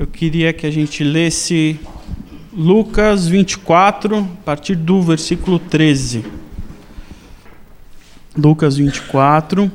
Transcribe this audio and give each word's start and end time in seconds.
Eu 0.00 0.06
queria 0.06 0.50
que 0.50 0.66
a 0.66 0.70
gente 0.70 1.04
lesse 1.04 1.78
Lucas 2.54 3.28
24, 3.28 4.16
a 4.16 4.44
partir 4.46 4.74
do 4.74 5.02
versículo 5.02 5.58
13. 5.58 6.24
Lucas 8.34 8.78
24, 8.78 9.70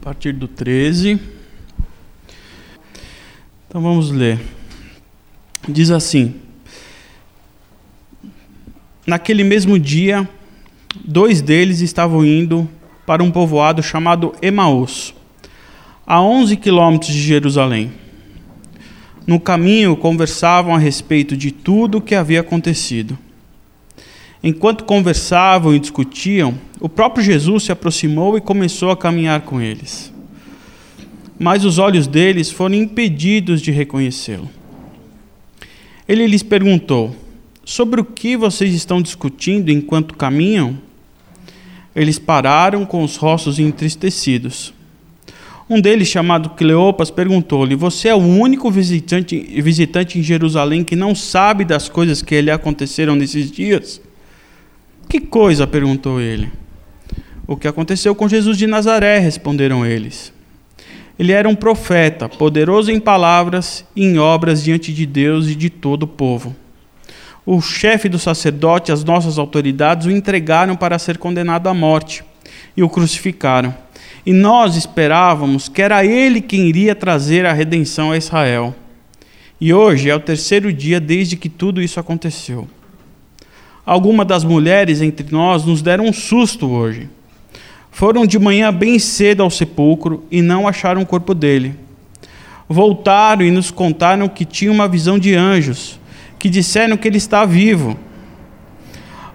a 0.00 0.04
partir 0.04 0.30
do 0.34 0.46
13. 0.46 1.20
Então 3.66 3.82
vamos 3.82 4.12
ler. 4.12 4.38
Diz 5.68 5.90
assim: 5.90 6.36
Naquele 9.04 9.42
mesmo 9.42 9.76
dia, 9.76 10.28
dois 11.04 11.42
deles 11.42 11.80
estavam 11.80 12.24
indo 12.24 12.70
para 13.04 13.24
um 13.24 13.30
povoado 13.32 13.82
chamado 13.82 14.32
Emaús, 14.40 15.12
a 16.06 16.22
11 16.22 16.56
quilômetros 16.58 17.12
de 17.12 17.20
Jerusalém. 17.20 18.01
No 19.26 19.38
caminho, 19.38 19.96
conversavam 19.96 20.74
a 20.74 20.78
respeito 20.78 21.36
de 21.36 21.50
tudo 21.50 21.98
o 21.98 22.00
que 22.00 22.14
havia 22.14 22.40
acontecido. 22.40 23.16
Enquanto 24.42 24.84
conversavam 24.84 25.74
e 25.74 25.78
discutiam, 25.78 26.54
o 26.80 26.88
próprio 26.88 27.24
Jesus 27.24 27.64
se 27.64 27.72
aproximou 27.72 28.36
e 28.36 28.40
começou 28.40 28.90
a 28.90 28.96
caminhar 28.96 29.42
com 29.42 29.60
eles. 29.60 30.12
Mas 31.38 31.64
os 31.64 31.78
olhos 31.78 32.08
deles 32.08 32.50
foram 32.50 32.74
impedidos 32.74 33.62
de 33.62 33.70
reconhecê-lo. 33.70 34.50
Ele 36.08 36.26
lhes 36.26 36.42
perguntou: 36.42 37.14
Sobre 37.64 38.00
o 38.00 38.04
que 38.04 38.36
vocês 38.36 38.74
estão 38.74 39.00
discutindo 39.00 39.70
enquanto 39.70 40.16
caminham? 40.16 40.76
Eles 41.94 42.18
pararam 42.18 42.84
com 42.84 43.04
os 43.04 43.16
rostos 43.16 43.60
entristecidos. 43.60 44.74
Um 45.68 45.80
deles, 45.80 46.08
chamado 46.08 46.50
Cleopas, 46.50 47.10
perguntou-lhe: 47.10 47.74
Você 47.74 48.08
é 48.08 48.14
o 48.14 48.18
único 48.18 48.70
visitante, 48.70 49.38
visitante 49.62 50.18
em 50.18 50.22
Jerusalém 50.22 50.84
que 50.84 50.96
não 50.96 51.14
sabe 51.14 51.64
das 51.64 51.88
coisas 51.88 52.22
que 52.22 52.40
lhe 52.40 52.50
aconteceram 52.50 53.14
nesses 53.14 53.50
dias? 53.50 54.00
Que 55.08 55.20
coisa? 55.20 55.66
perguntou 55.66 56.20
ele. 56.20 56.50
O 57.46 57.56
que 57.56 57.68
aconteceu 57.68 58.14
com 58.14 58.28
Jesus 58.28 58.56
de 58.56 58.66
Nazaré, 58.66 59.18
responderam 59.18 59.84
eles. 59.84 60.32
Ele 61.18 61.32
era 61.32 61.48
um 61.48 61.54
profeta, 61.54 62.28
poderoso 62.28 62.90
em 62.90 62.98
palavras 62.98 63.84
e 63.94 64.04
em 64.04 64.18
obras 64.18 64.64
diante 64.64 64.92
de 64.92 65.04
Deus 65.04 65.48
e 65.48 65.54
de 65.54 65.68
todo 65.68 66.04
o 66.04 66.08
povo. 66.08 66.56
O 67.44 67.60
chefe 67.60 68.08
do 68.08 68.18
sacerdote 68.18 68.92
as 68.92 69.04
nossas 69.04 69.38
autoridades 69.38 70.06
o 70.06 70.10
entregaram 70.10 70.76
para 70.76 70.98
ser 70.98 71.18
condenado 71.18 71.68
à 71.68 71.74
morte 71.74 72.24
e 72.76 72.82
o 72.82 72.88
crucificaram. 72.88 73.74
E 74.24 74.32
nós 74.32 74.76
esperávamos 74.76 75.68
que 75.68 75.82
era 75.82 76.04
ele 76.04 76.40
quem 76.40 76.68
iria 76.68 76.94
trazer 76.94 77.44
a 77.44 77.52
redenção 77.52 78.12
a 78.12 78.16
Israel. 78.16 78.74
E 79.60 79.72
hoje 79.72 80.10
é 80.10 80.14
o 80.14 80.20
terceiro 80.20 80.72
dia 80.72 81.00
desde 81.00 81.36
que 81.36 81.48
tudo 81.48 81.82
isso 81.82 81.98
aconteceu. 81.98 82.68
Algumas 83.84 84.26
das 84.26 84.44
mulheres 84.44 85.02
entre 85.02 85.26
nós 85.30 85.64
nos 85.64 85.82
deram 85.82 86.06
um 86.06 86.12
susto 86.12 86.68
hoje. 86.68 87.08
Foram 87.90 88.24
de 88.24 88.38
manhã 88.38 88.72
bem 88.72 88.98
cedo 88.98 89.42
ao 89.42 89.50
sepulcro 89.50 90.24
e 90.30 90.40
não 90.40 90.66
acharam 90.66 91.02
o 91.02 91.06
corpo 91.06 91.34
dele. 91.34 91.74
Voltaram 92.68 93.44
e 93.44 93.50
nos 93.50 93.70
contaram 93.70 94.28
que 94.28 94.44
tinham 94.44 94.72
uma 94.72 94.88
visão 94.88 95.18
de 95.18 95.34
anjos, 95.34 96.00
que 96.38 96.48
disseram 96.48 96.96
que 96.96 97.06
ele 97.06 97.18
está 97.18 97.44
vivo. 97.44 97.98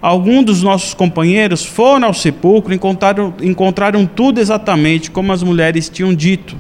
Alguns 0.02 0.46
dos 0.46 0.62
nossos 0.62 0.94
companheiros 0.94 1.66
foram 1.66 2.08
ao 2.08 2.14
sepulcro 2.14 2.72
e 2.72 2.76
encontraram, 2.76 3.34
encontraram 3.42 4.06
tudo 4.06 4.40
exatamente 4.40 5.10
como 5.10 5.32
as 5.32 5.42
mulheres 5.42 5.90
tinham 5.90 6.14
dito, 6.14 6.56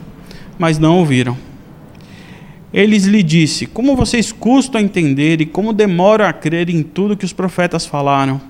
mas 0.58 0.80
não 0.80 0.98
ouviram. 0.98 1.38
Eles 2.74 3.06
lhe 3.06 3.22
disse: 3.22 3.68
Como 3.68 3.96
vocês 3.96 4.32
custam 4.32 4.82
a 4.82 4.84
entender 4.84 5.40
e 5.40 5.46
como 5.46 5.72
demoram 5.72 6.26
a 6.26 6.34
crer 6.34 6.70
em 6.70 6.82
tudo 6.82 7.16
que 7.16 7.26
os 7.26 7.34
profetas 7.34 7.86
falaram? 7.86 8.42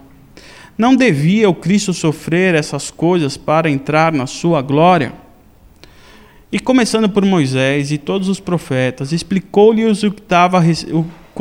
Não 0.78 0.96
devia 0.96 1.50
o 1.50 1.56
Cristo 1.56 1.94
sofrer 1.94 2.56
essas 2.56 2.90
coisas 2.90 3.36
para 3.36 3.70
entrar 3.70 4.14
na 4.14 4.26
sua 4.26 4.62
glória? 4.62 5.12
E 6.50 6.60
começando 6.60 7.10
por 7.10 7.26
Moisés 7.26 7.92
e 7.92 7.98
todos 7.98 8.30
os 8.30 8.40
profetas, 8.40 9.12
explicou-lhes 9.12 10.02
o, 10.04 10.14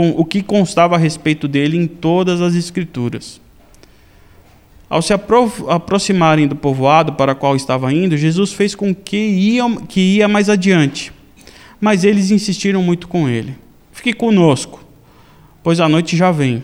o, 0.03 0.21
o 0.21 0.25
que 0.25 0.43
constava 0.43 0.97
a 0.97 0.99
respeito 0.99 1.47
dele 1.47 1.77
em 1.77 1.87
todas 1.87 2.41
as 2.41 2.55
Escrituras. 2.55 3.41
Ao 4.89 5.03
se 5.03 5.13
apro 5.13 5.53
aproximarem 5.69 6.47
do 6.47 6.55
povoado 6.55 7.15
para 7.15 7.33
o 7.33 7.37
qual 7.37 7.57
estava 7.57 7.93
indo, 7.93 8.17
Jesus 8.17 8.53
fez 8.53 8.75
com 8.75 8.95
que 8.95 9.17
ia, 9.17 9.65
que 9.89 10.01
ia 10.01 10.29
mais 10.29 10.49
adiante. 10.49 11.13
Mas 11.81 12.05
eles 12.05 12.31
insistiram 12.31 12.83
muito 12.83 13.09
com 13.09 13.29
ele. 13.29 13.57
Fique 13.93 14.13
conosco, 14.13 14.85
pois 15.63 15.81
a 15.81 15.89
noite 15.89 16.17
já 16.17 16.31
vem. 16.31 16.63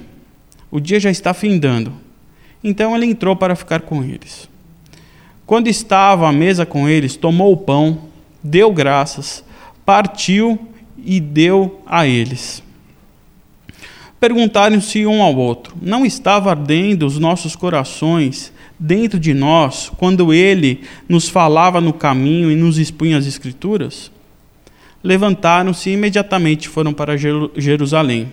O 0.70 0.78
dia 0.78 1.00
já 1.00 1.10
está 1.10 1.34
findando. 1.34 1.92
Então 2.62 2.94
ele 2.94 3.06
entrou 3.06 3.34
para 3.34 3.56
ficar 3.56 3.80
com 3.80 4.04
eles. 4.04 4.48
Quando 5.44 5.66
estava 5.66 6.28
à 6.28 6.32
mesa 6.32 6.64
com 6.64 6.88
eles, 6.88 7.16
tomou 7.16 7.52
o 7.52 7.56
pão, 7.56 8.02
deu 8.42 8.72
graças, 8.72 9.44
partiu 9.84 10.58
e 10.96 11.18
deu 11.18 11.82
a 11.84 12.06
eles. 12.06 12.62
Perguntaram-se 14.22 15.04
um 15.04 15.20
ao 15.20 15.34
outro: 15.34 15.74
Não 15.82 16.06
estava 16.06 16.50
ardendo 16.50 17.04
os 17.04 17.18
nossos 17.18 17.56
corações 17.56 18.52
dentro 18.78 19.18
de 19.18 19.34
nós 19.34 19.90
quando 19.96 20.32
ele 20.32 20.82
nos 21.08 21.28
falava 21.28 21.80
no 21.80 21.92
caminho 21.92 22.48
e 22.48 22.54
nos 22.54 22.78
expunha 22.78 23.18
as 23.18 23.26
Escrituras? 23.26 24.12
Levantaram-se 25.02 25.90
e 25.90 25.94
imediatamente 25.94 26.68
foram 26.68 26.92
para 26.92 27.16
Jerusalém. 27.16 28.28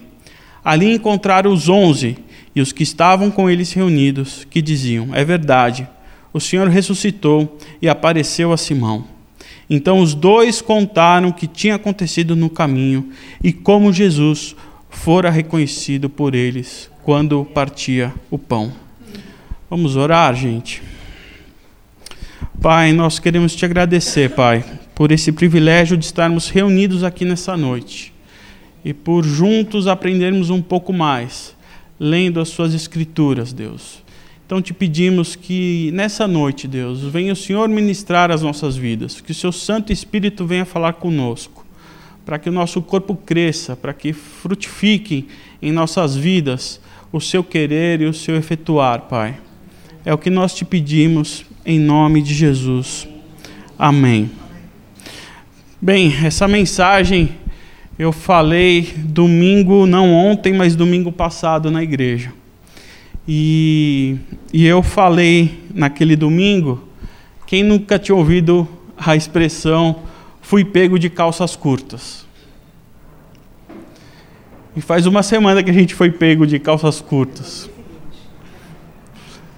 Ali 0.64 0.94
encontraram 0.94 1.52
os 1.52 1.68
onze 1.68 2.18
e 2.56 2.62
os 2.62 2.72
que 2.72 2.84
estavam 2.84 3.32
com 3.32 3.50
eles 3.50 3.74
reunidos, 3.74 4.46
que 4.48 4.62
diziam: 4.62 5.10
É 5.16 5.26
verdade, 5.26 5.88
o 6.32 6.40
Senhor 6.40 6.68
ressuscitou 6.68 7.58
e 7.82 7.90
apareceu 7.90 8.54
a 8.54 8.58
Simão. 8.58 9.06
Então 9.68 10.00
os 10.02 10.14
dois 10.14 10.62
contaram 10.62 11.30
o 11.30 11.34
que 11.34 11.48
tinha 11.48 11.74
acontecido 11.74 12.36
no 12.36 12.48
caminho 12.48 13.10
e 13.44 13.52
como 13.52 13.92
Jesus 13.92 14.56
fora 14.90 15.30
reconhecido 15.30 16.10
por 16.10 16.36
eles 16.36 16.90
quando 17.04 17.46
partia 17.46 18.14
o 18.30 18.38
pão. 18.38 18.72
Vamos 19.70 19.96
orar, 19.96 20.36
gente. 20.36 20.82
Pai, 22.62 22.92
nós 22.92 23.20
queremos 23.20 23.56
te 23.56 23.64
agradecer, 23.64 24.32
Pai, 24.32 24.66
por 24.94 25.12
esse 25.12 25.32
privilégio 25.32 25.96
de 25.96 26.06
estarmos 26.06 26.50
reunidos 26.50 27.04
aqui 27.04 27.24
nessa 27.24 27.56
noite 27.56 28.14
e 28.84 28.94
por 28.94 29.24
juntos 29.24 29.88
aprendermos 29.88 30.50
um 30.50 30.62
pouco 30.62 30.92
mais 30.92 31.56
lendo 32.00 32.40
as 32.40 32.50
suas 32.50 32.74
escrituras, 32.74 33.52
Deus. 33.52 34.02
Então 34.46 34.62
te 34.62 34.74
pedimos 34.74 35.36
que 35.36 35.92
nessa 35.94 36.28
noite, 36.28 36.68
Deus, 36.68 37.04
venha 37.04 37.34
o 37.34 37.36
Senhor 37.36 37.70
ministrar 37.70 38.32
as 38.32 38.42
nossas 38.42 38.76
vidas, 38.76 39.22
que 39.22 39.32
o 39.32 39.36
seu 39.36 39.52
Santo 39.52 39.94
Espírito 39.94 40.46
venha 40.46 40.66
falar 40.66 40.94
conosco, 40.94 41.59
para 42.30 42.38
que 42.38 42.48
o 42.48 42.52
nosso 42.52 42.80
corpo 42.80 43.16
cresça, 43.16 43.76
para 43.76 43.92
que 43.92 44.14
frutifiquem 44.14 45.26
em 45.60 45.72
nossas 45.72 46.16
vidas 46.16 46.80
o 47.12 47.20
seu 47.20 47.44
querer 47.44 48.02
e 48.02 48.06
o 48.06 48.14
seu 48.14 48.36
efetuar, 48.36 49.08
Pai. 49.10 49.36
É 50.06 50.14
o 50.14 50.18
que 50.20 50.30
nós 50.30 50.54
te 50.54 50.64
pedimos 50.64 51.44
em 51.66 51.80
nome 51.80 52.22
de 52.22 52.36
Jesus. 52.36 53.08
Amém. 53.80 54.30
Bem, 55.82 56.16
essa 56.24 56.48
mensagem 56.48 57.32
eu 57.98 58.12
falei 58.12 58.94
domingo, 58.96 59.88
não 59.88 60.14
ontem, 60.14 60.54
mas 60.54 60.76
domingo 60.76 61.12
passado 61.12 61.72
na 61.72 61.82
igreja. 61.82 62.32
E, 63.28 64.18
e 64.54 64.68
eu 64.68 64.84
falei 64.84 65.64
naquele 65.74 66.16
domingo, 66.16 66.88
quem 67.48 67.64
nunca 67.64 67.98
tinha 67.98 68.16
ouvido 68.16 68.68
a 68.96 69.16
expressão 69.16 70.08
fui 70.50 70.66
pego 70.66 70.98
de 70.98 71.12
calças 71.12 71.56
curtas? 71.56 72.26
E 74.76 74.82
faz 74.82 75.06
uma 75.06 75.22
semana 75.22 75.62
que 75.62 75.70
a 75.70 75.74
gente 75.74 75.94
foi 75.94 76.10
pego 76.10 76.48
de 76.48 76.58
calças 76.58 77.00
curtas. 77.00 77.70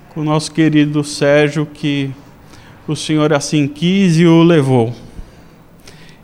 Com 0.10 0.20
o 0.20 0.24
nosso 0.26 0.52
querido 0.52 1.02
Sérgio, 1.02 1.66
que 1.66 2.12
o 2.86 2.94
Senhor 2.94 3.32
assim 3.32 3.70
quis 3.70 4.20
e 4.20 4.26
o 4.26 4.44
levou. 4.44 4.94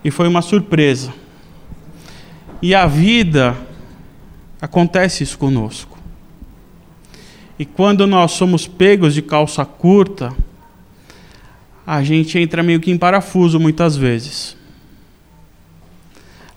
E 0.04 0.10
foi 0.10 0.28
uma 0.28 0.42
surpresa. 0.42 1.14
E 2.60 2.74
a 2.74 2.86
vida 2.86 3.56
acontece 4.60 5.22
isso 5.22 5.38
conosco. 5.38 5.96
E 7.58 7.64
quando 7.64 8.06
nós 8.06 8.32
somos 8.32 8.66
pegos 8.66 9.14
de 9.14 9.22
calça 9.22 9.64
curta, 9.64 10.30
a 11.86 12.02
gente 12.02 12.38
entra 12.38 12.62
meio 12.62 12.80
que 12.80 12.90
em 12.90 12.98
parafuso 12.98 13.58
muitas 13.58 13.96
vezes. 13.96 14.57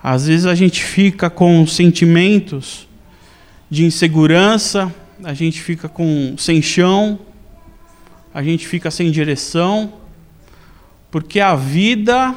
Às 0.04 0.28
vezes 0.28 0.46
a 0.46 0.56
gente 0.56 0.84
fica 0.84 1.30
com 1.30 1.66
sentimentos 1.68 2.88
de 3.70 3.86
insegurança, 3.86 4.94
a 5.24 5.34
gente 5.34 5.62
fica 5.62 5.88
com 5.88 6.36
sem 6.38 6.62
chão, 6.62 7.20
a 8.34 8.42
gente 8.42 8.68
fica 8.68 8.90
sem 8.90 9.12
direção, 9.12 9.94
porque 11.12 11.40
a 11.40 11.56
vida 11.56 12.36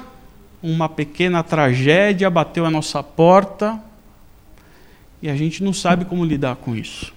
uma 0.65 0.89
pequena 0.89 1.43
tragédia 1.43 2.31
bateu 2.31 2.65
a 2.65 2.71
nossa 2.71 3.03
porta 3.03 3.79
e 5.21 5.29
a 5.29 5.37
gente 5.37 5.63
não 5.63 5.75
sabe 5.75 6.07
como 6.07 6.25
lidar 6.25 6.57
com 6.57 6.75
isso. 6.75 7.13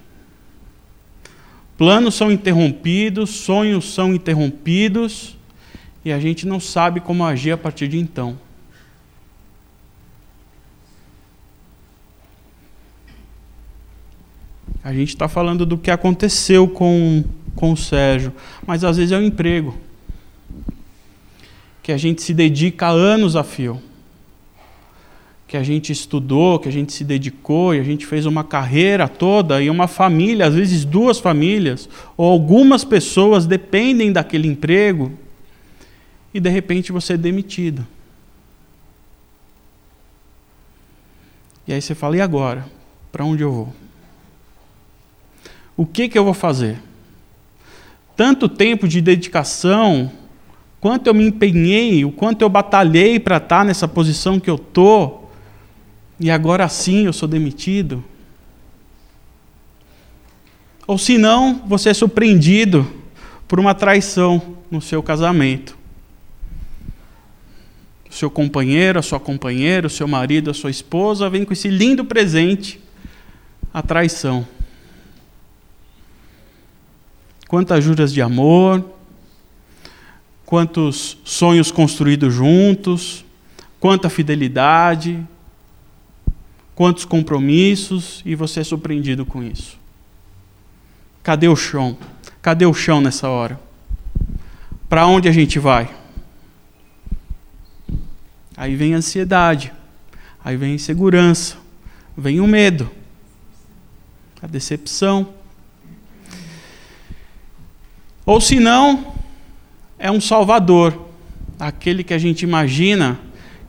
Planos 1.78 2.16
são 2.16 2.30
interrompidos, 2.30 3.30
sonhos 3.30 3.94
são 3.94 4.14
interrompidos 4.14 5.38
e 6.04 6.12
a 6.12 6.20
gente 6.20 6.46
não 6.46 6.60
sabe 6.60 7.00
como 7.00 7.24
agir 7.24 7.52
a 7.52 7.58
partir 7.58 7.88
de 7.88 7.98
então. 7.98 8.38
A 14.88 14.94
gente 14.94 15.10
está 15.10 15.28
falando 15.28 15.66
do 15.66 15.78
que 15.78 15.92
aconteceu 15.92 16.66
com, 16.66 17.22
com 17.58 17.74
o 17.74 17.76
Sérgio, 17.76 18.32
mas 18.66 18.86
às 18.86 18.96
vezes 18.96 19.12
é 19.12 19.18
um 19.18 19.22
emprego 19.22 19.76
que 21.84 21.92
a 21.92 21.98
gente 21.98 22.22
se 22.22 22.34
dedica 22.34 22.88
anos 22.88 23.36
a 23.36 23.44
fio, 23.44 23.82
que 25.46 25.58
a 25.58 25.62
gente 25.62 25.92
estudou, 25.92 26.58
que 26.58 26.70
a 26.70 26.72
gente 26.72 26.94
se 26.94 27.04
dedicou 27.04 27.76
e 27.76 27.82
a 27.82 27.84
gente 27.84 28.06
fez 28.06 28.26
uma 28.26 28.46
carreira 28.46 29.10
toda 29.10 29.62
e 29.62 29.70
uma 29.70 29.90
família, 29.90 30.46
às 30.46 30.56
vezes 30.56 30.86
duas 30.86 31.20
famílias, 31.20 31.90
ou 32.16 32.32
algumas 32.32 32.86
pessoas 32.86 33.46
dependem 33.46 34.14
daquele 34.14 34.48
emprego 34.48 35.12
e 36.34 36.40
de 36.40 36.50
repente 36.50 36.94
você 36.94 37.16
é 37.16 37.18
demitido. 37.18 37.86
E 41.68 41.74
aí 41.74 41.82
você 41.82 41.94
fala: 41.94 42.16
e 42.16 42.22
agora? 42.22 42.66
Para 43.12 43.26
onde 43.26 43.44
eu 43.44 43.52
vou? 43.52 43.87
O 45.78 45.86
que, 45.86 46.10
que 46.10 46.18
eu 46.18 46.26
vou 46.26 46.34
fazer? 46.34 46.80
Tanto 48.16 48.50
tempo 48.50 48.88
de 48.88 49.00
dedicação, 49.00 50.12
quanto 50.82 51.06
eu 51.06 51.14
me 51.14 51.28
empenhei, 51.28 52.04
o 52.04 52.12
quanto 52.12 52.42
eu 52.42 52.50
batalhei 52.50 53.20
para 53.20 53.38
estar 53.38 53.64
nessa 53.64 53.88
posição 53.88 54.40
que 54.40 54.50
eu 54.50 54.56
estou, 54.56 55.32
e 56.20 56.32
agora 56.32 56.68
sim 56.68 57.06
eu 57.06 57.14
sou 57.14 57.28
demitido. 57.28 58.04
Ou 60.88 60.98
se 60.98 61.16
não, 61.16 61.62
você 61.68 61.90
é 61.90 61.94
surpreendido 61.94 62.92
por 63.48 63.60
uma 63.60 63.76
traição 63.76 64.58
no 64.72 64.82
seu 64.82 65.04
casamento. 65.04 65.78
O 68.10 68.14
seu 68.14 68.32
companheiro, 68.32 68.98
a 68.98 69.04
sua 69.04 69.20
companheira, 69.20 69.86
o 69.86 69.92
seu 69.92 70.08
marido, 70.08 70.50
a 70.50 70.56
sua 70.56 70.72
esposa 70.72 71.30
vem 71.30 71.46
com 71.46 71.54
esse 71.54 71.68
lindo 71.68 72.04
presente, 72.04 72.80
a 73.72 73.84
traição 73.84 74.48
quantas 77.48 77.84
juras 77.84 78.14
de 78.14 78.22
amor, 78.22 78.84
quantos 80.46 81.18
sonhos 81.24 81.72
construídos 81.72 82.34
juntos, 82.34 83.26
quanta 83.80 84.10
fidelidade, 84.10 85.26
quantos 86.76 87.06
compromissos, 87.06 88.22
e 88.26 88.36
você 88.36 88.60
é 88.60 88.64
surpreendido 88.64 89.26
com 89.26 89.44
isso. 89.44 89.78
Cadê 91.24 91.48
o 91.48 91.56
chão? 91.56 91.98
Cadê 92.42 92.66
o 92.66 92.74
chão 92.74 93.02
nessa 93.02 93.28
hora? 93.30 93.60
Para 94.88 95.06
onde 95.06 95.28
a 95.28 95.32
gente 95.32 95.60
vai? 95.60 95.94
Aí 98.56 98.76
vem 98.76 98.94
a 98.94 98.98
ansiedade, 98.98 99.72
aí 100.44 100.56
vem 100.56 100.72
a 100.72 100.76
insegurança, 100.76 101.58
vem 102.18 102.40
o 102.40 102.48
medo, 102.48 102.90
a 104.42 104.48
decepção. 104.48 105.34
Ou 108.28 108.42
se 108.42 108.60
não, 108.60 109.14
é 109.98 110.12
um 110.12 110.20
Salvador, 110.20 111.08
aquele 111.58 112.04
que 112.04 112.14
a 112.14 112.18
gente 112.18 112.42
imagina 112.42 113.18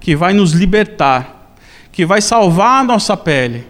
que 0.00 0.16
vai 0.16 0.32
nos 0.32 0.50
libertar, 0.50 1.54
que 1.92 2.04
vai 2.04 2.20
salvar 2.20 2.80
a 2.80 2.84
nossa 2.84 3.16
pele. 3.16 3.64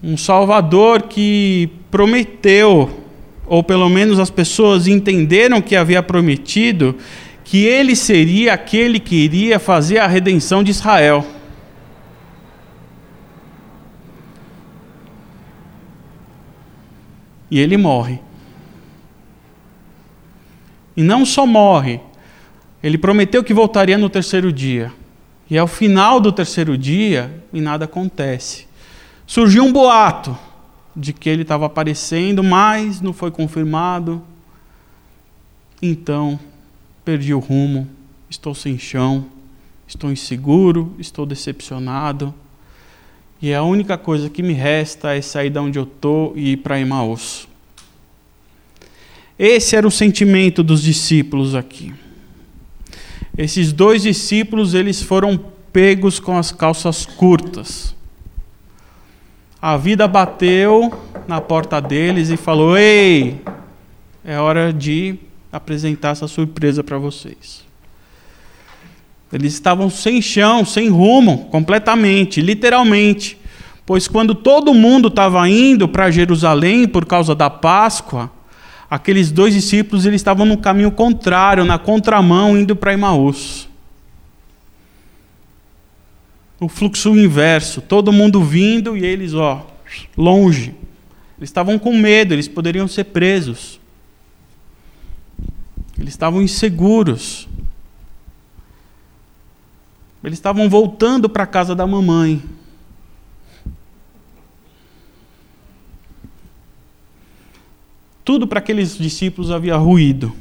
Um 0.00 0.16
Salvador 0.16 1.02
que 1.02 1.70
prometeu, 1.90 3.02
ou 3.48 3.64
pelo 3.64 3.88
menos 3.88 4.20
as 4.20 4.30
pessoas 4.30 4.86
entenderam 4.86 5.60
que 5.60 5.74
havia 5.74 6.00
prometido, 6.00 6.96
que 7.44 7.64
ele 7.64 7.96
seria 7.96 8.52
aquele 8.52 9.00
que 9.00 9.16
iria 9.16 9.58
fazer 9.58 9.98
a 9.98 10.06
redenção 10.06 10.62
de 10.62 10.70
Israel. 10.70 11.26
E 17.50 17.58
ele 17.58 17.76
morre. 17.76 18.20
E 20.96 21.02
não 21.02 21.24
só 21.24 21.46
morre, 21.46 22.00
ele 22.82 22.98
prometeu 22.98 23.42
que 23.42 23.54
voltaria 23.54 23.96
no 23.96 24.10
terceiro 24.10 24.52
dia. 24.52 24.92
E 25.48 25.56
ao 25.56 25.66
final 25.66 26.20
do 26.20 26.32
terceiro 26.32 26.76
dia, 26.76 27.42
e 27.52 27.60
nada 27.60 27.84
acontece. 27.84 28.66
Surgiu 29.26 29.64
um 29.64 29.72
boato 29.72 30.36
de 30.94 31.12
que 31.12 31.28
ele 31.28 31.42
estava 31.42 31.66
aparecendo, 31.66 32.42
mas 32.42 33.00
não 33.00 33.12
foi 33.12 33.30
confirmado. 33.30 34.22
Então, 35.80 36.38
perdi 37.04 37.34
o 37.34 37.38
rumo, 37.38 37.88
estou 38.28 38.54
sem 38.54 38.78
chão, 38.78 39.26
estou 39.86 40.10
inseguro, 40.10 40.94
estou 40.98 41.26
decepcionado. 41.26 42.34
E 43.40 43.52
a 43.52 43.62
única 43.62 43.98
coisa 43.98 44.30
que 44.30 44.42
me 44.42 44.52
resta 44.52 45.14
é 45.14 45.20
sair 45.20 45.50
de 45.50 45.58
onde 45.58 45.78
eu 45.78 45.84
estou 45.84 46.32
e 46.36 46.52
ir 46.52 46.58
para 46.58 46.78
Emaús. 46.78 47.48
Esse 49.44 49.74
era 49.74 49.84
o 49.84 49.90
sentimento 49.90 50.62
dos 50.62 50.80
discípulos 50.80 51.56
aqui. 51.56 51.92
Esses 53.36 53.72
dois 53.72 54.02
discípulos, 54.04 54.72
eles 54.72 55.02
foram 55.02 55.36
pegos 55.72 56.20
com 56.20 56.38
as 56.38 56.52
calças 56.52 57.04
curtas. 57.04 57.92
A 59.60 59.76
vida 59.76 60.06
bateu 60.06 60.94
na 61.26 61.40
porta 61.40 61.80
deles 61.80 62.30
e 62.30 62.36
falou: 62.36 62.78
"Ei, 62.78 63.42
é 64.24 64.38
hora 64.38 64.72
de 64.72 65.18
apresentar 65.50 66.10
essa 66.10 66.28
surpresa 66.28 66.84
para 66.84 66.98
vocês". 66.98 67.64
Eles 69.32 69.54
estavam 69.54 69.90
sem 69.90 70.22
chão, 70.22 70.64
sem 70.64 70.88
rumo, 70.88 71.46
completamente, 71.46 72.40
literalmente. 72.40 73.36
Pois 73.84 74.06
quando 74.06 74.36
todo 74.36 74.72
mundo 74.72 75.08
estava 75.08 75.48
indo 75.48 75.88
para 75.88 76.12
Jerusalém 76.12 76.86
por 76.86 77.04
causa 77.04 77.34
da 77.34 77.50
Páscoa, 77.50 78.30
aqueles 78.92 79.32
dois 79.32 79.54
discípulos 79.54 80.04
eles 80.04 80.20
estavam 80.20 80.44
no 80.44 80.58
caminho 80.58 80.90
contrário, 80.90 81.64
na 81.64 81.78
contramão, 81.78 82.58
indo 82.58 82.76
para 82.76 82.92
Emaús. 82.92 83.66
O 86.60 86.68
fluxo 86.68 87.08
inverso, 87.16 87.80
todo 87.80 88.12
mundo 88.12 88.44
vindo 88.44 88.94
e 88.94 89.02
eles, 89.02 89.32
ó, 89.32 89.66
longe. 90.14 90.74
Eles 91.38 91.48
estavam 91.48 91.78
com 91.78 91.96
medo, 91.96 92.34
eles 92.34 92.46
poderiam 92.46 92.86
ser 92.86 93.04
presos. 93.04 93.80
Eles 95.98 96.12
estavam 96.12 96.42
inseguros. 96.42 97.48
Eles 100.22 100.38
estavam 100.38 100.68
voltando 100.68 101.30
para 101.30 101.44
a 101.44 101.46
casa 101.46 101.74
da 101.74 101.86
mamãe. 101.86 102.42
Tudo 108.24 108.46
para 108.46 108.60
aqueles 108.60 108.96
discípulos 108.96 109.50
havia 109.50 109.76
ruído. 109.76 110.32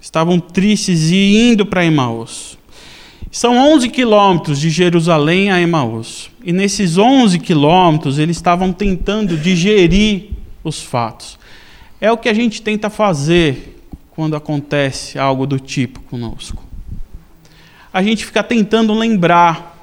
Estavam 0.00 0.40
tristes 0.40 1.10
e 1.10 1.50
indo 1.50 1.64
para 1.64 1.84
Emaús. 1.84 2.58
São 3.30 3.56
11 3.74 3.88
quilômetros 3.90 4.58
de 4.58 4.70
Jerusalém 4.70 5.52
a 5.52 5.60
Emaús. 5.60 6.30
E 6.44 6.52
nesses 6.52 6.98
11 6.98 7.38
quilômetros 7.38 8.18
eles 8.18 8.36
estavam 8.36 8.72
tentando 8.72 9.36
digerir 9.36 10.30
os 10.64 10.82
fatos. 10.82 11.38
É 12.00 12.10
o 12.10 12.18
que 12.18 12.28
a 12.28 12.34
gente 12.34 12.60
tenta 12.60 12.90
fazer 12.90 13.78
quando 14.10 14.34
acontece 14.34 15.16
algo 15.16 15.46
do 15.46 15.60
tipo 15.60 16.00
conosco. 16.00 16.64
A 17.92 18.02
gente 18.02 18.24
fica 18.24 18.42
tentando 18.42 18.92
lembrar. 18.94 19.78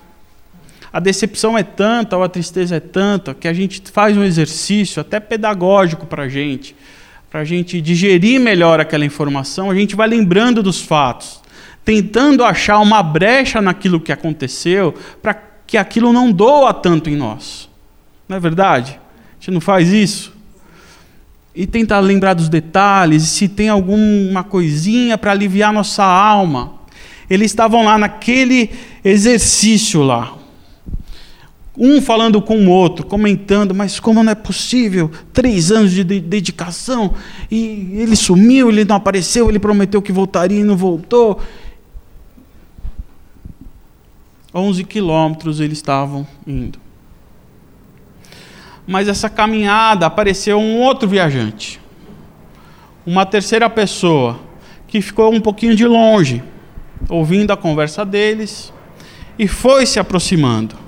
A 0.91 0.99
decepção 0.99 1.57
é 1.57 1.63
tanta, 1.63 2.17
ou 2.17 2.23
a 2.23 2.29
tristeza 2.29 2.77
é 2.77 2.79
tanta, 2.79 3.33
que 3.33 3.47
a 3.47 3.53
gente 3.53 3.81
faz 3.91 4.17
um 4.17 4.23
exercício 4.23 4.99
até 4.99 5.19
pedagógico 5.19 6.05
para 6.05 6.23
a 6.23 6.29
gente 6.29 6.75
para 7.37 7.43
a 7.43 7.45
gente 7.45 7.79
digerir 7.79 8.39
melhor 8.39 8.79
aquela 8.79 9.05
informação, 9.05 9.69
a 9.69 9.75
gente 9.75 9.95
vai 9.95 10.07
lembrando 10.07 10.63
dos 10.63 10.81
fatos, 10.81 11.39
tentando 11.85 12.43
achar 12.43 12.79
uma 12.79 13.03
brecha 13.03 13.61
naquilo 13.61 13.99
que 13.99 14.11
aconteceu, 14.11 14.95
para 15.21 15.35
que 15.67 15.77
aquilo 15.77 16.11
não 16.11 16.31
doa 16.31 16.73
tanto 16.73 17.11
em 17.11 17.15
nós. 17.15 17.69
Não 18.27 18.37
é 18.37 18.39
verdade? 18.39 18.99
A 19.33 19.33
gente 19.39 19.51
não 19.51 19.61
faz 19.61 19.89
isso? 19.89 20.33
E 21.53 21.67
tentar 21.67 21.99
lembrar 21.99 22.33
dos 22.33 22.49
detalhes, 22.49 23.21
se 23.21 23.47
tem 23.47 23.69
alguma 23.69 24.43
coisinha 24.43 25.15
para 25.15 25.29
aliviar 25.29 25.71
nossa 25.71 26.03
alma. 26.03 26.73
Eles 27.29 27.51
estavam 27.51 27.85
lá 27.85 27.99
naquele 27.99 28.71
exercício 29.05 30.01
lá, 30.01 30.33
um 31.77 32.01
falando 32.01 32.41
com 32.41 32.57
o 32.57 32.69
outro, 32.69 33.05
comentando, 33.05 33.75
mas 33.75 33.99
como 33.99 34.23
não 34.23 34.31
é 34.31 34.35
possível? 34.35 35.11
Três 35.31 35.71
anos 35.71 35.91
de 35.91 36.03
dedicação 36.03 37.13
e 37.51 37.91
ele 37.93 38.15
sumiu, 38.15 38.69
ele 38.69 38.83
não 38.83 38.95
apareceu, 38.95 39.47
ele 39.47 39.59
prometeu 39.59 40.01
que 40.01 40.11
voltaria 40.11 40.59
e 40.59 40.63
não 40.63 40.75
voltou. 40.75 41.39
11 44.53 44.83
quilômetros 44.85 45.59
eles 45.59 45.77
estavam 45.77 46.25
indo. 46.47 46.79
Mas 48.87 49.07
essa 49.07 49.29
caminhada 49.29 50.07
apareceu 50.07 50.57
um 50.57 50.79
outro 50.79 51.07
viajante, 51.07 51.79
uma 53.05 53.25
terceira 53.25 53.69
pessoa, 53.69 54.39
que 54.87 54.99
ficou 54.99 55.31
um 55.31 55.41
pouquinho 55.41 55.75
de 55.75 55.85
longe, 55.85 56.41
ouvindo 57.07 57.51
a 57.51 57.57
conversa 57.57 58.03
deles, 58.03 58.73
e 59.37 59.47
foi 59.47 59.85
se 59.85 59.99
aproximando. 59.99 60.86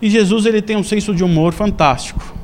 E 0.00 0.10
Jesus 0.10 0.46
ele 0.46 0.60
tem 0.60 0.76
um 0.76 0.84
senso 0.84 1.14
de 1.14 1.24
humor 1.24 1.52
fantástico. 1.52 2.34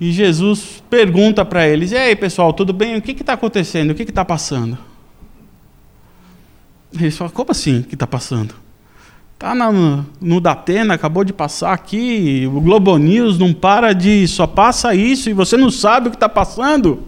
E 0.00 0.12
Jesus 0.12 0.82
pergunta 0.90 1.44
para 1.44 1.66
eles: 1.66 1.92
E 1.92 1.96
aí, 1.96 2.14
pessoal, 2.14 2.52
tudo 2.52 2.72
bem? 2.72 2.96
O 2.96 3.02
que 3.02 3.12
está 3.12 3.32
acontecendo? 3.32 3.90
O 3.90 3.94
que 3.94 4.02
está 4.02 4.24
passando? 4.24 4.78
Eles 6.92 7.16
falam: 7.16 7.32
Como 7.32 7.50
assim 7.50 7.82
que 7.82 7.94
está 7.94 8.06
passando? 8.06 8.54
Está 9.34 9.54
no, 9.54 10.06
no 10.20 10.40
Datena, 10.40 10.94
acabou 10.94 11.24
de 11.24 11.32
passar 11.32 11.72
aqui. 11.72 12.48
O 12.52 12.60
Globo 12.60 12.96
News 12.96 13.38
não 13.38 13.52
para 13.52 13.92
de. 13.92 14.26
Só 14.28 14.46
passa 14.46 14.94
isso 14.94 15.28
e 15.28 15.32
você 15.32 15.56
não 15.56 15.70
sabe 15.70 16.08
o 16.08 16.10
que 16.10 16.16
está 16.16 16.28
passando. 16.28 17.02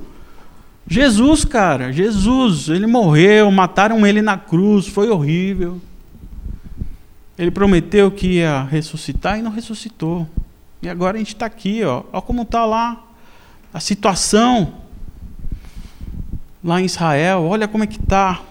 Jesus, 0.88 1.45
cara, 1.45 1.93
Jesus, 1.93 2.69
ele 2.69 2.87
morreu, 2.87 3.50
mataram 3.50 4.07
ele 4.07 4.23
na 4.23 4.37
cruz, 4.37 4.87
foi 4.87 5.11
horrível. 5.11 5.81
Ele 7.38 7.50
prometeu 7.50 8.11
que 8.11 8.26
ia 8.38 8.64
ressuscitar 8.64 9.38
e 9.38 9.43
não 9.43 9.50
ressuscitou. 9.50 10.28
E 10.81 10.88
agora 10.88 11.16
a 11.16 11.19
gente 11.19 11.35
está 11.35 11.47
aqui, 11.47 11.83
ó. 11.85 12.05
Olha 12.12 12.23
como 12.23 12.43
está 12.43 12.64
lá 12.64 13.05
a 13.73 13.81
situação 13.81 14.75
lá 16.64 16.81
em 16.81 16.87
Israel. 16.87 17.43
Olha 17.43 17.69
como 17.69 17.85
é 17.85 17.87
que 17.87 17.99
está. 17.99 18.43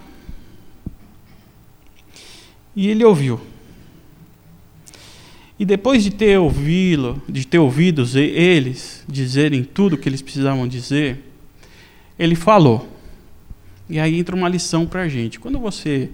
E 2.76 2.88
ele 2.88 3.04
ouviu. 3.04 3.42
E 5.58 5.66
depois 5.66 6.04
de 6.04 6.12
ter 6.12 6.38
ouvido, 6.38 7.22
de 7.28 7.48
ter 7.48 7.58
ouvido 7.58 8.06
eles 8.20 9.04
dizerem 9.08 9.64
tudo 9.64 9.94
o 9.94 9.98
que 9.98 10.10
eles 10.10 10.22
precisavam 10.22 10.68
dizer, 10.68 11.24
ele 12.20 12.36
falou. 12.36 12.90
E 13.90 14.00
aí 14.00 14.20
entra 14.20 14.36
uma 14.36 14.50
lição 14.50 14.86
para 14.86 15.04
a 15.04 15.08
gente. 15.08 15.40
Quando 15.40 15.58
você 15.58 16.10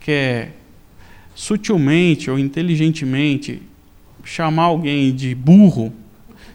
quer 0.00 0.56
sutilmente 1.34 2.30
ou 2.30 2.38
inteligentemente 2.38 3.62
chamar 4.24 4.64
alguém 4.64 5.14
de 5.14 5.34
burro, 5.34 5.92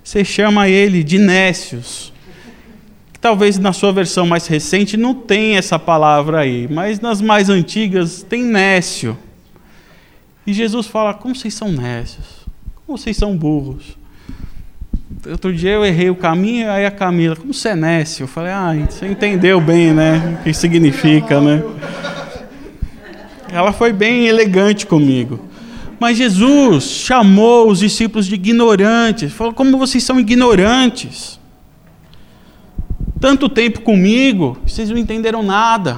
você 0.03 0.23
chama 0.23 0.69
ele 0.69 1.03
de 1.03 1.17
nécios. 1.17 2.13
Talvez 3.19 3.57
na 3.57 3.73
sua 3.73 3.91
versão 3.91 4.25
mais 4.25 4.47
recente 4.47 4.95
não 4.95 5.13
tenha 5.13 5.57
essa 5.57 5.77
palavra 5.77 6.39
aí, 6.39 6.67
mas 6.69 6.99
nas 6.99 7.19
mais 7.19 7.49
antigas 7.49 8.23
tem 8.23 8.43
nécio. 8.43 9.17
E 10.45 10.53
Jesus 10.53 10.87
fala: 10.87 11.13
Como 11.13 11.35
vocês 11.35 11.53
são 11.53 11.71
nécios? 11.71 12.45
Como 12.85 12.97
vocês 12.97 13.17
são 13.17 13.35
burros? 13.35 13.97
Outro 15.29 15.53
dia 15.53 15.71
eu 15.71 15.85
errei 15.85 16.09
o 16.09 16.15
caminho, 16.15 16.69
aí 16.69 16.85
a 16.85 16.91
Camila, 16.91 17.35
como 17.35 17.53
você 17.53 17.69
é 17.69 17.75
nécio? 17.75 18.23
Eu 18.23 18.27
falei, 18.27 18.51
ah, 18.51 18.73
você 18.89 19.07
entendeu 19.07 19.59
bem, 19.59 19.93
né? 19.93 20.37
O 20.39 20.43
que 20.43 20.53
significa, 20.53 21.41
né? 21.41 21.61
Ela 23.51 23.71
foi 23.71 23.93
bem 23.93 24.27
elegante 24.27 24.85
comigo. 24.85 25.39
Mas 25.99 26.17
Jesus 26.17 26.83
chamou 26.83 27.69
os 27.69 27.79
discípulos 27.79 28.27
de 28.27 28.35
ignorantes. 28.35 29.33
Falou: 29.33 29.53
como 29.53 29.77
vocês 29.77 30.03
são 30.03 30.19
ignorantes. 30.19 31.39
Tanto 33.19 33.49
tempo 33.49 33.81
comigo, 33.81 34.57
vocês 34.65 34.89
não 34.89 34.97
entenderam 34.97 35.41
nada. 35.41 35.97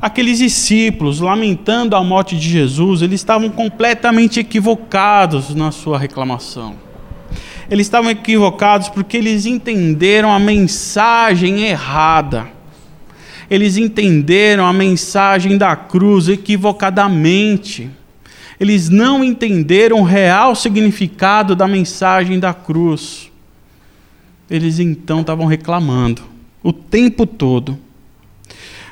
Aqueles 0.00 0.38
discípulos, 0.38 1.20
lamentando 1.20 1.96
a 1.96 2.02
morte 2.02 2.36
de 2.36 2.48
Jesus, 2.48 3.02
eles 3.02 3.20
estavam 3.20 3.48
completamente 3.50 4.40
equivocados 4.40 5.54
na 5.54 5.70
sua 5.70 5.98
reclamação. 5.98 6.74
Eles 7.70 7.86
estavam 7.86 8.10
equivocados 8.10 8.88
porque 8.88 9.16
eles 9.16 9.46
entenderam 9.46 10.32
a 10.32 10.38
mensagem 10.38 11.62
errada. 11.62 12.48
Eles 13.50 13.76
entenderam 13.76 14.64
a 14.64 14.72
mensagem 14.72 15.58
da 15.58 15.74
cruz 15.74 16.28
equivocadamente 16.28 17.90
eles 18.60 18.90
não 18.90 19.24
entenderam 19.24 20.00
o 20.00 20.04
real 20.04 20.54
significado 20.54 21.56
da 21.56 21.66
mensagem 21.66 22.38
da 22.38 22.52
cruz. 22.52 23.32
Eles 24.50 24.78
então 24.78 25.22
estavam 25.22 25.46
reclamando 25.46 26.22
o 26.62 26.70
tempo 26.70 27.24
todo. 27.24 27.78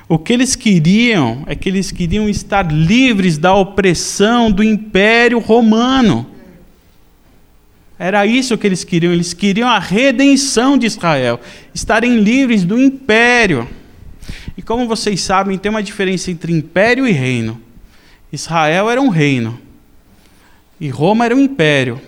O 0.08 0.18
que 0.18 0.32
eles 0.32 0.56
queriam 0.56 1.44
é 1.46 1.54
que 1.54 1.68
eles 1.68 1.92
queriam 1.92 2.30
estar 2.30 2.72
livres 2.72 3.36
da 3.36 3.54
opressão 3.54 4.50
do 4.50 4.64
Império 4.64 5.38
Romano. 5.38 6.26
Era 7.98 8.24
isso 8.24 8.56
que 8.56 8.66
eles 8.66 8.84
queriam, 8.84 9.12
eles 9.12 9.34
queriam 9.34 9.68
a 9.68 9.78
redenção 9.78 10.78
de 10.78 10.86
Israel, 10.86 11.38
estarem 11.74 12.20
livres 12.20 12.64
do 12.64 12.80
império. 12.80 13.68
Como 14.68 14.86
vocês 14.86 15.22
sabem, 15.22 15.56
tem 15.56 15.70
uma 15.70 15.82
diferença 15.82 16.30
entre 16.30 16.52
império 16.52 17.08
e 17.08 17.10
reino. 17.10 17.58
Israel 18.30 18.90
era 18.90 19.00
um 19.00 19.08
reino 19.08 19.58
e 20.78 20.90
Roma 20.90 21.24
era 21.24 21.34
um 21.34 21.40
império. 21.40 21.98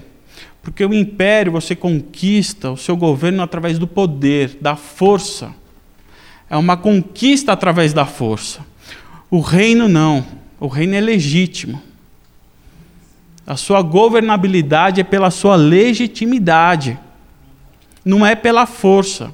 Porque 0.63 0.85
o 0.85 0.93
império 0.93 1.53
você 1.53 1.75
conquista 1.75 2.71
o 2.71 2.77
seu 2.77 2.99
governo 2.99 3.43
através 3.43 3.79
do 3.79 3.87
poder, 3.87 4.59
da 4.61 4.77
força. 4.77 5.55
É 6.51 6.57
uma 6.59 6.77
conquista 6.77 7.51
através 7.51 7.95
da 7.95 8.05
força. 8.05 8.61
O 9.31 9.41
reino 9.41 9.89
não. 9.89 10.23
O 10.61 10.67
reino 10.67 10.95
é 10.95 11.01
legítimo. 11.01 11.81
A 13.47 13.57
sua 13.57 13.81
governabilidade 13.81 15.01
é 15.01 15.05
pela 15.05 15.31
sua 15.31 15.57
legitimidade, 15.57 16.99
não 18.05 18.27
é 18.27 18.35
pela 18.35 18.67
força. 18.67 19.33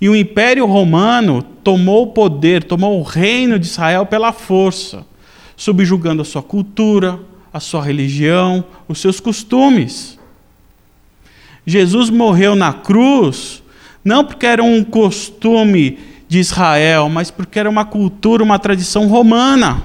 E 0.00 0.08
o 0.08 0.16
Império 0.16 0.66
Romano 0.66 1.42
tomou 1.42 2.04
o 2.04 2.12
poder, 2.12 2.64
tomou 2.64 2.98
o 2.98 3.02
reino 3.02 3.58
de 3.58 3.66
Israel 3.66 4.06
pela 4.06 4.32
força 4.32 5.04
subjugando 5.56 6.20
a 6.20 6.24
sua 6.24 6.42
cultura, 6.42 7.18
a 7.52 7.58
sua 7.58 7.82
religião, 7.82 8.64
os 8.86 9.00
seus 9.00 9.18
costumes. 9.18 10.18
Jesus 11.64 12.10
morreu 12.10 12.54
na 12.54 12.72
cruz 12.72 13.62
não 14.04 14.24
porque 14.24 14.46
era 14.46 14.62
um 14.62 14.84
costume 14.84 15.98
de 16.28 16.38
Israel, 16.38 17.08
mas 17.08 17.30
porque 17.30 17.58
era 17.58 17.68
uma 17.68 17.84
cultura, 17.84 18.44
uma 18.44 18.58
tradição 18.58 19.08
romana. 19.08 19.82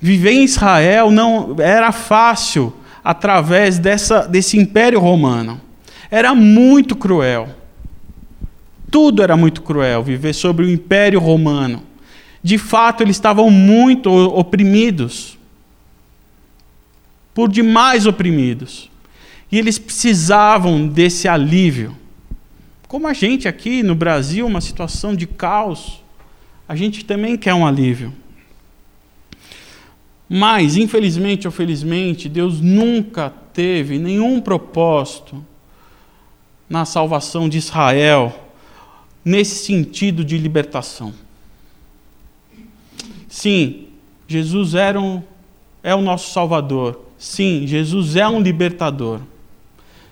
Viver 0.00 0.32
em 0.32 0.44
Israel 0.44 1.10
não 1.10 1.54
era 1.58 1.92
fácil 1.92 2.72
através 3.04 3.78
dessa, 3.78 4.26
desse 4.26 4.56
império 4.56 4.98
romano. 4.98 5.60
Era 6.10 6.34
muito 6.34 6.96
cruel. 6.96 7.48
Tudo 8.90 9.22
era 9.22 9.36
muito 9.36 9.62
cruel, 9.62 10.02
viver 10.02 10.32
sobre 10.32 10.64
o 10.64 10.70
império 10.70 11.20
romano 11.20 11.88
de 12.42 12.56
fato 12.56 13.02
eles 13.02 13.16
estavam 13.16 13.50
muito 13.50 14.10
oprimidos. 14.10 15.36
Por 17.34 17.48
demais 17.48 18.06
oprimidos. 18.06 18.90
E 19.50 19.58
eles 19.58 19.78
precisavam 19.78 20.86
desse 20.86 21.28
alívio. 21.28 21.96
Como 22.86 23.06
a 23.06 23.12
gente 23.12 23.46
aqui 23.46 23.82
no 23.82 23.94
Brasil, 23.94 24.46
uma 24.46 24.60
situação 24.60 25.14
de 25.14 25.26
caos, 25.26 26.02
a 26.66 26.74
gente 26.74 27.04
também 27.04 27.36
quer 27.36 27.54
um 27.54 27.66
alívio. 27.66 28.12
Mas, 30.28 30.76
infelizmente 30.76 31.46
ou 31.46 31.52
felizmente, 31.52 32.28
Deus 32.28 32.60
nunca 32.60 33.30
teve 33.52 33.98
nenhum 33.98 34.40
propósito 34.40 35.44
na 36.68 36.84
salvação 36.84 37.48
de 37.48 37.58
Israel 37.58 38.34
nesse 39.24 39.64
sentido 39.66 40.24
de 40.24 40.38
libertação. 40.38 41.12
Sim, 43.28 43.86
Jesus 44.26 44.74
era 44.74 45.00
um, 45.00 45.22
é 45.82 45.94
o 45.94 46.00
nosso 46.00 46.32
Salvador. 46.32 47.00
Sim, 47.18 47.66
Jesus 47.66 48.16
é 48.16 48.26
um 48.28 48.40
libertador. 48.40 49.20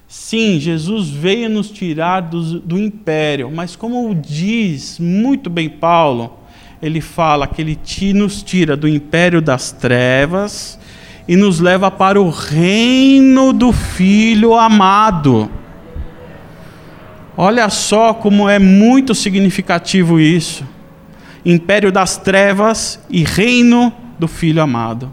Sim, 0.09 0.61
Jesus 0.61 1.09
veio 1.09 1.49
nos 1.49 1.71
tirar 1.71 2.21
do, 2.21 2.61
do 2.61 2.79
império, 2.79 3.51
mas 3.51 3.75
como 3.75 4.15
diz 4.15 4.99
muito 4.99 5.51
bem 5.51 5.69
Paulo, 5.69 6.39
ele 6.81 7.01
fala 7.01 7.47
que 7.47 7.61
ele 7.61 7.75
te, 7.75 8.13
nos 8.13 8.43
tira 8.43 8.77
do 8.77 8.87
império 8.87 9.41
das 9.43 9.73
trevas 9.73 10.79
e 11.27 11.37
nos 11.37 11.59
leva 11.59 11.91
para 11.91 12.21
o 12.21 12.31
reino 12.31 13.53
do 13.53 13.73
Filho 13.73 14.55
amado. 14.55 15.51
Olha 17.37 17.69
só 17.69 18.15
como 18.15 18.49
é 18.49 18.59
muito 18.59 19.15
significativo 19.15 20.19
isso 20.19 20.65
império 21.47 21.93
das 21.93 22.17
trevas 22.17 22.99
e 23.09 23.23
reino 23.23 23.93
do 24.19 24.27
Filho 24.27 24.61
amado. 24.61 25.13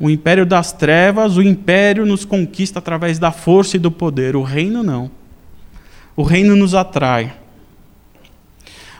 O 0.00 0.10
império 0.10 0.44
das 0.44 0.72
trevas, 0.72 1.36
o 1.36 1.42
império 1.42 2.04
nos 2.04 2.24
conquista 2.24 2.80
através 2.80 3.20
da 3.20 3.30
força 3.30 3.76
e 3.76 3.80
do 3.80 3.90
poder, 3.90 4.34
o 4.34 4.42
reino 4.42 4.82
não. 4.82 5.08
O 6.16 6.24
reino 6.24 6.56
nos 6.56 6.74
atrai. 6.74 7.34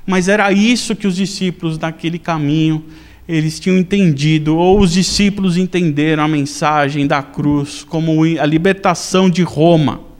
Mas 0.06 0.28
era 0.28 0.52
isso 0.52 0.94
que 0.94 1.08
os 1.08 1.16
discípulos 1.16 1.76
naquele 1.76 2.18
caminho 2.20 2.84
eles 3.26 3.58
tinham 3.58 3.78
entendido, 3.78 4.56
ou 4.56 4.80
os 4.80 4.92
discípulos 4.92 5.56
entenderam 5.56 6.22
a 6.22 6.28
mensagem 6.28 7.06
da 7.06 7.22
cruz 7.22 7.82
como 7.82 8.22
a 8.22 8.46
libertação 8.46 9.28
de 9.30 9.42
Roma. 9.42 10.11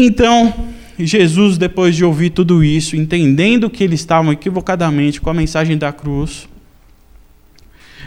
Então, 0.00 0.54
Jesus, 0.96 1.58
depois 1.58 1.96
de 1.96 2.04
ouvir 2.04 2.30
tudo 2.30 2.62
isso, 2.62 2.94
entendendo 2.94 3.68
que 3.68 3.82
eles 3.82 3.98
estavam 3.98 4.30
equivocadamente 4.32 5.20
com 5.20 5.28
a 5.28 5.34
mensagem 5.34 5.76
da 5.76 5.92
cruz, 5.92 6.48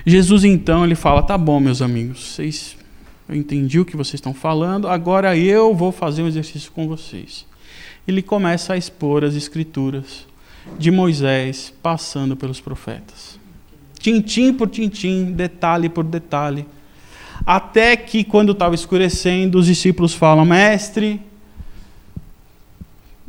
Jesus 0.06 0.46
então 0.46 0.86
ele 0.86 0.96
fala: 0.96 1.22
"Tá 1.22 1.38
bom, 1.38 1.60
meus 1.60 1.82
amigos, 1.82 2.32
vocês 2.32 2.78
eu 3.28 3.36
entendi 3.36 3.78
o 3.78 3.84
que 3.84 3.98
vocês 3.98 4.16
estão 4.16 4.34
falando, 4.34 4.88
agora 4.88 5.36
eu 5.36 5.76
vou 5.76 5.92
fazer 5.92 6.24
um 6.24 6.30
exercício 6.30 6.72
com 6.72 6.88
vocês." 6.88 7.46
Ele 8.08 8.22
começa 8.22 8.72
a 8.72 8.78
expor 8.78 9.26
as 9.26 9.36
escrituras 9.36 10.26
de 10.80 10.92
Moisés 10.92 11.74
passando 11.84 12.38
pelos 12.38 12.62
profetas. 12.62 13.38
Tintim 14.00 14.54
por 14.54 14.70
tintim, 14.70 15.34
detalhe 15.34 15.90
por 15.90 16.06
detalhe. 16.06 16.66
Até 17.46 17.98
que, 17.98 18.24
quando 18.24 18.54
estava 18.54 18.76
escurecendo, 18.76 19.60
os 19.60 19.66
discípulos 19.66 20.14
falam: 20.14 20.46
Mestre. 20.46 21.31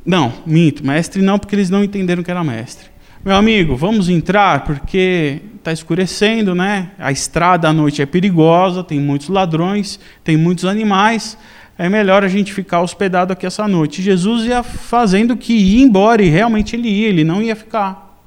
Não, 0.04 0.32
minto, 0.44 0.84
mestre 0.84 1.22
não, 1.22 1.38
porque 1.38 1.54
eles 1.54 1.70
não 1.70 1.84
entenderam 1.84 2.22
que 2.22 2.30
era 2.30 2.42
mestre. 2.42 2.86
Meu 3.24 3.36
amigo, 3.36 3.76
vamos 3.76 4.08
entrar, 4.08 4.64
porque 4.64 5.40
está 5.56 5.72
escurecendo, 5.72 6.54
né? 6.54 6.90
A 6.98 7.12
estrada 7.12 7.68
à 7.68 7.72
noite 7.72 8.02
é 8.02 8.06
perigosa, 8.06 8.82
tem 8.82 8.98
muitos 8.98 9.28
ladrões, 9.28 10.00
tem 10.24 10.36
muitos 10.36 10.64
animais 10.64 11.38
é 11.78 11.88
melhor 11.88 12.22
a 12.22 12.28
gente 12.28 12.52
ficar 12.52 12.80
hospedado 12.80 13.32
aqui 13.32 13.46
essa 13.46 13.66
noite. 13.66 14.02
Jesus 14.02 14.44
ia 14.46 14.62
fazendo 14.62 15.36
que 15.36 15.52
ia 15.52 15.82
embora, 15.82 16.22
e 16.22 16.28
realmente 16.28 16.76
ele 16.76 16.88
ia, 16.88 17.08
ele 17.08 17.24
não 17.24 17.42
ia 17.42 17.56
ficar. 17.56 18.20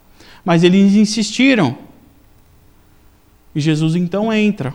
Mas 0.44 0.64
eles 0.64 0.94
insistiram. 0.96 1.78
E 3.56 3.62
Jesus 3.62 3.96
então 3.96 4.34
entra. 4.34 4.74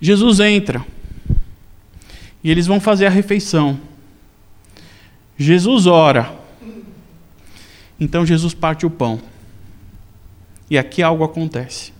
Jesus 0.00 0.40
entra. 0.40 0.84
E 2.42 2.50
eles 2.50 2.66
vão 2.66 2.80
fazer 2.80 3.06
a 3.06 3.10
refeição. 3.10 3.78
Jesus 5.36 5.86
ora. 5.86 6.32
Então 7.98 8.24
Jesus 8.24 8.54
parte 8.54 8.86
o 8.86 8.90
pão. 8.90 9.20
E 10.70 10.78
aqui 10.78 11.02
algo 11.02 11.24
acontece. 11.24 11.92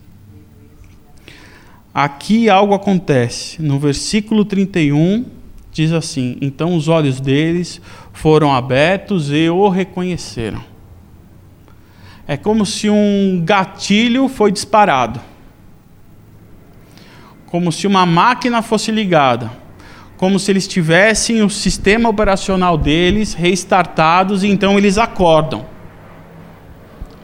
Aqui 1.92 2.48
algo 2.48 2.74
acontece. 2.74 3.60
No 3.62 3.78
versículo 3.78 4.44
31 4.44 5.24
diz 5.72 5.92
assim: 5.92 6.36
Então 6.40 6.74
os 6.74 6.88
olhos 6.88 7.20
deles 7.20 7.80
foram 8.12 8.52
abertos 8.52 9.30
e 9.30 9.48
o 9.48 9.68
reconheceram. 9.68 10.62
É 12.26 12.36
como 12.36 12.64
se 12.64 12.88
um 12.88 13.42
gatilho 13.44 14.28
foi 14.28 14.50
disparado. 14.50 15.20
Como 17.46 17.70
se 17.70 17.86
uma 17.86 18.06
máquina 18.06 18.62
fosse 18.62 18.90
ligada. 18.90 19.63
Como 20.16 20.38
se 20.38 20.50
eles 20.50 20.68
tivessem 20.68 21.42
o 21.42 21.50
sistema 21.50 22.08
operacional 22.08 22.78
deles 22.78 23.34
restartados 23.34 24.42
e 24.42 24.48
então 24.48 24.78
eles 24.78 24.98
acordam. 24.98 25.66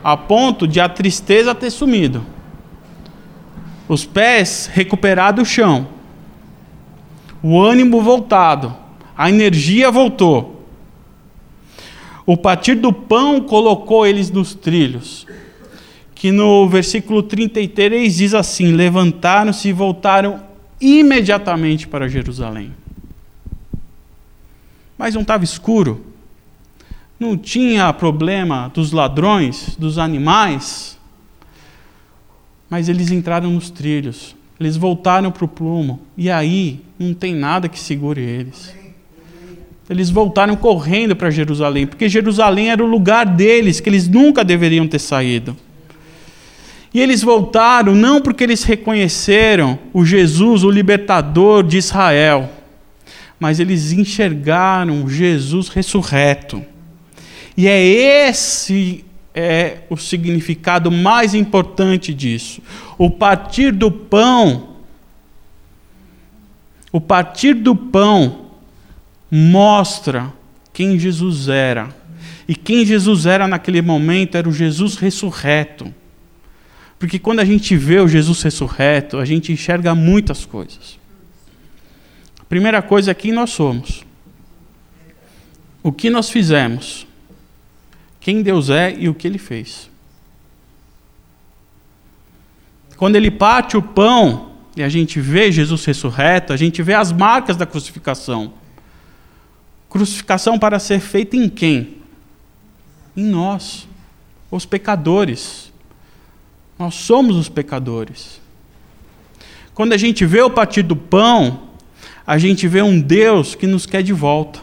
A 0.02 0.16
ponto 0.16 0.66
de 0.66 0.80
a 0.80 0.88
tristeza 0.88 1.54
ter 1.54 1.70
sumido 1.70 2.24
os 3.90 4.04
pés 4.04 4.70
recuperados 4.72 5.42
do 5.42 5.50
chão, 5.50 5.88
o 7.42 7.60
ânimo 7.60 8.00
voltado, 8.00 8.72
a 9.18 9.28
energia 9.28 9.90
voltou. 9.90 10.64
O 12.24 12.36
partir 12.36 12.76
do 12.76 12.92
pão 12.92 13.40
colocou 13.40 14.06
eles 14.06 14.30
nos 14.30 14.54
trilhos. 14.54 15.26
Que 16.14 16.30
no 16.30 16.68
versículo 16.68 17.20
33 17.20 18.14
diz 18.14 18.32
assim: 18.32 18.70
Levantaram-se 18.70 19.70
e 19.70 19.72
voltaram 19.72 20.40
imediatamente 20.80 21.88
para 21.88 22.08
Jerusalém. 22.08 22.72
Mas 25.00 25.14
não 25.14 25.22
estava 25.22 25.42
escuro, 25.42 26.04
não 27.18 27.34
tinha 27.34 27.90
problema 27.90 28.70
dos 28.74 28.92
ladrões, 28.92 29.74
dos 29.78 29.96
animais, 29.96 30.98
mas 32.68 32.86
eles 32.86 33.10
entraram 33.10 33.48
nos 33.48 33.70
trilhos, 33.70 34.36
eles 34.60 34.76
voltaram 34.76 35.32
para 35.32 35.46
o 35.46 35.48
plumo, 35.48 36.00
e 36.18 36.30
aí 36.30 36.82
não 36.98 37.14
tem 37.14 37.34
nada 37.34 37.66
que 37.66 37.80
segure 37.80 38.20
eles. 38.20 38.74
Eles 39.88 40.10
voltaram 40.10 40.54
correndo 40.54 41.16
para 41.16 41.30
Jerusalém, 41.30 41.86
porque 41.86 42.06
Jerusalém 42.06 42.70
era 42.70 42.84
o 42.84 42.86
lugar 42.86 43.24
deles, 43.24 43.80
que 43.80 43.88
eles 43.88 44.06
nunca 44.06 44.44
deveriam 44.44 44.86
ter 44.86 44.98
saído. 44.98 45.56
E 46.92 47.00
eles 47.00 47.22
voltaram 47.22 47.94
não 47.94 48.20
porque 48.20 48.44
eles 48.44 48.64
reconheceram 48.64 49.78
o 49.94 50.04
Jesus, 50.04 50.62
o 50.62 50.70
libertador 50.70 51.62
de 51.62 51.78
Israel, 51.78 52.59
mas 53.40 53.58
eles 53.58 53.90
enxergaram 53.90 55.08
Jesus 55.08 55.68
ressurreto. 55.68 56.62
E 57.56 57.66
é 57.66 57.82
esse 57.82 59.04
é 59.34 59.78
o 59.88 59.96
significado 59.96 60.90
mais 60.90 61.34
importante 61.34 62.12
disso. 62.12 62.60
O 62.98 63.10
partir 63.10 63.72
do 63.72 63.90
pão, 63.90 64.76
o 66.92 67.00
partir 67.00 67.54
do 67.54 67.74
pão 67.74 68.50
mostra 69.30 70.32
quem 70.72 70.98
Jesus 70.98 71.48
era. 71.48 71.88
E 72.46 72.54
quem 72.54 72.84
Jesus 72.84 73.26
era 73.26 73.48
naquele 73.48 73.80
momento 73.80 74.36
era 74.36 74.48
o 74.48 74.52
Jesus 74.52 74.96
ressurreto. 74.96 75.94
Porque 76.98 77.18
quando 77.18 77.40
a 77.40 77.44
gente 77.44 77.74
vê 77.76 78.00
o 78.00 78.08
Jesus 78.08 78.42
ressurreto, 78.42 79.16
a 79.16 79.24
gente 79.24 79.52
enxerga 79.52 79.94
muitas 79.94 80.44
coisas. 80.44 80.99
Primeira 82.50 82.82
coisa 82.82 83.12
é 83.12 83.14
quem 83.14 83.32
nós 83.32 83.48
somos. 83.48 84.04
O 85.82 85.90
que 85.90 86.10
nós 86.10 86.28
fizemos 86.28 87.06
quem 88.20 88.42
Deus 88.42 88.68
é 88.68 88.94
e 88.96 89.08
o 89.08 89.14
que 89.14 89.26
ele 89.26 89.38
fez. 89.38 89.90
Quando 92.96 93.16
ele 93.16 93.30
parte 93.30 93.78
o 93.78 93.82
pão 93.82 94.52
e 94.76 94.82
a 94.82 94.88
gente 94.90 95.18
vê 95.18 95.50
Jesus 95.50 95.84
ressurreto, 95.86 96.52
a 96.52 96.56
gente 96.56 96.82
vê 96.82 96.92
as 96.92 97.10
marcas 97.10 97.56
da 97.56 97.64
crucificação. 97.64 98.52
Crucificação 99.88 100.58
para 100.58 100.78
ser 100.78 101.00
feita 101.00 101.34
em 101.34 101.48
quem? 101.48 101.96
Em 103.16 103.24
nós, 103.24 103.88
os 104.50 104.66
pecadores. 104.66 105.72
Nós 106.78 106.94
somos 106.94 107.36
os 107.36 107.48
pecadores. 107.48 108.38
Quando 109.72 109.94
a 109.94 109.96
gente 109.96 110.26
vê 110.26 110.42
o 110.42 110.50
partir 110.50 110.82
do 110.82 110.94
pão, 110.94 111.69
a 112.30 112.38
gente 112.38 112.68
vê 112.68 112.80
um 112.80 113.00
Deus 113.00 113.56
que 113.56 113.66
nos 113.66 113.86
quer 113.86 114.04
de 114.04 114.12
volta 114.12 114.60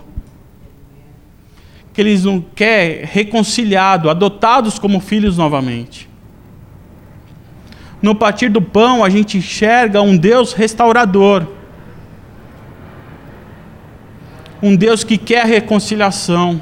que 1.94 2.00
eles 2.00 2.24
não 2.24 2.40
quer 2.40 3.04
reconciliado, 3.04 4.10
adotados 4.10 4.80
como 4.80 5.02
filhos 5.02 5.38
novamente. 5.38 6.08
No 8.02 8.16
partir 8.16 8.48
do 8.48 8.62
pão, 8.62 9.04
a 9.04 9.10
gente 9.10 9.40
enxerga 9.40 10.02
um 10.02 10.16
Deus 10.16 10.54
restaurador. 10.54 11.46
Um 14.64 14.74
Deus 14.74 15.04
que 15.04 15.18
quer 15.18 15.46
reconciliação. 15.46 16.62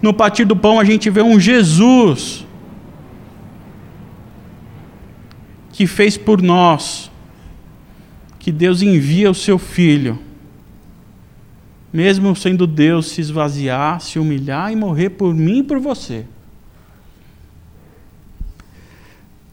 No 0.00 0.14
partir 0.14 0.46
do 0.46 0.56
pão, 0.56 0.80
a 0.80 0.84
gente 0.84 1.10
vê 1.10 1.20
um 1.20 1.38
Jesus 1.38 2.46
que 5.72 5.86
fez 5.86 6.16
por 6.16 6.40
nós, 6.40 7.11
que 8.42 8.52
Deus 8.52 8.82
envia 8.82 9.30
o 9.30 9.34
seu 9.34 9.58
Filho 9.58 10.18
mesmo 11.92 12.34
sendo 12.34 12.66
Deus, 12.66 13.08
se 13.08 13.20
esvaziar, 13.20 14.00
se 14.00 14.18
humilhar 14.18 14.72
e 14.72 14.76
morrer 14.76 15.10
por 15.10 15.34
mim 15.34 15.58
e 15.58 15.62
por 15.62 15.78
você. 15.78 16.24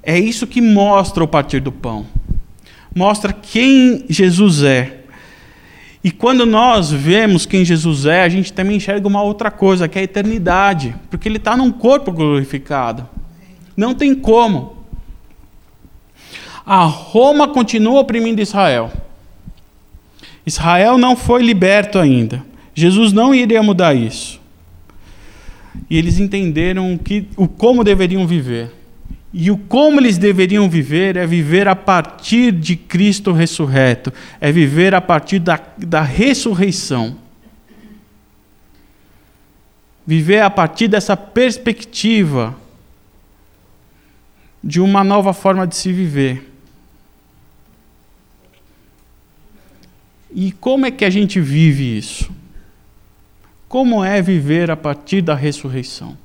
É 0.02 0.17
isso 0.17 0.47
que 0.47 0.62
mostra 0.62 1.23
o 1.23 1.28
partir 1.28 1.60
do 1.60 1.71
pão. 1.71 2.06
Mostra 2.95 3.34
quem 3.34 4.06
Jesus 4.08 4.63
é. 4.63 5.02
E 6.02 6.10
quando 6.10 6.45
nós 6.45 6.89
vemos 6.89 7.45
quem 7.45 7.65
Jesus 7.65 8.06
é, 8.06 8.23
a 8.23 8.30
gente 8.30 8.54
também 8.54 8.78
enxerga 8.78 9.06
uma 9.06 9.21
outra 9.21 9.52
coisa, 9.52 9.89
que 9.89 9.97
é 9.99 10.02
a 10.02 10.06
eternidade. 10.06 10.95
Porque 11.10 11.28
ele 11.28 11.38
está 11.38 11.58
num 11.58 11.71
corpo 11.71 12.10
glorificado. 12.10 13.08
Não 13.75 13.93
tem 13.93 14.15
como. 14.15 14.78
A 16.65 16.84
Roma 16.84 17.48
continua 17.48 18.00
oprimindo 18.00 18.41
Israel. 18.41 18.91
Israel 20.45 20.98
não 20.98 21.15
foi 21.15 21.43
liberto 21.43 21.98
ainda. 22.00 22.43
Jesus 22.74 23.12
não 23.12 23.34
iria 23.34 23.62
mudar 23.62 23.93
isso. 23.93 24.39
E 25.89 25.98
eles 25.98 26.19
entenderam 26.19 26.98
que, 26.98 27.28
o 27.36 27.48
como 27.48 27.84
deveriam 27.84 28.26
viver. 28.26 28.72
E 29.34 29.52
o 29.52 29.58
como 29.58 30.00
eles 30.00 30.17
deveriam 30.17 30.69
viver 30.69 31.15
é 31.15 31.26
viver 31.26 31.67
a 31.67 31.76
partir 31.76 32.52
de 32.52 32.76
Cristo 32.76 33.32
ressurreto, 33.32 34.12
é 34.41 34.52
viver 34.52 34.95
a 34.95 35.02
partir 35.02 35.39
da, 35.39 35.60
da 35.78 36.02
ressurreição. 36.02 37.15
viver 40.10 40.41
a 40.41 40.50
partir 40.50 40.88
dessa 40.88 41.15
perspectiva 41.15 42.58
de 44.63 44.82
uma 44.82 45.04
nova 45.04 45.34
forma 45.34 45.67
de 45.67 45.76
se 45.76 45.93
viver. 45.93 46.49
E 50.34 50.52
como 50.52 50.86
é 50.86 50.92
que 50.92 51.04
a 51.04 51.10
gente 51.10 51.39
vive 51.39 51.98
isso? 51.98 52.32
Como 53.68 54.04
é 54.04 54.22
viver 54.22 54.70
a 54.72 54.76
partir 54.76 55.22
da 55.22 55.36
ressurreição? 55.36 56.18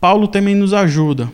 Paulo 0.00 0.28
também 0.28 0.54
nos 0.54 0.74
ajuda. 0.74 1.32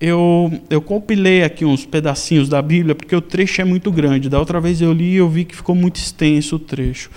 Eu, 0.00 0.52
eu 0.68 0.82
compilei 0.82 1.44
aqui 1.44 1.64
uns 1.64 1.86
pedacinhos 1.86 2.48
da 2.48 2.60
Bíblia, 2.60 2.94
porque 2.94 3.14
o 3.14 3.20
trecho 3.20 3.60
é 3.60 3.64
muito 3.64 3.90
grande. 3.92 4.28
Da 4.28 4.38
outra 4.38 4.60
vez 4.60 4.80
eu 4.80 4.92
li 4.92 5.12
e 5.12 5.16
eu 5.16 5.28
vi 5.28 5.44
que 5.44 5.54
ficou 5.54 5.74
muito 5.74 5.96
extenso 5.96 6.56
o 6.56 6.58
trecho. 6.58 7.10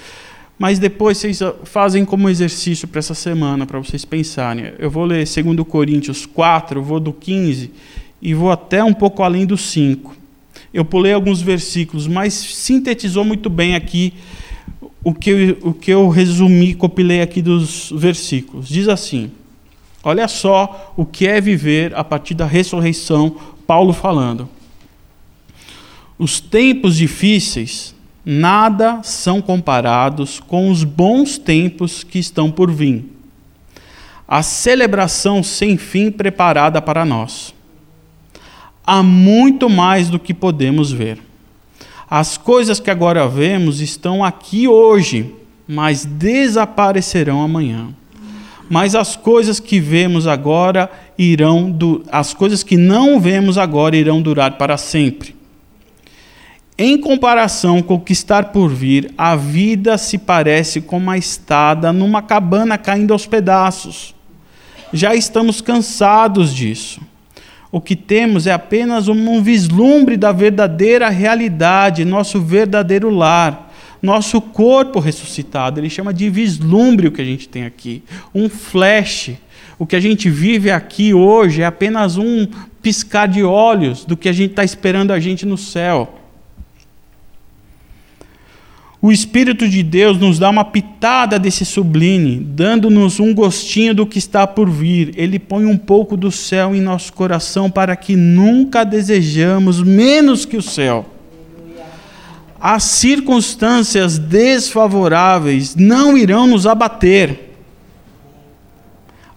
Mas 0.58 0.80
depois 0.80 1.17
vocês 1.17 1.39
fazem 1.63 2.06
como 2.06 2.30
exercício 2.30 2.88
para 2.88 3.00
essa 3.00 3.13
semana, 3.13 3.65
para 3.65 3.80
vocês 3.80 4.06
pensarem. 4.06 4.73
Eu 4.80 4.89
vou 4.89 5.06
ler 5.06 5.26
2 5.26 5.67
Coríntios 5.67 6.26
4, 6.26 6.82
vou 6.82 7.00
do 7.00 7.13
15 7.13 7.71
e 8.21 8.34
vou 8.34 8.52
até 8.52 8.84
um 8.84 8.93
pouco 8.93 9.21
além 9.21 9.45
do 9.45 9.58
5. 9.58 10.15
Eu 10.78 10.86
pulei 10.86 11.12
alguns 11.12 11.42
versículos, 11.42 12.06
mas 12.06 12.36
sintetizou 12.36 13.26
muito 13.26 13.50
bem 13.50 13.74
aqui 13.74 14.13
o 15.04 15.12
que, 15.12 15.58
o 15.63 15.74
que 15.74 15.90
eu 15.90 16.08
resumi, 16.08 16.76
compilei 16.76 17.20
aqui 17.20 17.42
dos 17.42 17.92
versículos. 17.96 18.70
Diz 18.70 18.88
assim: 18.88 19.32
Olha 20.04 20.28
só 20.28 20.94
o 20.96 21.04
que 21.04 21.26
é 21.26 21.42
viver 21.42 21.96
a 21.96 22.04
partir 22.04 22.36
da 22.36 22.46
ressurreição, 22.46 23.38
Paulo 23.66 23.92
falando. 23.92 24.48
Os 26.20 26.40
tempos 26.40 26.96
difíceis 26.96 27.96
nada 28.24 29.02
são 29.02 29.42
comparados 29.42 30.40
com 30.40 30.70
os 30.70 30.84
bons 30.84 31.40
tempos 31.40 32.04
que 32.04 32.20
estão 32.20 32.52
por 32.52 32.70
vir. 32.70 33.04
A 34.28 34.44
celebração 34.44 35.42
sem 35.42 35.76
fim 35.76 36.12
preparada 36.12 36.80
para 36.80 37.04
nós. 37.04 37.57
Há 38.89 39.04
muito 39.04 39.69
mais 39.69 40.10
do 40.10 40.17
que 40.17 40.34
podemos 40.34 40.93
ver. 40.93 41.19
As 42.10 42.38
coisas 42.38 42.80
que 42.80 42.89
agora 42.89 43.28
vemos 43.28 43.82
estão 43.82 44.23
aqui 44.23 44.65
hoje, 44.65 45.36
mas 45.67 46.06
desaparecerão 46.06 47.41
amanhã. 47.41 47.89
Mas 48.69 48.95
as 48.95 49.13
coisas 49.17 49.60
que 49.60 49.78
vemos 49.78 50.26
agora 50.26 50.89
irão 51.17 51.76
as 52.10 52.34
coisas 52.34 52.63
que 52.63 52.78
não 52.78 53.19
vemos 53.19 53.58
agora 53.58 53.97
irão 53.97 54.21
durar 54.21 54.58
para 54.58 54.78
sempre. 54.78 55.36
Em 56.78 56.97
comparação 56.97 57.82
com 57.82 57.95
o 57.95 58.00
que 58.00 58.13
está 58.13 58.41
por 58.41 58.69
vir, 58.69 59.12
a 59.17 59.36
vida 59.36 59.97
se 59.97 60.17
parece 60.17 60.80
com 60.80 60.95
uma 60.97 61.17
estada 61.17 61.91
numa 61.91 62.21
cabana 62.21 62.78
caindo 62.78 63.12
aos 63.12 63.26
pedaços. 63.26 64.15
Já 64.93 65.13
estamos 65.13 65.60
cansados 65.60 66.56
disso. 66.56 67.02
O 67.71 67.82
que 67.82 67.95
temos 67.95 68.47
é 68.47 68.51
apenas 68.53 69.08
um 69.08 69.41
vislumbre 69.41 70.15
da 70.15 70.32
verdadeira 70.32 71.10
realidade, 71.10 72.06
nosso 72.06 72.39
verdadeiro 72.39 73.10
lar, 73.10 73.73
nosso 74.01 74.39
corpo 74.39 74.99
ressuscitado. 74.99 75.80
Ele 75.80 75.89
chama 75.89 76.13
de 76.13 76.30
vislumbre 76.30 77.08
o 77.08 77.12
que 77.12 77.21
a 77.21 77.25
gente 77.25 77.49
tem 77.49 77.65
aqui, 77.65 78.03
um 78.34 78.47
flash. 78.47 79.32
O 79.77 79.86
que 79.86 79.95
a 79.95 79.99
gente 79.99 80.30
vive 80.30 80.71
aqui 80.71 81.13
hoje 81.13 81.62
é 81.62 81.65
apenas 81.65 82.17
um 82.17 82.47
piscar 82.82 83.27
de 83.27 83.43
olhos 83.43 84.06
do 84.06 84.15
que 84.15 84.30
a 84.30 84.34
gente 84.34 84.51
está 84.51 84.63
esperando 84.63 85.12
a 85.12 85.19
gente 85.19 85.45
no 85.45 85.58
céu. 85.58 86.16
O 89.08 89.12
Espírito 89.13 89.70
de 89.70 89.84
Deus 89.84 90.20
nos 90.20 90.38
dá 90.38 90.50
uma 90.50 90.65
pitada 90.65 91.39
desse 91.39 91.63
sublime, 91.63 92.41
dando-nos 92.41 93.22
um 93.22 93.34
gostinho 93.34 93.96
do 93.96 94.06
que 94.06 94.17
está 94.17 94.46
por 94.46 94.70
vir. 94.70 95.13
Ele 95.15 95.39
põe 95.39 95.65
um 95.65 95.78
pouco 95.78 96.17
do 96.17 96.30
céu 96.30 96.76
em 96.76 96.82
nosso 96.82 97.13
coração 97.13 97.72
para 97.72 97.96
que 97.96 98.17
nunca 98.17 98.84
desejamos 98.84 99.82
menos 99.82 100.43
que 100.43 100.58
o 100.58 100.62
céu. 100.62 101.06
As 102.60 102.84
circunstâncias 102.84 104.20
desfavoráveis 104.20 105.74
não 105.74 106.17
irão 106.17 106.46
nos 106.46 106.67
abater. 106.67 107.56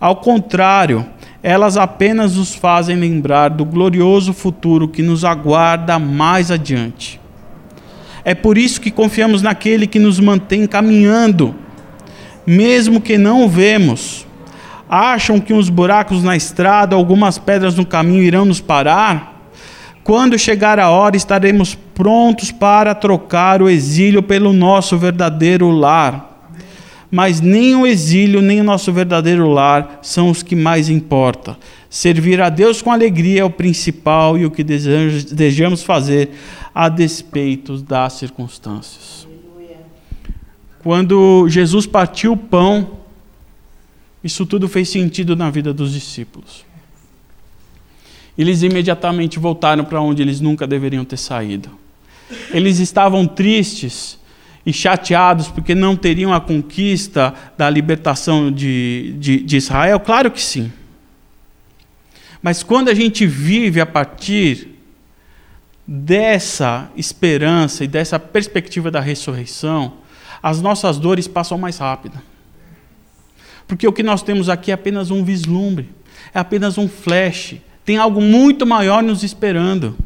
Ao 0.01 0.17
contrário, 0.17 1.07
elas 1.45 1.77
apenas 1.77 2.35
nos 2.35 2.57
fazem 2.57 2.97
lembrar 2.97 3.51
do 3.51 3.65
glorioso 3.65 4.33
futuro 4.33 4.89
que 4.89 5.01
nos 5.01 5.25
aguarda 5.25 5.97
mais 5.97 6.51
adiante. 6.51 7.20
É 8.25 8.35
por 8.35 8.59
isso 8.59 8.81
que 8.81 8.91
confiamos 8.91 9.43
naquele 9.43 9.87
que 9.87 9.99
nos 9.99 10.21
mantém 10.21 10.67
caminhando, 10.67 11.55
mesmo 12.47 13.01
que 13.01 13.17
não 13.17 13.45
o 13.45 13.49
vemos. 13.49 14.27
Acham 14.89 15.39
que 15.39 15.53
uns 15.53 15.69
buracos 15.69 16.23
na 16.23 16.37
estrada, 16.37 16.97
algumas 16.97 17.39
pedras 17.39 17.77
no 17.77 17.87
caminho 17.87 18.23
irão 18.23 18.45
nos 18.45 18.61
parar? 18.61 19.31
Quando 20.03 20.39
chegar 20.39 20.79
a 20.81 20.91
hora, 20.91 21.17
estaremos 21.17 21.77
prontos 21.95 22.51
para 22.51 22.95
trocar 22.95 23.63
o 23.63 23.69
exílio 23.69 24.23
pelo 24.23 24.53
nosso 24.53 24.99
verdadeiro 24.99 25.71
lar. 25.71 26.29
Mas 27.11 27.41
nem 27.41 27.75
o 27.75 27.87
exílio, 27.87 28.41
nem 28.41 28.61
o 28.61 28.65
nosso 28.65 28.93
verdadeiro 28.93 29.49
lar 29.49 29.99
são 30.01 30.31
os 30.31 30.43
que 30.43 30.57
mais 30.57 30.89
importam. 30.89 31.57
Servir 31.89 32.41
a 32.41 32.49
Deus 32.49 32.81
com 32.81 32.91
alegria 32.91 33.41
é 33.41 33.45
o 33.45 33.51
principal 33.51 34.39
e 34.39 34.47
o 34.47 34.51
que 34.51 34.63
desejamos 34.63 35.83
fazer 35.83 36.31
a 36.75 36.89
despeito 36.89 37.79
das 37.79 38.15
circunstâncias. 38.15 39.27
Quando 40.83 41.47
Jesus 41.49 41.87
partiu 41.87 42.33
o 42.33 42.37
pão, 42.37 43.01
isso 44.25 44.47
tudo 44.47 44.69
fez 44.69 44.89
sentido 44.89 45.37
na 45.37 45.51
vida 45.51 45.73
dos 45.73 45.93
discípulos. 45.93 46.65
Eles 48.37 48.63
imediatamente 48.63 49.39
voltaram 49.39 49.85
para 49.85 50.01
onde 50.01 50.23
eles 50.23 50.41
nunca 50.41 50.67
deveriam 50.67 51.05
ter 51.05 51.19
saído. 51.19 51.71
Eles 52.51 52.79
estavam 52.79 53.27
tristes 53.27 54.19
e 54.65 54.73
chateados 54.73 55.49
porque 55.49 55.75
não 55.75 55.97
teriam 55.97 56.33
a 56.33 56.41
conquista 56.41 57.35
da 57.59 57.69
libertação 57.69 58.51
de, 58.51 59.15
de, 59.19 59.41
de 59.43 59.57
Israel? 59.57 60.01
Claro 60.01 60.31
que 60.31 60.41
sim. 60.41 60.73
Mas 62.43 62.63
quando 62.63 62.89
a 62.89 62.95
gente 62.95 63.27
vive 63.27 63.81
a 63.81 63.87
partir 63.87 64.70
dessa 65.93 66.89
esperança 66.97 67.83
e 67.83 67.89
dessa 67.89 68.17
perspectiva 68.17 68.93
da 68.93 69.01
ressurreição, 69.01 69.95
as 70.41 70.63
nossas 70.63 71.01
dores 71.01 71.27
passam 71.27 71.59
mais 71.59 71.79
rápido. 71.79 72.17
Porque 73.67 73.89
o 73.89 73.93
que 73.93 74.05
nós 74.05 74.23
temos 74.23 74.49
aqui 74.49 74.71
é 74.71 74.75
apenas 74.75 75.11
um 75.11 75.25
vislumbre, 75.25 75.91
é 76.33 76.39
apenas 76.39 76.79
um 76.79 76.89
flash. 76.89 77.57
Tem 77.85 77.97
algo 77.97 78.21
muito 78.21 78.65
maior 78.65 79.03
nos 79.03 79.25
esperando. 79.25 79.99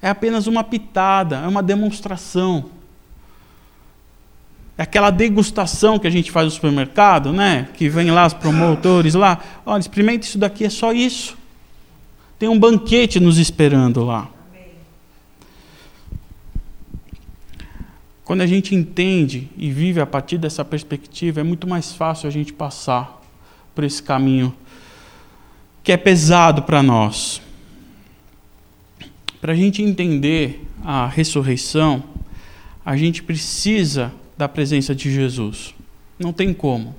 É 0.00 0.08
apenas 0.08 0.46
uma 0.46 0.62
pitada, 0.62 1.38
é 1.38 1.48
uma 1.48 1.62
demonstração. 1.62 2.66
É 4.78 4.84
aquela 4.84 5.10
degustação 5.10 5.98
que 5.98 6.06
a 6.06 6.10
gente 6.10 6.30
faz 6.30 6.44
no 6.44 6.50
supermercado, 6.52 7.32
né? 7.32 7.68
Que 7.74 7.88
vem 7.88 8.12
lá 8.12 8.24
os 8.28 8.34
promotores 8.34 9.14
lá. 9.14 9.40
Olha, 9.66 9.80
experimente 9.80 10.28
isso 10.28 10.38
daqui, 10.38 10.64
é 10.64 10.70
só 10.70 10.92
isso. 10.92 11.41
Tem 12.42 12.48
um 12.48 12.58
banquete 12.58 13.20
nos 13.20 13.38
esperando 13.38 14.02
lá. 14.02 14.28
Quando 18.24 18.40
a 18.40 18.48
gente 18.48 18.74
entende 18.74 19.48
e 19.56 19.70
vive 19.70 20.00
a 20.00 20.06
partir 20.06 20.38
dessa 20.38 20.64
perspectiva, 20.64 21.38
é 21.38 21.44
muito 21.44 21.68
mais 21.68 21.92
fácil 21.92 22.26
a 22.26 22.32
gente 22.32 22.52
passar 22.52 23.22
por 23.76 23.84
esse 23.84 24.02
caminho 24.02 24.52
que 25.84 25.92
é 25.92 25.96
pesado 25.96 26.64
para 26.64 26.82
nós. 26.82 27.40
Para 29.40 29.52
a 29.52 29.56
gente 29.56 29.80
entender 29.80 30.66
a 30.84 31.06
ressurreição, 31.06 32.02
a 32.84 32.96
gente 32.96 33.22
precisa 33.22 34.12
da 34.36 34.48
presença 34.48 34.96
de 34.96 35.14
Jesus. 35.14 35.76
Não 36.18 36.32
tem 36.32 36.52
como. 36.52 36.92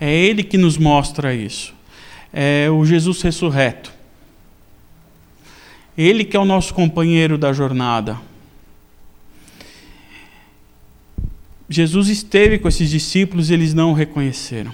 É 0.00 0.12
Ele 0.12 0.42
que 0.42 0.58
nos 0.58 0.76
mostra 0.76 1.32
isso. 1.32 1.72
É 2.32 2.68
o 2.68 2.84
Jesus 2.84 3.22
ressurreto. 3.22 3.96
Ele 5.98 6.24
que 6.24 6.36
é 6.36 6.40
o 6.40 6.44
nosso 6.44 6.72
companheiro 6.72 7.36
da 7.36 7.52
jornada. 7.52 8.16
Jesus 11.68 12.08
esteve 12.08 12.56
com 12.60 12.68
esses 12.68 12.88
discípulos 12.88 13.50
e 13.50 13.54
eles 13.54 13.74
não 13.74 13.90
o 13.90 13.94
reconheceram. 13.94 14.72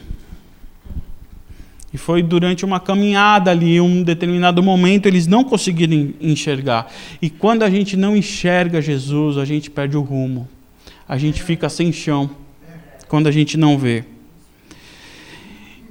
E 1.95 1.97
foi 1.97 2.23
durante 2.23 2.65
uma 2.65 2.79
caminhada 2.79 3.51
ali, 3.51 3.81
um 3.81 4.03
determinado 4.03 4.63
momento, 4.63 5.07
eles 5.07 5.27
não 5.27 5.43
conseguiram 5.43 6.13
enxergar. 6.21 6.93
E 7.23 7.31
quando 7.31 7.63
a 7.63 7.71
gente 7.71 7.97
não 7.97 8.15
enxerga 8.15 8.83
Jesus, 8.83 9.39
a 9.39 9.47
gente 9.47 9.71
perde 9.71 9.97
o 9.97 10.03
rumo. 10.03 10.47
A 11.09 11.17
gente 11.17 11.43
fica 11.43 11.71
sem 11.71 11.91
chão 11.91 12.29
quando 13.09 13.29
a 13.29 13.31
gente 13.31 13.57
não 13.57 13.79
vê. 13.79 14.05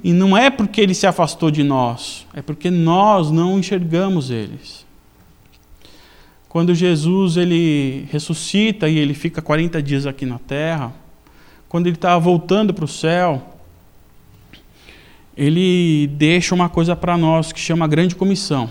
E 0.02 0.12
não 0.12 0.36
é 0.36 0.48
porque 0.48 0.80
ele 0.80 0.94
se 0.94 1.06
afastou 1.06 1.50
de 1.50 1.64
nós, 1.64 2.26
é 2.34 2.42
porque 2.42 2.70
nós 2.70 3.30
não 3.30 3.58
enxergamos 3.58 4.30
eles. 4.30 4.83
Quando 6.54 6.72
Jesus 6.72 7.36
ele 7.36 8.06
ressuscita 8.12 8.88
e 8.88 8.96
ele 8.96 9.12
fica 9.12 9.42
40 9.42 9.82
dias 9.82 10.06
aqui 10.06 10.24
na 10.24 10.38
terra, 10.38 10.92
quando 11.68 11.88
ele 11.88 11.96
está 11.96 12.16
voltando 12.16 12.72
para 12.72 12.84
o 12.84 12.86
céu, 12.86 13.42
ele 15.36 16.06
deixa 16.12 16.54
uma 16.54 16.68
coisa 16.68 16.94
para 16.94 17.18
nós 17.18 17.50
que 17.50 17.58
chama 17.58 17.88
grande 17.88 18.14
comissão. 18.14 18.70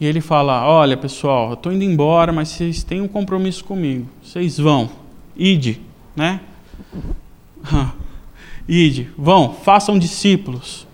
E 0.00 0.06
ele 0.06 0.22
fala: 0.22 0.66
Olha, 0.66 0.96
pessoal, 0.96 1.48
eu 1.48 1.54
estou 1.54 1.70
indo 1.70 1.84
embora, 1.84 2.32
mas 2.32 2.48
vocês 2.48 2.82
têm 2.82 3.02
um 3.02 3.08
compromisso 3.08 3.62
comigo. 3.62 4.08
Vocês 4.22 4.56
vão, 4.56 4.88
ide, 5.36 5.78
né? 6.16 6.40
ide, 8.66 9.10
vão, 9.14 9.52
façam 9.52 9.98
discípulos, 9.98 10.86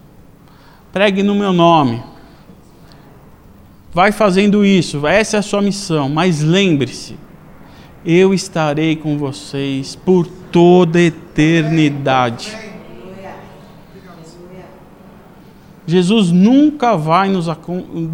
pregue 0.93 1.23
no 1.23 1.37
meu 1.37 1.53
nome. 1.53 2.03
Vai 3.95 4.11
fazendo 4.11 4.65
isso, 4.65 5.07
essa 5.07 5.37
é 5.37 5.41
a 5.41 5.43
sua 5.43 5.61
missão, 5.61 6.09
mas 6.09 6.41
lembre-se, 6.41 7.15
eu 8.07 8.33
estarei 8.33 8.97
com 8.97 9.19
vocês 9.19 9.95
por 9.95 10.27
toda 10.27 10.99
a 10.99 11.03
eternidade. 11.03 12.57
Jesus 15.87 16.31
nunca 16.31 16.97
vai 16.97 17.29
nos, 17.29 17.49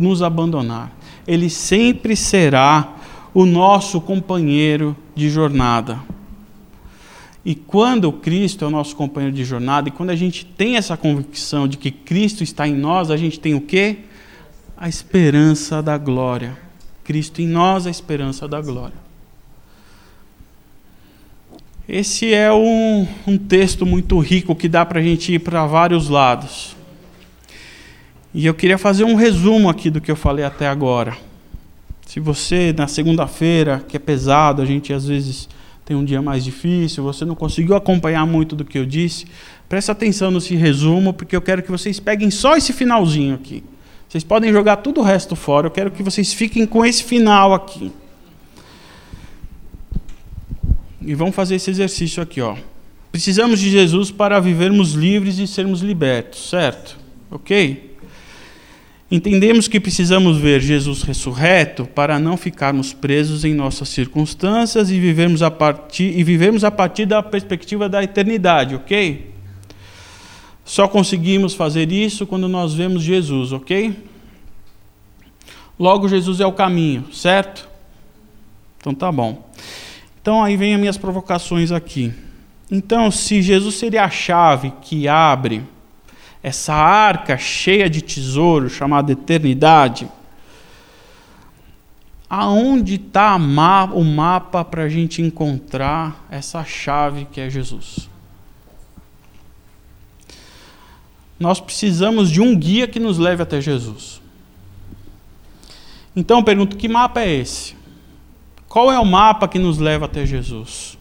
nos 0.00 0.20
abandonar. 0.20 0.90
Ele 1.26 1.48
sempre 1.48 2.16
será 2.16 2.96
o 3.32 3.46
nosso 3.46 4.00
companheiro 4.00 4.96
de 5.14 5.30
jornada. 5.30 6.00
E 7.44 7.54
quando 7.54 8.10
Cristo 8.10 8.64
é 8.64 8.68
o 8.68 8.70
nosso 8.70 8.96
companheiro 8.96 9.34
de 9.34 9.44
jornada, 9.44 9.88
e 9.88 9.92
quando 9.92 10.10
a 10.10 10.16
gente 10.16 10.44
tem 10.44 10.76
essa 10.76 10.96
convicção 10.96 11.68
de 11.68 11.76
que 11.76 11.92
Cristo 11.92 12.42
está 12.42 12.66
em 12.66 12.74
nós, 12.74 13.12
a 13.12 13.16
gente 13.16 13.38
tem 13.38 13.54
o 13.54 13.60
quê? 13.60 13.98
A 14.80 14.88
esperança 14.88 15.82
da 15.82 15.98
glória. 15.98 16.56
Cristo 17.02 17.42
em 17.42 17.48
nós, 17.48 17.84
a 17.84 17.90
esperança 17.90 18.46
da 18.46 18.60
glória. 18.60 18.94
Esse 21.88 22.32
é 22.32 22.52
um, 22.52 23.04
um 23.26 23.36
texto 23.36 23.84
muito 23.84 24.16
rico 24.20 24.54
que 24.54 24.68
dá 24.68 24.86
para 24.86 25.00
a 25.00 25.02
gente 25.02 25.32
ir 25.32 25.40
para 25.40 25.66
vários 25.66 26.08
lados. 26.08 26.76
E 28.32 28.46
eu 28.46 28.54
queria 28.54 28.78
fazer 28.78 29.02
um 29.02 29.16
resumo 29.16 29.68
aqui 29.68 29.90
do 29.90 30.00
que 30.00 30.12
eu 30.12 30.16
falei 30.16 30.44
até 30.44 30.68
agora. 30.68 31.16
Se 32.06 32.20
você, 32.20 32.72
na 32.72 32.86
segunda-feira, 32.86 33.84
que 33.88 33.96
é 33.96 34.00
pesado, 34.00 34.62
a 34.62 34.64
gente 34.64 34.92
às 34.92 35.08
vezes 35.08 35.48
tem 35.84 35.96
um 35.96 36.04
dia 36.04 36.22
mais 36.22 36.44
difícil, 36.44 37.02
você 37.02 37.24
não 37.24 37.34
conseguiu 37.34 37.74
acompanhar 37.74 38.24
muito 38.26 38.54
do 38.54 38.64
que 38.64 38.78
eu 38.78 38.86
disse, 38.86 39.26
preste 39.68 39.90
atenção 39.90 40.30
nesse 40.30 40.54
resumo, 40.54 41.12
porque 41.12 41.34
eu 41.34 41.42
quero 41.42 41.64
que 41.64 41.70
vocês 41.70 41.98
peguem 41.98 42.30
só 42.30 42.56
esse 42.56 42.72
finalzinho 42.72 43.34
aqui. 43.34 43.64
Vocês 44.08 44.24
podem 44.24 44.50
jogar 44.50 44.76
tudo 44.76 45.00
o 45.00 45.04
resto 45.04 45.36
fora, 45.36 45.66
eu 45.66 45.70
quero 45.70 45.90
que 45.90 46.02
vocês 46.02 46.32
fiquem 46.32 46.66
com 46.66 46.84
esse 46.84 47.04
final 47.04 47.52
aqui. 47.52 47.92
E 51.02 51.14
vamos 51.14 51.34
fazer 51.34 51.56
esse 51.56 51.70
exercício 51.70 52.22
aqui, 52.22 52.40
ó. 52.40 52.56
Precisamos 53.12 53.60
de 53.60 53.70
Jesus 53.70 54.10
para 54.10 54.40
vivermos 54.40 54.92
livres 54.92 55.38
e 55.38 55.46
sermos 55.46 55.80
libertos, 55.80 56.48
certo? 56.48 56.98
Ok? 57.30 57.96
Entendemos 59.10 59.68
que 59.68 59.80
precisamos 59.80 60.38
ver 60.38 60.60
Jesus 60.60 61.02
ressurreto 61.02 61.86
para 61.86 62.18
não 62.18 62.36
ficarmos 62.36 62.92
presos 62.92 63.44
em 63.44 63.54
nossas 63.54 63.88
circunstâncias 63.88 64.90
e 64.90 65.00
vivermos 65.00 65.42
a 65.42 65.50
partir, 65.50 66.18
e 66.18 66.22
vivemos 66.22 66.62
a 66.64 66.70
partir 66.70 67.06
da 67.06 67.22
perspectiva 67.22 67.88
da 67.88 68.02
eternidade, 68.02 68.74
ok? 68.74 69.37
Só 70.68 70.86
conseguimos 70.86 71.54
fazer 71.54 71.90
isso 71.90 72.26
quando 72.26 72.46
nós 72.46 72.74
vemos 72.74 73.02
Jesus, 73.02 73.54
ok? 73.54 74.06
Logo, 75.80 76.06
Jesus 76.06 76.40
é 76.40 76.46
o 76.46 76.52
caminho, 76.52 77.06
certo? 77.10 77.66
Então 78.76 78.92
tá 78.92 79.10
bom. 79.10 79.48
Então 80.20 80.44
aí 80.44 80.58
vem 80.58 80.74
as 80.74 80.80
minhas 80.80 80.98
provocações 80.98 81.72
aqui. 81.72 82.12
Então, 82.70 83.10
se 83.10 83.40
Jesus 83.40 83.76
seria 83.76 84.04
a 84.04 84.10
chave 84.10 84.70
que 84.82 85.08
abre 85.08 85.64
essa 86.42 86.74
arca 86.74 87.38
cheia 87.38 87.88
de 87.88 88.02
tesouro 88.02 88.68
chamada 88.68 89.10
eternidade, 89.10 90.06
aonde 92.28 92.96
está 92.96 93.36
o 93.36 94.04
mapa 94.04 94.62
para 94.66 94.82
a 94.82 94.88
gente 94.90 95.22
encontrar 95.22 96.26
essa 96.30 96.62
chave 96.62 97.26
que 97.32 97.40
é 97.40 97.48
Jesus? 97.48 98.17
Nós 101.38 101.60
precisamos 101.60 102.30
de 102.30 102.40
um 102.40 102.56
guia 102.56 102.88
que 102.88 102.98
nos 102.98 103.18
leve 103.18 103.42
até 103.42 103.60
Jesus. 103.60 104.20
Então 106.14 106.38
eu 106.38 106.44
pergunto: 106.44 106.76
que 106.76 106.88
mapa 106.88 107.20
é 107.20 107.36
esse? 107.36 107.76
Qual 108.68 108.92
é 108.92 108.98
o 108.98 109.04
mapa 109.04 109.48
que 109.48 109.58
nos 109.58 109.78
leva 109.78 110.06
até 110.06 110.26
Jesus? 110.26 110.98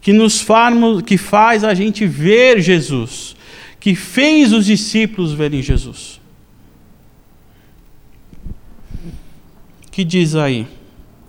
Que 0.00 0.12
nos 0.12 0.40
farmos, 0.40 1.02
que 1.02 1.18
faz 1.18 1.64
a 1.64 1.74
gente 1.74 2.06
ver 2.06 2.60
Jesus, 2.60 3.36
que 3.80 3.94
fez 3.94 4.52
os 4.52 4.64
discípulos 4.64 5.32
verem 5.32 5.60
Jesus. 5.60 6.20
Que 9.90 10.04
diz 10.04 10.34
aí? 10.34 10.66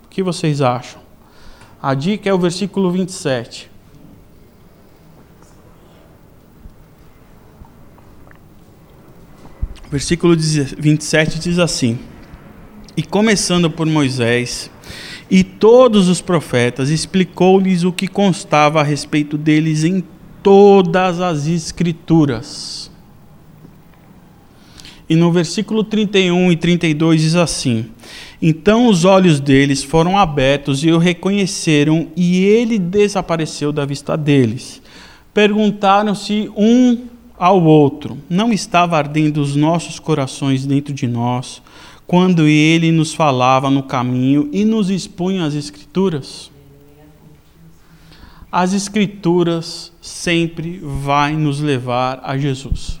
O 0.04 0.08
que 0.08 0.22
vocês 0.22 0.60
acham? 0.60 1.00
A 1.82 1.94
dica 1.94 2.28
é 2.28 2.32
o 2.32 2.38
versículo 2.38 2.90
27. 2.90 3.69
Versículo 9.90 10.36
27 10.36 11.40
diz 11.40 11.58
assim: 11.58 11.98
E 12.96 13.02
começando 13.02 13.68
por 13.68 13.86
Moisés 13.86 14.70
e 15.28 15.42
todos 15.42 16.08
os 16.08 16.20
profetas, 16.20 16.90
explicou-lhes 16.90 17.82
o 17.82 17.92
que 17.92 18.06
constava 18.06 18.80
a 18.80 18.84
respeito 18.84 19.36
deles 19.36 19.82
em 19.82 20.04
todas 20.42 21.20
as 21.20 21.46
Escrituras. 21.46 22.90
E 25.08 25.16
no 25.16 25.32
versículo 25.32 25.82
31 25.82 26.52
e 26.52 26.56
32 26.56 27.20
diz 27.20 27.34
assim: 27.34 27.86
Então 28.40 28.86
os 28.86 29.04
olhos 29.04 29.40
deles 29.40 29.82
foram 29.82 30.16
abertos 30.16 30.84
e 30.84 30.92
o 30.92 30.98
reconheceram, 30.98 32.08
e 32.14 32.44
ele 32.44 32.78
desapareceu 32.78 33.72
da 33.72 33.84
vista 33.84 34.16
deles. 34.16 34.80
Perguntaram-se 35.34 36.48
um 36.56 37.09
ao 37.40 37.60
outro: 37.64 38.18
Não 38.28 38.52
estava 38.52 38.96
ardendo 38.96 39.40
os 39.40 39.56
nossos 39.56 39.98
corações 39.98 40.64
dentro 40.64 40.94
de 40.94 41.08
nós, 41.08 41.62
quando 42.06 42.46
ele 42.46 42.92
nos 42.92 43.14
falava 43.14 43.70
no 43.70 43.82
caminho 43.82 44.48
e 44.52 44.64
nos 44.64 44.90
expunha 44.90 45.44
as 45.44 45.54
Escrituras? 45.54 46.50
as 48.52 48.72
Escrituras 48.72 49.92
sempre 50.02 50.80
vai 50.82 51.34
nos 51.34 51.60
levar 51.60 52.20
a 52.24 52.36
Jesus. 52.36 53.00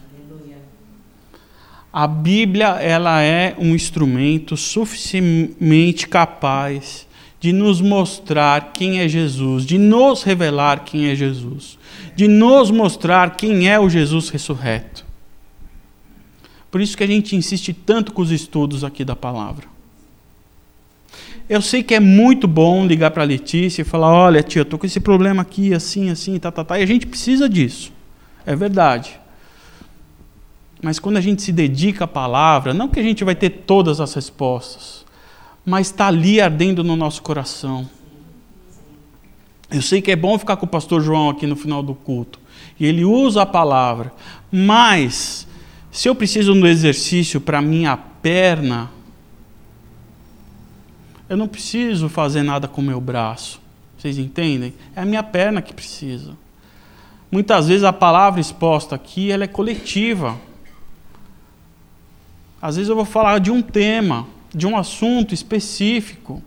A 1.92 2.06
Bíblia 2.06 2.68
ela 2.80 3.20
é 3.20 3.56
um 3.58 3.74
instrumento 3.74 4.56
suficientemente 4.56 6.06
capaz 6.06 7.04
de 7.40 7.52
nos 7.54 7.80
mostrar 7.80 8.72
quem 8.74 9.00
é 9.00 9.08
Jesus, 9.08 9.64
de 9.64 9.78
nos 9.78 10.22
revelar 10.22 10.84
quem 10.84 11.08
é 11.08 11.14
Jesus, 11.14 11.78
de 12.14 12.28
nos 12.28 12.70
mostrar 12.70 13.34
quem 13.34 13.66
é 13.66 13.80
o 13.80 13.88
Jesus 13.88 14.28
ressurreto. 14.28 15.06
Por 16.70 16.82
isso 16.82 16.96
que 16.96 17.02
a 17.02 17.06
gente 17.06 17.34
insiste 17.34 17.72
tanto 17.72 18.12
com 18.12 18.20
os 18.20 18.30
estudos 18.30 18.84
aqui 18.84 19.04
da 19.04 19.16
palavra. 19.16 19.66
Eu 21.48 21.60
sei 21.60 21.82
que 21.82 21.94
é 21.94 21.98
muito 21.98 22.46
bom 22.46 22.86
ligar 22.86 23.10
para 23.10 23.24
a 23.24 23.26
Letícia 23.26 23.82
e 23.82 23.84
falar: 23.84 24.12
olha, 24.12 24.42
tia, 24.42 24.60
eu 24.60 24.62
estou 24.62 24.78
com 24.78 24.86
esse 24.86 25.00
problema 25.00 25.42
aqui, 25.42 25.74
assim, 25.74 26.10
assim, 26.10 26.38
tá, 26.38 26.52
tá, 26.52 26.62
tá. 26.62 26.78
E 26.78 26.82
a 26.82 26.86
gente 26.86 27.06
precisa 27.08 27.48
disso. 27.48 27.90
É 28.46 28.54
verdade. 28.54 29.18
Mas 30.80 30.98
quando 30.98 31.16
a 31.16 31.20
gente 31.20 31.42
se 31.42 31.52
dedica 31.52 32.04
à 32.04 32.08
palavra, 32.08 32.72
não 32.72 32.88
que 32.88 33.00
a 33.00 33.02
gente 33.02 33.24
vai 33.24 33.34
ter 33.34 33.50
todas 33.50 34.00
as 34.00 34.14
respostas, 34.14 35.04
mas 35.64 35.88
está 35.88 36.06
ali 36.06 36.40
ardendo 36.40 36.82
no 36.82 36.96
nosso 36.96 37.22
coração. 37.22 37.88
Eu 39.70 39.82
sei 39.82 40.02
que 40.02 40.10
é 40.10 40.16
bom 40.16 40.38
ficar 40.38 40.56
com 40.56 40.66
o 40.66 40.68
pastor 40.68 41.00
João 41.00 41.30
aqui 41.30 41.46
no 41.46 41.56
final 41.56 41.82
do 41.82 41.94
culto. 41.94 42.40
E 42.78 42.86
ele 42.86 43.04
usa 43.04 43.42
a 43.42 43.46
palavra. 43.46 44.12
Mas, 44.50 45.46
se 45.92 46.08
eu 46.08 46.14
preciso 46.14 46.52
um 46.52 46.66
exercício 46.66 47.40
para 47.40 47.62
minha 47.62 47.96
perna 47.96 48.90
eu 51.30 51.36
não 51.36 51.46
preciso 51.46 52.08
fazer 52.08 52.42
nada 52.42 52.66
com 52.66 52.80
o 52.80 52.84
meu 52.84 53.00
braço. 53.00 53.60
Vocês 53.96 54.18
entendem? 54.18 54.74
É 54.96 55.02
a 55.02 55.04
minha 55.04 55.22
perna 55.22 55.62
que 55.62 55.72
precisa. 55.72 56.36
Muitas 57.30 57.68
vezes 57.68 57.84
a 57.84 57.92
palavra 57.92 58.40
exposta 58.40 58.96
aqui 58.96 59.30
ela 59.30 59.44
é 59.44 59.46
coletiva. 59.46 60.36
Às 62.60 62.74
vezes 62.74 62.88
eu 62.88 62.96
vou 62.96 63.04
falar 63.04 63.38
de 63.38 63.48
um 63.48 63.62
tema, 63.62 64.26
de 64.54 64.66
um 64.66 64.76
assunto 64.76 65.34
específico. 65.34 66.42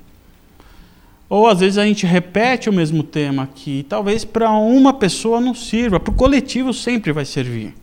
Ou 1.29 1.47
às 1.47 1.59
vezes 1.59 1.77
a 1.77 1.85
gente 1.85 2.05
repete 2.05 2.69
o 2.69 2.73
mesmo 2.73 3.01
tema 3.03 3.43
aqui. 3.43 3.85
Talvez 3.89 4.23
para 4.23 4.51
uma 4.51 4.93
pessoa 4.93 5.41
não 5.41 5.55
sirva, 5.55 5.99
para 5.99 6.11
o 6.11 6.15
coletivo 6.15 6.73
sempre 6.73 7.11
vai 7.11 7.25
servir. 7.25 7.73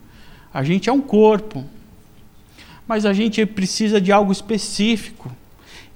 A 0.53 0.63
gente 0.63 0.89
é 0.89 0.93
um 0.93 1.01
corpo. 1.01 1.65
Mas 2.87 3.07
a 3.07 3.13
gente 3.13 3.45
precisa 3.47 4.01
de 4.01 4.13
algo 4.13 4.33
específico. 4.33 5.31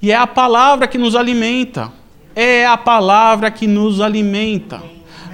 E 0.00 0.12
é 0.12 0.16
a 0.16 0.26
palavra 0.26 0.87
que 0.87 0.98
nos 0.98 1.14
alimenta. 1.14 1.92
É 2.37 2.66
a 2.66 2.76
palavra 2.76 3.50
que 3.50 3.66
nos 3.66 4.00
alimenta. 4.00 4.82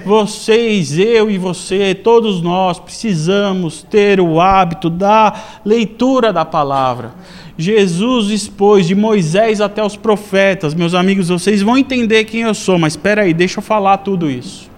Vocês, 0.05 0.97
eu 0.97 1.29
e 1.29 1.37
você, 1.37 1.93
todos 1.93 2.41
nós 2.41 2.79
precisamos 2.79 3.83
ter 3.83 4.19
o 4.19 4.39
hábito 4.39 4.89
da 4.89 5.33
leitura 5.63 6.33
da 6.33 6.43
palavra. 6.43 7.13
Jesus 7.57 8.29
expôs 8.29 8.87
de 8.87 8.95
Moisés 8.95 9.61
até 9.61 9.83
os 9.83 9.95
profetas. 9.95 10.73
Meus 10.73 10.93
amigos, 10.93 11.29
vocês 11.29 11.61
vão 11.61 11.77
entender 11.77 12.25
quem 12.25 12.41
eu 12.41 12.53
sou, 12.53 12.79
mas 12.79 12.93
espera 12.93 13.21
aí, 13.21 13.33
deixa 13.33 13.59
eu 13.59 13.63
falar 13.63 13.97
tudo 13.97 14.29
isso. 14.29 14.69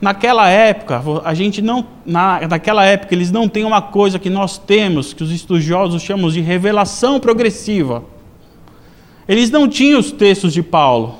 Naquela 0.00 0.48
época, 0.48 1.02
a 1.24 1.34
gente 1.34 1.60
não, 1.60 1.86
na, 2.06 2.46
naquela 2.48 2.84
época 2.84 3.14
eles 3.14 3.32
não 3.32 3.48
têm 3.48 3.64
uma 3.64 3.82
coisa 3.82 4.18
que 4.18 4.30
nós 4.30 4.56
temos, 4.56 5.12
que 5.12 5.24
os 5.24 5.32
estudiosos 5.32 6.02
chamam 6.02 6.30
de 6.30 6.40
revelação 6.40 7.18
progressiva. 7.18 8.04
Eles 9.28 9.50
não 9.50 9.68
tinham 9.68 9.98
os 9.98 10.12
textos 10.12 10.52
de 10.52 10.62
Paulo. 10.62 11.16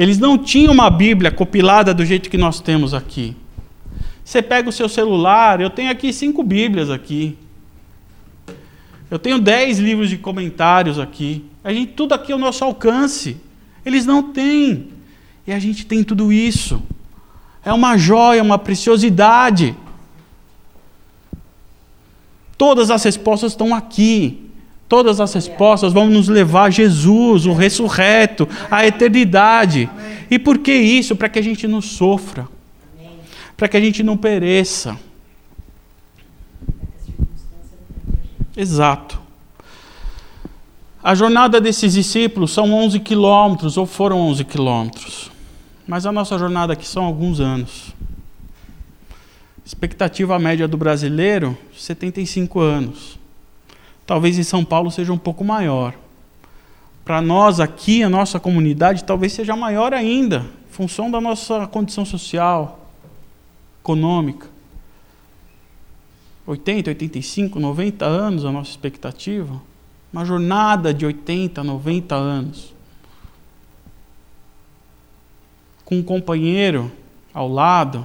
Eles 0.00 0.16
não 0.16 0.38
tinham 0.38 0.72
uma 0.72 0.88
Bíblia 0.88 1.30
compilada 1.30 1.92
do 1.92 2.06
jeito 2.06 2.30
que 2.30 2.38
nós 2.38 2.58
temos 2.58 2.94
aqui. 2.94 3.36
Você 4.24 4.40
pega 4.40 4.66
o 4.66 4.72
seu 4.72 4.88
celular, 4.88 5.60
eu 5.60 5.68
tenho 5.68 5.90
aqui 5.90 6.10
cinco 6.10 6.42
Bíblias 6.42 6.88
aqui. 6.88 7.36
Eu 9.10 9.18
tenho 9.18 9.38
dez 9.38 9.78
livros 9.78 10.08
de 10.08 10.16
comentários 10.16 10.98
aqui. 10.98 11.44
A 11.62 11.70
gente 11.70 11.92
tudo 11.92 12.14
aqui 12.14 12.32
ao 12.32 12.38
nosso 12.38 12.64
alcance. 12.64 13.36
Eles 13.84 14.06
não 14.06 14.22
têm. 14.32 14.88
E 15.46 15.52
a 15.52 15.58
gente 15.58 15.84
tem 15.84 16.02
tudo 16.02 16.32
isso. 16.32 16.82
É 17.62 17.70
uma 17.70 17.98
joia, 17.98 18.42
uma 18.42 18.56
preciosidade. 18.58 19.76
Todas 22.56 22.90
as 22.90 23.04
respostas 23.04 23.52
estão 23.52 23.74
aqui. 23.74 24.49
Todas 24.90 25.20
as 25.20 25.32
respostas 25.32 25.92
vão 25.92 26.10
nos 26.10 26.26
levar 26.26 26.64
a 26.64 26.70
Jesus, 26.70 27.46
o 27.46 27.52
ressurreto, 27.52 28.48
a 28.68 28.84
eternidade. 28.84 29.88
E 30.28 30.36
por 30.36 30.58
que 30.58 30.74
isso? 30.74 31.14
Para 31.14 31.28
que 31.28 31.38
a 31.38 31.42
gente 31.42 31.68
não 31.68 31.80
sofra. 31.80 32.48
Para 33.56 33.68
que 33.68 33.76
a 33.76 33.80
gente 33.80 34.02
não 34.02 34.16
pereça. 34.16 34.98
Exato. 38.56 39.20
A 41.00 41.14
jornada 41.14 41.60
desses 41.60 41.92
discípulos 41.92 42.50
são 42.50 42.72
11 42.72 42.98
quilômetros, 42.98 43.76
ou 43.76 43.86
foram 43.86 44.18
11 44.18 44.44
quilômetros. 44.44 45.30
Mas 45.86 46.04
a 46.04 46.10
nossa 46.10 46.36
jornada 46.36 46.72
aqui 46.72 46.86
são 46.86 47.04
alguns 47.04 47.38
anos. 47.38 47.94
Expectativa 49.64 50.36
média 50.36 50.66
do 50.66 50.76
brasileiro, 50.76 51.56
75 51.76 52.58
anos 52.58 53.19
talvez 54.10 54.36
em 54.36 54.42
São 54.42 54.64
Paulo 54.64 54.90
seja 54.90 55.12
um 55.12 55.16
pouco 55.16 55.44
maior. 55.44 55.94
Para 57.04 57.22
nós 57.22 57.60
aqui, 57.60 58.02
a 58.02 58.08
nossa 58.08 58.40
comunidade, 58.40 59.04
talvez 59.04 59.32
seja 59.32 59.54
maior 59.54 59.94
ainda, 59.94 60.44
em 60.68 60.72
função 60.72 61.08
da 61.08 61.20
nossa 61.20 61.64
condição 61.68 62.04
social, 62.04 62.90
econômica. 63.80 64.48
80, 66.44 66.90
85, 66.90 67.60
90 67.60 68.04
anos 68.04 68.44
a 68.44 68.50
nossa 68.50 68.70
expectativa. 68.70 69.62
Uma 70.12 70.24
jornada 70.24 70.92
de 70.92 71.06
80, 71.06 71.62
90 71.62 72.12
anos. 72.16 72.74
Com 75.84 75.98
um 75.98 76.02
companheiro 76.02 76.90
ao 77.32 77.46
lado, 77.46 78.04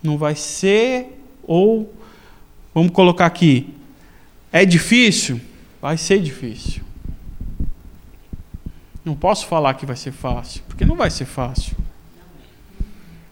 não 0.00 0.16
vai 0.16 0.36
ser 0.36 1.20
ou 1.42 1.92
Vamos 2.74 2.92
colocar 2.92 3.26
aqui. 3.26 3.72
É 4.52 4.64
difícil? 4.64 5.40
Vai 5.80 5.96
ser 5.96 6.20
difícil. 6.20 6.82
Não 9.04 9.14
posso 9.14 9.46
falar 9.46 9.74
que 9.74 9.86
vai 9.86 9.96
ser 9.96 10.12
fácil, 10.12 10.62
porque 10.66 10.84
não 10.84 10.96
vai 10.96 11.10
ser 11.10 11.26
fácil. 11.26 11.76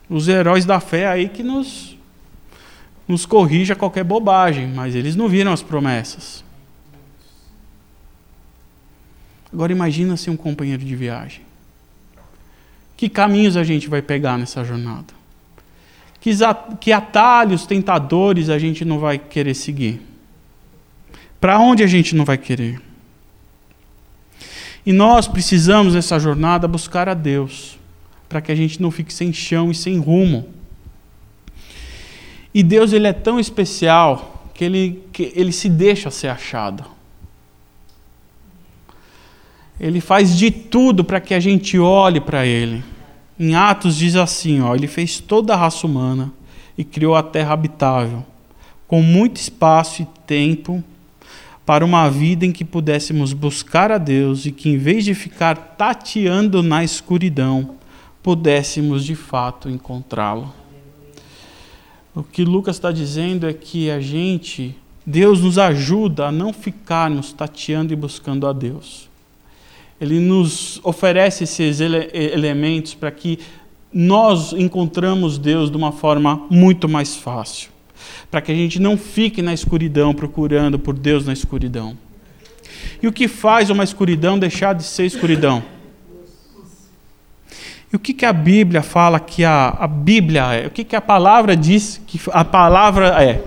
Os 0.09 0.27
heróis 0.27 0.65
da 0.65 0.79
fé 0.79 1.07
aí 1.07 1.27
que 1.27 1.43
nos 1.43 1.97
nos 3.05 3.25
corrija 3.25 3.75
qualquer 3.75 4.03
bobagem, 4.03 4.67
mas 4.67 4.95
eles 4.95 5.15
não 5.15 5.27
viram 5.27 5.51
as 5.51 5.61
promessas. 5.61 6.43
Agora 9.51 9.71
imagina 9.71 10.17
ser 10.17 10.29
um 10.29 10.37
companheiro 10.37 10.83
de 10.83 10.95
viagem. 10.95 11.41
Que 12.95 13.09
caminhos 13.09 13.57
a 13.57 13.63
gente 13.63 13.89
vai 13.89 14.01
pegar 14.01 14.37
nessa 14.37 14.63
jornada? 14.63 15.13
Que 16.79 16.91
atalhos 16.91 17.65
tentadores 17.65 18.49
a 18.49 18.57
gente 18.57 18.85
não 18.85 18.99
vai 18.99 19.17
querer 19.17 19.53
seguir? 19.53 20.01
Para 21.39 21.59
onde 21.59 21.83
a 21.83 21.87
gente 21.87 22.15
não 22.15 22.23
vai 22.23 22.37
querer? 22.37 22.81
E 24.85 24.93
nós 24.93 25.27
precisamos 25.27 25.93
nessa 25.93 26.19
jornada 26.19 26.67
buscar 26.67 27.09
a 27.09 27.13
Deus, 27.13 27.77
para 28.29 28.41
que 28.41 28.51
a 28.51 28.55
gente 28.55 28.81
não 28.81 28.91
fique 28.91 29.13
sem 29.13 29.33
chão 29.33 29.71
e 29.71 29.75
sem 29.75 29.97
rumo. 29.97 30.47
E 32.53 32.63
Deus 32.63 32.93
ele 32.93 33.07
é 33.07 33.13
tão 33.13 33.39
especial 33.39 34.49
que 34.53 34.63
ele, 34.63 35.03
que 35.11 35.33
ele 35.35 35.51
se 35.51 35.67
deixa 35.67 36.09
ser 36.09 36.27
achado. 36.27 36.85
Ele 39.79 39.99
faz 39.99 40.37
de 40.37 40.51
tudo 40.51 41.03
para 41.03 41.19
que 41.19 41.33
a 41.33 41.39
gente 41.39 41.77
olhe 41.77 42.21
para 42.21 42.45
Ele. 42.45 42.83
Em 43.43 43.55
Atos 43.55 43.97
diz 43.97 44.15
assim, 44.15 44.61
ó, 44.61 44.73
ele 44.73 44.87
fez 44.87 45.19
toda 45.19 45.53
a 45.53 45.57
raça 45.57 45.85
humana 45.85 46.31
e 46.77 46.83
criou 46.85 47.13
a 47.13 47.21
terra 47.21 47.51
habitável, 47.51 48.23
com 48.87 49.01
muito 49.01 49.35
espaço 49.35 50.01
e 50.01 50.07
tempo 50.25 50.81
para 51.65 51.83
uma 51.83 52.09
vida 52.09 52.45
em 52.45 52.53
que 52.53 52.63
pudéssemos 52.63 53.33
buscar 53.33 53.91
a 53.91 53.97
Deus 53.97 54.45
e 54.45 54.51
que 54.53 54.69
em 54.69 54.77
vez 54.77 55.03
de 55.03 55.13
ficar 55.13 55.57
tateando 55.57 56.63
na 56.63 56.85
escuridão, 56.85 57.71
pudéssemos 58.23 59.03
de 59.03 59.13
fato 59.13 59.69
encontrá-lo. 59.69 60.49
O 62.15 62.23
que 62.23 62.45
Lucas 62.45 62.77
está 62.77 62.93
dizendo 62.93 63.45
é 63.45 63.51
que 63.51 63.91
a 63.91 63.99
gente, 63.99 64.73
Deus 65.05 65.41
nos 65.41 65.57
ajuda 65.57 66.27
a 66.27 66.31
não 66.31 66.53
ficarmos 66.53 67.33
tateando 67.33 67.91
e 67.91 67.97
buscando 67.97 68.47
a 68.47 68.53
Deus. 68.53 69.11
Ele 69.99 70.19
nos 70.19 70.79
oferece 70.83 71.43
esses 71.43 71.79
ele 71.79 72.09
elementos 72.13 72.93
para 72.93 73.11
que 73.11 73.39
nós 73.93 74.53
encontramos 74.53 75.37
Deus 75.37 75.69
de 75.69 75.77
uma 75.77 75.91
forma 75.91 76.45
muito 76.49 76.89
mais 76.89 77.15
fácil. 77.15 77.69
Para 78.31 78.41
que 78.41 78.51
a 78.51 78.55
gente 78.55 78.79
não 78.79 78.97
fique 78.97 79.41
na 79.41 79.53
escuridão 79.53 80.13
procurando 80.13 80.79
por 80.79 80.97
Deus 80.97 81.25
na 81.25 81.33
escuridão. 81.33 81.95
E 83.01 83.07
o 83.07 83.11
que 83.11 83.27
faz 83.27 83.69
uma 83.69 83.83
escuridão 83.83 84.39
deixar 84.39 84.73
de 84.73 84.83
ser 84.83 85.05
escuridão? 85.05 85.63
E 87.91 87.95
o 87.95 87.99
que, 87.99 88.11
que 88.11 88.25
a 88.25 88.33
Bíblia 88.33 88.81
fala 88.81 89.19
que 89.19 89.43
a, 89.43 89.69
a 89.69 89.87
Bíblia 89.87 90.51
é? 90.53 90.65
O 90.65 90.71
que, 90.71 90.83
que 90.83 90.95
a 90.95 91.01
palavra 91.01 91.55
diz 91.55 92.01
que 92.07 92.19
a 92.31 92.43
palavra 92.43 93.23
é? 93.23 93.43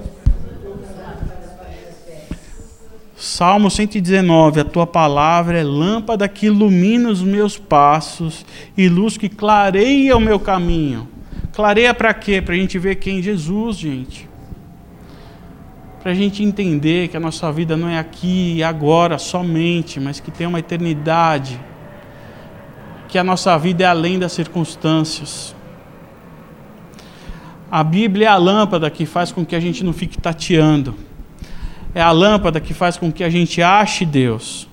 Salmo 3.17 3.71
119: 3.71 4.61
A 4.61 4.65
tua 4.65 4.87
palavra 4.87 5.59
é 5.59 5.65
lâmpada 5.65 6.29
que 6.29 6.47
ilumina 6.47 7.09
os 7.09 7.23
meus 7.23 7.57
passos 7.57 8.45
e 8.77 8.91
luz 8.91 9.17
que 9.17 9.31
clareia 9.31 10.15
o 10.15 10.21
meu 10.21 10.39
caminho. 10.39 11.09
Clareia 11.51 11.95
para 11.95 12.13
quê? 12.13 12.43
Para 12.43 12.55
a 12.55 12.59
gente 12.59 12.79
ver 12.79 12.97
quem? 12.97 13.23
Jesus, 13.23 13.79
gente. 13.79 14.29
Para 16.03 16.13
a 16.13 16.15
gente 16.15 16.45
entender 16.45 17.09
que 17.09 17.17
a 17.17 17.21
nossa 17.21 17.51
vida 17.51 17.75
não 17.75 17.89
é 17.89 17.99
aqui 17.99 18.57
e 18.57 18.63
agora 18.63 19.17
somente, 19.17 19.99
mas 19.99 20.21
que 20.21 20.31
tem 20.31 20.47
uma 20.47 20.59
eternidade. 20.59 21.59
Que 23.09 23.17
a 23.17 23.25
nossa 23.25 23.57
vida 23.57 23.83
é 23.83 23.87
além 23.87 24.19
das 24.19 24.33
circunstâncias. 24.33 25.57
A 27.71 27.83
Bíblia 27.83 28.27
é 28.27 28.31
a 28.31 28.37
lâmpada 28.37 28.91
que 28.91 29.07
faz 29.07 29.33
com 29.33 29.45
que 29.45 29.57
a 29.57 29.61
gente 29.61 29.83
não 29.83 29.95
fique 29.95 30.19
tateando 30.19 31.06
é 31.97 32.03
a 32.03 32.13
lâmpada 32.13 32.61
que 32.61 32.75
faz 32.75 32.99
com 32.99 33.11
que 33.11 33.25
a 33.25 33.31
gente 33.31 33.63
ache 33.63 34.05
Deus. 34.05 34.69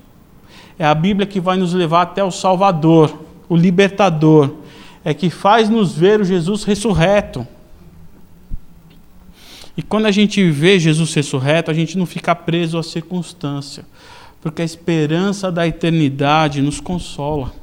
É 0.77 0.83
a 0.83 0.93
Bíblia 0.93 1.25
que 1.25 1.39
vai 1.39 1.55
nos 1.55 1.73
levar 1.73 2.01
até 2.01 2.21
o 2.21 2.29
Salvador, 2.29 3.17
o 3.47 3.55
libertador. 3.55 4.53
É 5.05 5.13
que 5.13 5.29
faz 5.29 5.69
nos 5.69 5.95
ver 5.95 6.19
o 6.19 6.25
Jesus 6.25 6.65
ressurreto. 6.65 7.47
E 9.77 9.81
quando 9.81 10.05
a 10.05 10.11
gente 10.11 10.51
vê 10.51 10.77
Jesus 10.77 11.13
ressurreto, 11.13 11.71
a 11.71 11.73
gente 11.73 11.97
não 11.97 12.05
fica 12.05 12.35
preso 12.35 12.77
à 12.77 12.83
circunstância, 12.83 13.85
porque 14.41 14.61
a 14.61 14.65
esperança 14.65 15.49
da 15.49 15.65
eternidade 15.65 16.61
nos 16.61 16.81
consola. 16.81 17.53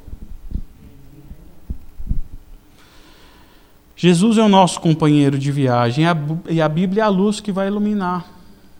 Jesus 3.94 4.38
é 4.38 4.42
o 4.42 4.48
nosso 4.48 4.80
companheiro 4.80 5.38
de 5.38 5.52
viagem 5.52 6.06
e 6.48 6.62
a 6.62 6.68
Bíblia 6.68 7.02
é 7.02 7.04
a 7.04 7.10
luz 7.10 7.40
que 7.40 7.52
vai 7.52 7.66
iluminar 7.66 8.24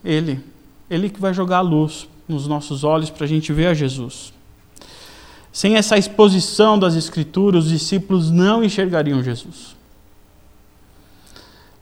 ele. 0.03 0.49
Ele 0.91 1.09
que 1.09 1.21
vai 1.21 1.33
jogar 1.33 1.59
a 1.59 1.63
luz 1.63 2.09
nos 2.29 2.47
nossos 2.47 2.85
olhos 2.85 3.09
para 3.09 3.25
a 3.25 3.29
gente 3.29 3.53
ver 3.53 3.69
a 3.69 3.75
Jesus. 3.75 4.33
Sem 5.53 5.77
essa 5.77 5.97
exposição 5.97 6.79
das 6.79 6.95
Escrituras, 6.95 7.65
os 7.65 7.71
discípulos 7.71 8.31
não 8.31 8.63
enxergariam 8.63 9.23
Jesus. 9.23 9.77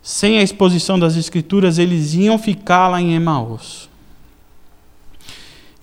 Sem 0.03 0.39
a 0.39 0.43
exposição 0.43 0.99
das 0.99 1.17
Escrituras, 1.17 1.79
eles 1.79 2.15
iam 2.15 2.39
ficar 2.39 2.89
lá 2.89 3.01
em 3.01 3.15
Emaús. 3.15 3.89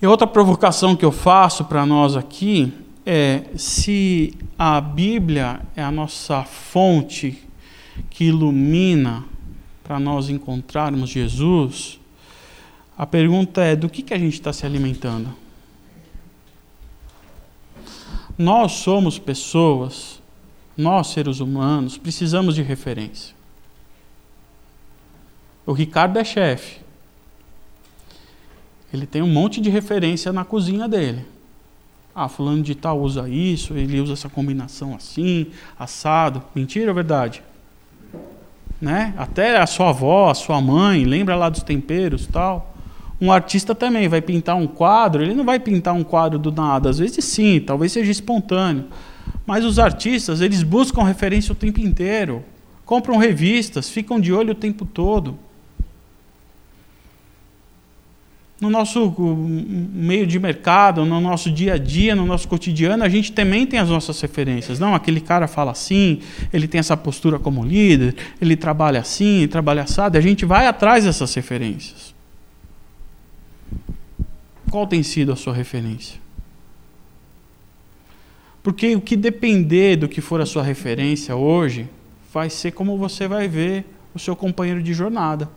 E 0.02 0.08
outra 0.08 0.28
provocação 0.28 0.96
que 0.96 1.06
eu 1.06 1.12
faço 1.12 1.66
para 1.66 1.86
nós 1.86 2.16
aqui 2.16 2.74
é 3.06 3.44
se 3.56 4.34
a 4.58 4.82
Bíblia 4.82 5.62
é 5.76 5.84
a 5.84 5.92
nossa 5.92 6.44
fonte 6.44 7.44
que 8.10 8.26
ilumina 8.26 9.24
para 9.84 10.00
nós 10.00 10.28
encontrarmos 10.30 11.10
Jesus, 11.10 12.00
a 12.98 13.06
pergunta 13.06 13.62
é: 13.62 13.76
do 13.76 13.90
que, 13.90 14.02
que 14.02 14.14
a 14.14 14.18
gente 14.18 14.34
está 14.34 14.54
se 14.54 14.66
alimentando? 14.66 15.34
Nós 18.38 18.74
somos 18.74 19.18
pessoas, 19.18 20.22
nós 20.76 21.08
seres 21.08 21.40
humanos, 21.40 21.98
precisamos 21.98 22.56
de 22.56 22.62
referência. 22.62 23.34
O 25.66 25.72
Ricardo 25.72 26.20
é 26.20 26.24
chefe. 26.24 26.82
Ele 28.94 29.06
tem 29.06 29.22
um 29.22 29.28
monte 29.28 29.60
de 29.60 29.70
referência 29.70 30.32
na 30.32 30.46
cozinha 30.46 30.88
dele. 30.88 31.26
Ah, 32.14 32.30
fulano 32.30 32.62
de 32.62 32.76
tal 32.76 33.02
usa 33.02 33.28
isso, 33.28 33.74
ele 33.74 34.00
usa 34.00 34.14
essa 34.14 34.30
combinação 34.30 34.96
assim, 34.96 35.48
assado. 35.78 36.42
Mentira 36.54 36.92
ou 36.92 36.96
verdade? 36.96 37.42
Né? 38.80 39.14
Até 39.18 39.58
a 39.58 39.68
sua 39.68 39.90
avó, 39.90 40.30
a 40.30 40.36
sua 40.36 40.62
mãe, 40.62 41.04
lembra 41.04 41.36
lá 41.36 41.50
dos 41.50 41.64
temperos 41.64 42.28
tal. 42.28 42.75
Um 43.20 43.32
artista 43.32 43.74
também 43.74 44.08
vai 44.08 44.22
pintar 44.22 44.56
um 44.56 44.68
quadro, 44.68 45.24
ele 45.24 45.34
não 45.34 45.46
vai 45.46 45.60
pintar 45.60 45.94
um 45.94 46.04
quadro 46.04 46.38
do 46.38 46.52
nada. 46.52 46.90
Às 46.90 47.00
vezes 47.00 47.24
sim, 47.24 47.60
talvez 47.60 47.92
seja 47.92 48.12
espontâneo. 48.12 48.86
Mas 49.46 49.64
os 49.64 49.80
artistas, 49.80 50.42
eles 50.42 50.64
buscam 50.64 51.04
referência 51.04 51.52
o 51.52 51.56
tempo 51.56 51.80
inteiro. 51.80 52.44
Compram 52.84 53.18
revistas, 53.18 53.90
ficam 53.90 54.20
de 54.20 54.34
olho 54.34 54.52
o 54.52 54.56
tempo 54.56 54.86
todo. 54.86 55.38
no 58.60 58.70
nosso 58.70 59.14
meio 59.38 60.26
de 60.26 60.40
mercado, 60.40 61.06
no 61.06 61.20
nosso 61.20 61.52
dia 61.52 61.74
a 61.74 61.78
dia, 61.78 62.16
no 62.16 62.26
nosso 62.26 62.48
cotidiano, 62.48 63.04
a 63.04 63.10
gente 63.10 63.32
também 63.32 63.66
tem 63.66 63.80
as 63.80 63.90
nossas 63.90 64.20
referências. 64.22 64.80
Não, 64.80 64.96
aquele 64.96 65.20
cara 65.20 65.48
fala 65.48 65.72
assim, 65.72 66.20
ele 66.54 66.68
tem 66.68 66.80
essa 66.80 66.96
postura 66.96 67.38
como 67.38 67.64
líder, 67.64 68.16
ele 68.42 68.56
trabalha 68.56 69.00
assim, 69.00 69.48
trabalha 69.48 69.84
assado. 69.84 70.18
A 70.18 70.22
gente 70.22 70.46
vai 70.46 70.68
atrás 70.68 71.04
dessas 71.04 71.34
referências. 71.34 72.15
Qual 74.76 74.86
tem 74.86 75.04
sido 75.04 75.32
a 75.32 75.38
sua 75.38 75.54
referência? 75.54 76.20
Porque 78.62 78.94
o 78.94 79.00
que 79.00 79.16
depender 79.16 79.96
do 79.96 80.10
que 80.10 80.20
for 80.20 80.42
a 80.42 80.46
sua 80.46 80.64
referência 80.64 81.34
hoje, 81.34 81.90
vai 82.34 82.50
ser 82.50 82.74
como 82.74 82.98
você 82.98 83.26
vai 83.26 83.48
ver 83.48 83.86
o 84.14 84.20
seu 84.20 84.36
companheiro 84.36 84.84
de 84.84 84.94
jornada. 84.94 85.50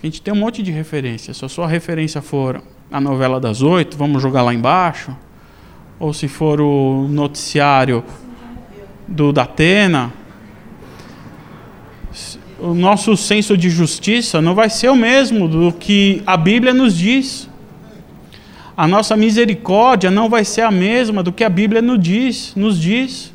A 0.00 0.06
gente 0.06 0.22
tem 0.22 0.32
um 0.32 0.36
monte 0.36 0.62
de 0.62 0.70
referência. 0.70 1.34
Se 1.34 1.44
a 1.44 1.48
sua 1.48 1.66
referência 1.66 2.22
for 2.22 2.62
a 2.88 3.00
novela 3.00 3.40
das 3.40 3.60
oito, 3.60 3.96
vamos 3.96 4.22
jogar 4.22 4.42
lá 4.42 4.54
embaixo. 4.54 5.16
Ou 5.98 6.14
se 6.14 6.28
for 6.28 6.60
o 6.60 7.08
noticiário 7.08 8.04
do 9.08 9.32
Datena, 9.32 10.12
o 12.62 12.74
nosso 12.74 13.16
senso 13.16 13.56
de 13.56 13.70
justiça 13.70 14.40
não 14.40 14.54
vai 14.54 14.68
ser 14.68 14.88
o 14.90 14.96
mesmo 14.96 15.48
do 15.48 15.72
que 15.72 16.22
a 16.26 16.36
Bíblia 16.36 16.74
nos 16.74 16.96
diz. 16.96 17.48
A 18.76 18.86
nossa 18.86 19.16
misericórdia 19.16 20.10
não 20.10 20.28
vai 20.28 20.44
ser 20.44 20.62
a 20.62 20.70
mesma 20.70 21.22
do 21.22 21.32
que 21.32 21.44
a 21.44 21.48
Bíblia 21.48 21.82
nos 21.82 22.00
diz. 22.00 22.54
Nos 22.54 22.80
diz. 22.80 23.32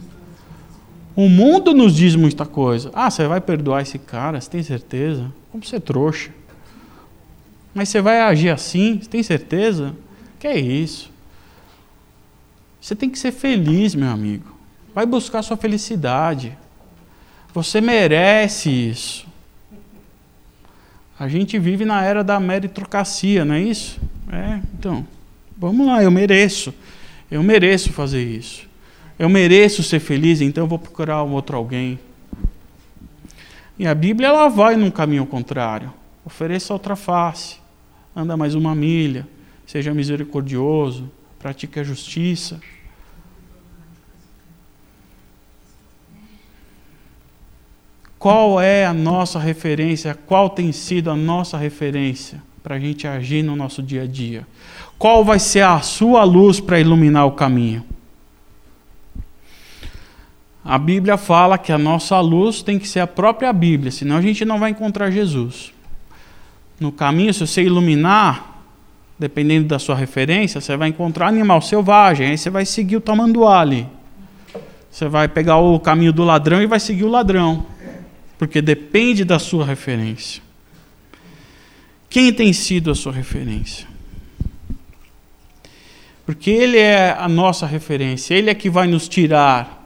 O 1.15 1.29
mundo 1.29 1.73
nos 1.73 1.95
diz 1.95 2.15
muita 2.15 2.45
coisa. 2.45 2.91
Ah, 2.93 3.09
você 3.09 3.27
vai 3.27 3.39
perdoar 3.39 3.81
esse 3.81 3.97
cara? 3.97 4.39
Você 4.39 4.49
tem 4.49 4.63
certeza? 4.63 5.31
Como 5.51 5.63
você 5.63 5.77
é 5.77 5.79
trouxa? 5.79 6.31
Mas 7.73 7.89
você 7.89 8.01
vai 8.01 8.21
agir 8.21 8.49
assim? 8.49 8.99
Você 9.01 9.09
tem 9.09 9.23
certeza? 9.23 9.95
Que 10.39 10.47
é 10.47 10.59
isso? 10.59 11.11
Você 12.81 12.95
tem 12.95 13.09
que 13.09 13.17
ser 13.17 13.31
feliz, 13.31 13.95
meu 13.95 14.09
amigo. 14.09 14.55
Vai 14.93 15.05
buscar 15.05 15.41
sua 15.41 15.57
felicidade. 15.57 16.57
Você 17.55 17.79
merece 17.79 18.69
isso. 18.69 19.25
A 21.17 21.29
gente 21.29 21.57
vive 21.57 21.85
na 21.85 22.03
era 22.03 22.21
da 22.21 22.37
meritocracia, 22.37 23.45
não 23.45 23.55
é 23.55 23.61
isso? 23.61 23.97
É, 24.29 24.59
então, 24.77 25.07
vamos 25.57 25.87
lá, 25.87 26.03
eu 26.03 26.11
mereço. 26.11 26.73
Eu 27.31 27.41
mereço 27.41 27.93
fazer 27.93 28.21
isso. 28.21 28.67
Eu 29.17 29.29
mereço 29.29 29.81
ser 29.83 30.01
feliz, 30.01 30.41
então 30.41 30.65
eu 30.65 30.67
vou 30.67 30.77
procurar 30.77 31.23
um 31.23 31.31
outro 31.31 31.55
alguém. 31.55 31.97
E 33.79 33.87
a 33.87 33.95
Bíblia 33.95 34.27
ela 34.27 34.49
vai 34.49 34.75
num 34.75 34.91
caminho 34.91 35.25
contrário. 35.25 35.93
Ofereça 36.25 36.73
outra 36.73 36.97
face 36.97 37.55
anda 38.13 38.35
mais 38.35 38.53
uma 38.53 38.75
milha, 38.75 39.25
seja 39.65 39.93
misericordioso, 39.93 41.09
pratique 41.39 41.79
a 41.79 41.83
justiça. 41.83 42.59
Qual 48.17 48.59
é 48.59 48.85
a 48.85 48.93
nossa 48.93 49.39
referência? 49.39 50.17
Qual 50.25 50.49
tem 50.49 50.71
sido 50.71 51.11
a 51.11 51.15
nossa 51.15 51.57
referência 51.57 52.41
para 52.63 52.75
a 52.75 52.79
gente 52.79 53.07
agir 53.07 53.43
no 53.43 53.55
nosso 53.55 53.83
dia 53.83 54.03
a 54.03 54.07
dia? 54.07 54.47
Qual 54.97 55.23
vai 55.23 55.39
ser 55.39 55.61
a 55.61 55.79
sua 55.81 56.23
luz 56.23 56.59
para 56.59 56.79
iluminar 56.79 57.25
o 57.25 57.31
caminho? 57.31 57.83
A 60.63 60.77
Bíblia 60.79 61.17
fala 61.17 61.57
que 61.57 61.71
a 61.71 61.77
nossa 61.77 62.19
luz 62.19 62.63
tem 62.63 62.79
que 62.79 62.87
ser 62.87 63.01
a 63.01 63.07
própria 63.07 63.53
Bíblia, 63.53 63.91
senão 63.91 64.17
a 64.17 64.21
gente 64.21 64.43
não 64.43 64.57
vai 64.57 64.71
encontrar 64.71 65.11
Jesus 65.11 65.75
no 66.79 66.91
caminho, 66.91 67.33
se 67.33 67.45
você 67.45 67.63
iluminar, 67.63 68.63
dependendo 69.17 69.67
da 69.67 69.79
sua 69.79 69.95
referência, 69.95 70.59
você 70.59 70.75
vai 70.75 70.89
encontrar 70.89 71.27
animal 71.27 71.61
selvagem, 71.61 72.27
aí 72.27 72.37
você 72.37 72.49
vai 72.49 72.65
seguir 72.65 72.97
o 72.97 73.01
tamanduá 73.01 73.61
ali. 73.61 73.87
Você 74.91 75.07
vai 75.07 75.27
pegar 75.27 75.57
o 75.57 75.79
caminho 75.79 76.11
do 76.13 76.23
ladrão 76.23 76.61
e 76.61 76.67
vai 76.67 76.79
seguir 76.79 77.03
o 77.03 77.09
ladrão, 77.09 77.65
porque 78.37 78.61
depende 78.61 79.23
da 79.23 79.39
sua 79.39 79.65
referência. 79.65 80.41
Quem 82.09 82.31
tem 82.33 82.53
sido 82.53 82.91
a 82.91 82.95
sua 82.95 83.11
referência? 83.11 83.87
Porque 86.25 86.49
Ele 86.49 86.77
é 86.77 87.11
a 87.11 87.27
nossa 87.27 87.65
referência, 87.65 88.33
Ele 88.33 88.49
é 88.49 88.55
que 88.55 88.69
vai 88.69 88.87
nos 88.87 89.07
tirar 89.07 89.83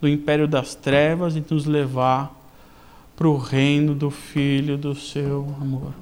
do 0.00 0.08
império 0.08 0.46
das 0.46 0.74
trevas 0.74 1.34
e 1.34 1.44
nos 1.50 1.64
levar 1.64 2.34
para 3.16 3.28
o 3.28 3.36
reino 3.36 3.94
do 3.94 4.10
Filho 4.10 4.76
do 4.76 4.94
seu 4.94 5.54
amor. 5.60 5.94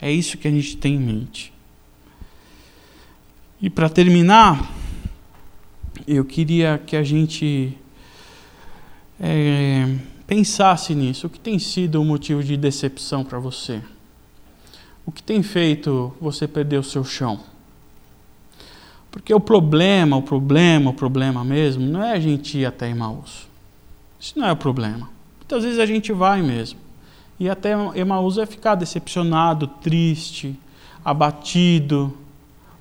É 0.00 0.10
isso 0.10 0.38
que 0.38 0.46
a 0.46 0.50
gente 0.50 0.76
tem 0.76 0.94
em 0.94 1.00
mente. 1.00 1.52
E 3.60 3.70
para 3.70 3.88
terminar, 3.88 4.70
eu 6.06 6.24
queria 6.24 6.78
que 6.84 6.96
a 6.96 7.02
gente 7.02 7.76
é, 9.20 9.96
pensasse 10.26 10.94
nisso. 10.94 11.26
O 11.26 11.30
que 11.30 11.38
tem 11.38 11.58
sido 11.58 12.00
um 12.00 12.04
motivo 12.04 12.42
de 12.42 12.56
decepção 12.56 13.24
para 13.24 13.38
você? 13.38 13.82
O 15.06 15.12
que 15.12 15.22
tem 15.22 15.42
feito 15.42 16.14
você 16.20 16.48
perder 16.48 16.78
o 16.78 16.84
seu 16.84 17.04
chão? 17.04 17.40
Porque 19.10 19.32
o 19.32 19.40
problema, 19.40 20.16
o 20.16 20.22
problema, 20.22 20.90
o 20.90 20.94
problema 20.94 21.44
mesmo, 21.44 21.84
não 21.86 22.02
é 22.02 22.12
a 22.12 22.20
gente 22.20 22.58
ir 22.58 22.66
até 22.66 22.90
Emmaus. 22.90 23.46
Isso 24.18 24.38
não 24.38 24.46
é 24.46 24.52
o 24.52 24.56
problema. 24.56 25.08
Muitas 25.38 25.62
vezes 25.62 25.78
a 25.78 25.86
gente 25.86 26.12
vai 26.12 26.42
mesmo. 26.42 26.80
E 27.38 27.48
até 27.50 27.72
Emaús 27.94 28.36
vai 28.36 28.46
ficar 28.46 28.74
decepcionado, 28.74 29.66
triste, 29.66 30.58
abatido, 31.04 32.16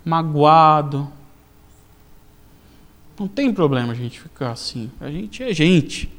magoado. 0.06 1.08
Não 3.20 3.28
tem 3.28 3.54
problema 3.54 3.92
a 3.92 3.96
gente 3.96 4.20
ficar 4.20 4.52
assim. 4.52 4.90
A 5.02 5.10
gente 5.10 5.44
é 5.44 5.54
gente. 5.54 6.10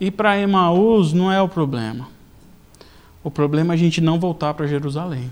E 0.00 0.10
para 0.10 0.38
Emaús 0.38 1.12
não 1.12 1.32
é 1.32 1.40
o 1.40 1.48
problema. 1.48 2.08
O 3.24 3.30
problema 3.30 3.72
é 3.72 3.74
a 3.74 3.78
gente 3.78 4.00
não 4.00 4.20
voltar 4.20 4.54
para 4.54 4.66
Jerusalém. 4.66 5.30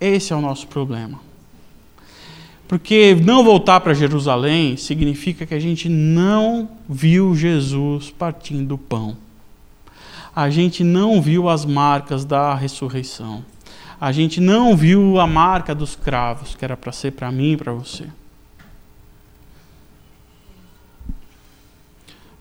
Esse 0.00 0.32
é 0.32 0.36
o 0.36 0.40
nosso 0.40 0.66
problema. 0.66 1.20
Porque 2.66 3.14
não 3.14 3.44
voltar 3.44 3.80
para 3.80 3.92
Jerusalém 3.92 4.76
significa 4.76 5.44
que 5.44 5.54
a 5.54 5.60
gente 5.60 5.88
não 5.88 6.70
viu 6.88 7.34
Jesus 7.34 8.10
partindo 8.10 8.76
o 8.76 8.78
pão. 8.78 9.16
A 10.34 10.48
gente 10.48 10.82
não 10.82 11.20
viu 11.20 11.48
as 11.48 11.66
marcas 11.66 12.24
da 12.24 12.54
ressurreição. 12.54 13.44
A 14.00 14.10
gente 14.10 14.40
não 14.40 14.74
viu 14.74 15.20
a 15.20 15.26
marca 15.26 15.74
dos 15.74 15.94
cravos, 15.94 16.56
que 16.56 16.64
era 16.64 16.76
para 16.76 16.90
ser 16.90 17.12
para 17.12 17.30
mim 17.30 17.52
e 17.52 17.56
para 17.56 17.72
você. 17.72 18.06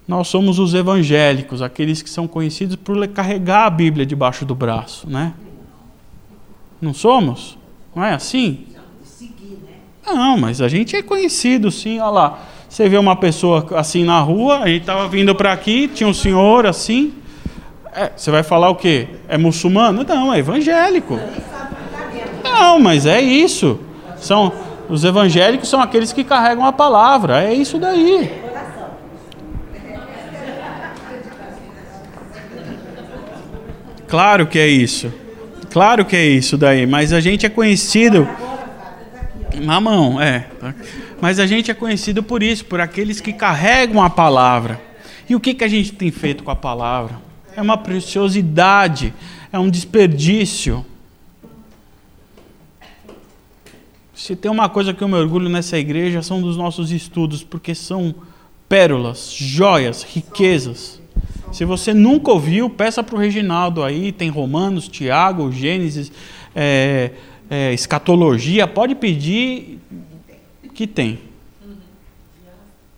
Nós 0.07 0.27
somos 0.27 0.59
os 0.59 0.73
evangélicos, 0.73 1.61
aqueles 1.61 2.01
que 2.01 2.09
são 2.09 2.27
conhecidos 2.27 2.75
por 2.75 3.07
carregar 3.07 3.65
a 3.65 3.69
Bíblia 3.69 4.05
debaixo 4.05 4.45
do 4.45 4.55
braço, 4.55 5.09
né? 5.09 5.33
Não 6.81 6.93
somos? 6.93 7.57
Não 7.95 8.03
é 8.03 8.13
assim? 8.13 8.65
Não, 10.05 10.37
mas 10.37 10.61
a 10.61 10.67
gente 10.67 10.95
é 10.95 11.01
conhecido, 11.01 11.69
sim. 11.69 11.99
Olha 11.99 12.09
lá, 12.09 12.39
você 12.67 12.89
vê 12.89 12.97
uma 12.97 13.15
pessoa 13.15 13.65
assim 13.75 14.03
na 14.03 14.19
rua, 14.19 14.67
gente 14.67 14.81
estava 14.81 15.07
vindo 15.07 15.35
para 15.35 15.53
aqui, 15.53 15.87
tinha 15.87 16.07
um 16.07 16.13
senhor 16.13 16.65
assim. 16.65 17.13
É, 17.93 18.11
você 18.15 18.31
vai 18.31 18.43
falar 18.43 18.69
o 18.69 18.75
quê? 18.75 19.07
É 19.27 19.37
muçulmano? 19.37 20.03
Não, 20.03 20.33
é 20.33 20.39
evangélico. 20.39 21.19
Não, 22.43 22.79
mas 22.79 23.05
é 23.05 23.21
isso. 23.21 23.79
São 24.17 24.51
os 24.89 25.03
evangélicos 25.03 25.69
são 25.69 25.81
aqueles 25.81 26.11
que 26.11 26.23
carregam 26.23 26.65
a 26.65 26.73
palavra. 26.73 27.43
É 27.43 27.53
isso 27.53 27.77
daí. 27.77 28.50
Claro 34.11 34.45
que 34.45 34.59
é 34.59 34.67
isso. 34.67 35.11
Claro 35.71 36.05
que 36.05 36.15
é 36.15 36.25
isso 36.25 36.55
daí, 36.57 36.85
mas 36.85 37.13
a 37.13 37.19
gente 37.19 37.45
é 37.45 37.49
conhecido 37.49 38.27
Mamão, 39.59 40.21
é. 40.21 40.47
Mas 41.19 41.39
a 41.39 41.45
gente 41.45 41.69
é 41.69 41.73
conhecido 41.73 42.23
por 42.23 42.41
isso, 42.41 42.65
por 42.65 42.79
aqueles 42.79 43.19
que 43.19 43.33
carregam 43.33 44.01
a 44.01 44.09
palavra. 44.09 44.81
E 45.29 45.35
o 45.35 45.39
que, 45.39 45.53
que 45.53 45.63
a 45.63 45.67
gente 45.67 45.93
tem 45.93 46.11
feito 46.11 46.43
com 46.43 46.51
a 46.51 46.55
palavra? 46.55 47.19
É 47.55 47.61
uma 47.61 47.77
preciosidade, 47.77 49.13
é 49.51 49.59
um 49.59 49.69
desperdício. 49.69 50.85
Se 54.13 54.35
tem 54.35 54.51
uma 54.51 54.69
coisa 54.69 54.93
que 54.93 55.03
eu 55.03 55.07
me 55.07 55.15
orgulho 55.15 55.49
nessa 55.49 55.77
igreja 55.77 56.21
são 56.21 56.41
dos 56.41 56.55
nossos 56.55 56.91
estudos, 56.91 57.43
porque 57.43 57.73
são 57.75 58.13
pérolas, 58.69 59.31
joias, 59.31 60.03
riquezas. 60.03 61.00
Se 61.51 61.65
você 61.65 61.93
nunca 61.93 62.31
ouviu, 62.31 62.69
peça 62.69 63.03
para 63.03 63.15
o 63.15 63.19
Reginaldo 63.19 63.83
aí, 63.83 64.11
tem 64.11 64.29
Romanos, 64.29 64.87
Tiago, 64.87 65.51
Gênesis, 65.51 66.11
é, 66.55 67.11
é, 67.49 67.73
escatologia, 67.73 68.65
pode 68.67 68.95
pedir 68.95 69.79
que 70.73 70.87
tem. 70.87 71.19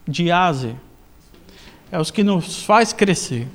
Diase. 0.08 0.76
É 1.91 1.99
os 1.99 2.12
que 2.12 2.24
nos 2.24 2.64
faz 2.64 2.93
crescer. 2.93 3.47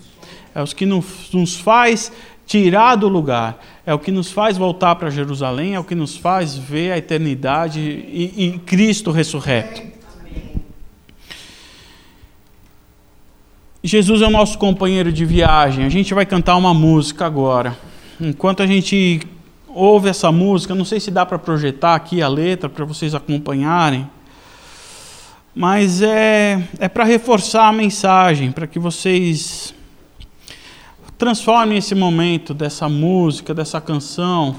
É 0.55 0.62
os 0.62 0.72
que 0.72 0.84
nos, 0.84 1.30
nos 1.32 1.57
faz 1.57 2.11
tirar 2.44 2.96
do 2.96 3.07
lugar. 3.07 3.64
É 3.86 3.94
o 3.94 3.99
que 3.99 4.11
nos 4.11 4.32
faz 4.32 4.57
voltar 4.57 4.96
para 4.96 5.11
Jerusalém. 5.11 5.74
É 5.74 5.80
o 5.80 5.84
que 5.84 5.94
nos 5.94 6.16
faz 6.16 6.57
ver 6.57 6.92
a 6.92 6.99
eternidade 6.99 7.80
e, 7.80 8.46
e 8.46 8.59
Cristo 8.61 9.12
ressurreto. 9.12 9.97
Jesus 13.82 14.22
é 14.22 14.26
o 14.26 14.30
nosso 14.30 14.58
companheiro 14.58 15.12
de 15.12 15.24
viagem. 15.24 15.84
A 15.84 15.88
gente 15.88 16.12
vai 16.12 16.26
cantar 16.26 16.56
uma 16.56 16.74
música 16.74 17.24
agora. 17.24 17.78
Enquanto 18.20 18.60
a 18.60 18.66
gente 18.66 19.20
ouve 19.68 20.08
essa 20.08 20.32
música, 20.32 20.74
não 20.74 20.84
sei 20.84 20.98
se 20.98 21.12
dá 21.12 21.24
para 21.24 21.38
projetar 21.38 21.94
aqui 21.94 22.20
a 22.20 22.26
letra 22.26 22.68
para 22.68 22.84
vocês 22.84 23.14
acompanharem, 23.14 24.10
mas 25.54 26.02
é, 26.02 26.60
é 26.80 26.88
para 26.88 27.04
reforçar 27.04 27.68
a 27.68 27.72
mensagem, 27.72 28.50
para 28.50 28.66
que 28.66 28.80
vocês 28.80 29.72
transformem 31.16 31.78
esse 31.78 31.94
momento 31.94 32.52
dessa 32.52 32.88
música, 32.88 33.54
dessa 33.54 33.80
canção, 33.80 34.56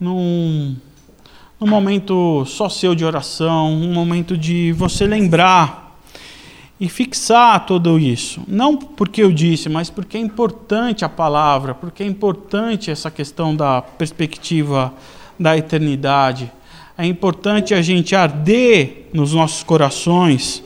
num, 0.00 0.74
num 1.60 1.66
momento 1.66 2.46
só 2.46 2.70
seu 2.70 2.94
de 2.94 3.04
oração, 3.04 3.74
um 3.74 3.92
momento 3.92 4.38
de 4.38 4.72
você 4.72 5.06
lembrar 5.06 5.87
e 6.80 6.88
fixar 6.88 7.66
tudo 7.66 7.98
isso. 7.98 8.42
Não 8.46 8.76
porque 8.76 9.22
eu 9.22 9.32
disse, 9.32 9.68
mas 9.68 9.90
porque 9.90 10.16
é 10.16 10.20
importante 10.20 11.04
a 11.04 11.08
palavra, 11.08 11.74
porque 11.74 12.02
é 12.02 12.06
importante 12.06 12.90
essa 12.90 13.10
questão 13.10 13.54
da 13.54 13.82
perspectiva 13.82 14.92
da 15.38 15.56
eternidade. 15.56 16.50
É 16.96 17.04
importante 17.06 17.74
a 17.74 17.82
gente 17.82 18.14
arder 18.14 19.08
nos 19.12 19.32
nossos 19.32 19.62
corações 19.62 20.62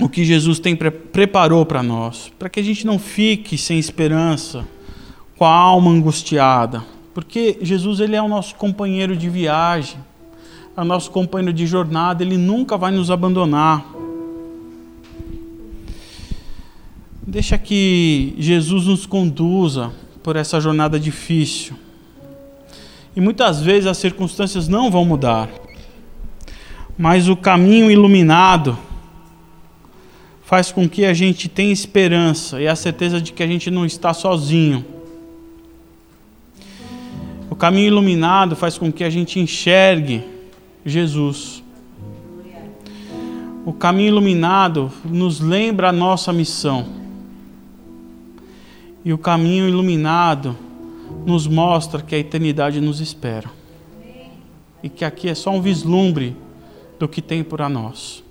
o 0.00 0.08
que 0.08 0.24
Jesus 0.24 0.58
tem 0.58 0.74
preparou 0.74 1.64
para 1.64 1.82
nós, 1.82 2.32
para 2.38 2.48
que 2.48 2.58
a 2.58 2.62
gente 2.62 2.84
não 2.84 2.98
fique 2.98 3.56
sem 3.56 3.78
esperança, 3.78 4.66
com 5.36 5.44
a 5.44 5.54
alma 5.54 5.90
angustiada, 5.90 6.82
porque 7.14 7.58
Jesus 7.62 8.00
ele 8.00 8.16
é 8.16 8.22
o 8.22 8.28
nosso 8.28 8.54
companheiro 8.56 9.16
de 9.16 9.28
viagem 9.28 9.98
é 10.74 10.82
nosso 10.82 11.10
companheiro 11.10 11.52
de 11.52 11.66
jornada, 11.66 12.22
ele 12.22 12.38
nunca 12.38 12.78
vai 12.78 12.90
nos 12.90 13.10
abandonar. 13.10 13.84
Deixa 17.26 17.58
que 17.58 18.34
Jesus 18.38 18.86
nos 18.86 19.04
conduza 19.04 19.92
por 20.22 20.34
essa 20.34 20.60
jornada 20.60 20.98
difícil. 20.98 21.76
E 23.14 23.20
muitas 23.20 23.60
vezes 23.60 23.86
as 23.86 23.98
circunstâncias 23.98 24.66
não 24.66 24.90
vão 24.90 25.04
mudar, 25.04 25.50
mas 26.96 27.28
o 27.28 27.36
caminho 27.36 27.90
iluminado 27.90 28.78
faz 30.42 30.72
com 30.72 30.88
que 30.88 31.04
a 31.04 31.12
gente 31.12 31.48
tenha 31.48 31.72
esperança 31.72 32.60
e 32.60 32.66
a 32.66 32.74
certeza 32.74 33.20
de 33.20 33.32
que 33.32 33.42
a 33.42 33.46
gente 33.46 33.70
não 33.70 33.84
está 33.84 34.14
sozinho. 34.14 34.84
O 37.50 37.54
caminho 37.54 37.88
iluminado 37.88 38.56
faz 38.56 38.78
com 38.78 38.90
que 38.90 39.04
a 39.04 39.10
gente 39.10 39.38
enxergue 39.38 40.32
Jesus. 40.84 41.62
O 43.64 43.72
caminho 43.72 44.08
iluminado 44.08 44.90
nos 45.04 45.40
lembra 45.40 45.90
a 45.90 45.92
nossa 45.92 46.32
missão. 46.32 46.86
E 49.04 49.12
o 49.12 49.18
caminho 49.18 49.68
iluminado 49.68 50.56
nos 51.24 51.46
mostra 51.46 52.02
que 52.02 52.14
a 52.14 52.18
eternidade 52.18 52.80
nos 52.80 53.00
espera. 53.00 53.50
E 54.82 54.88
que 54.88 55.04
aqui 55.04 55.28
é 55.28 55.34
só 55.34 55.50
um 55.50 55.60
vislumbre 55.60 56.36
do 56.98 57.08
que 57.08 57.22
tem 57.22 57.44
por 57.44 57.62
a 57.62 57.68
nós. 57.68 58.22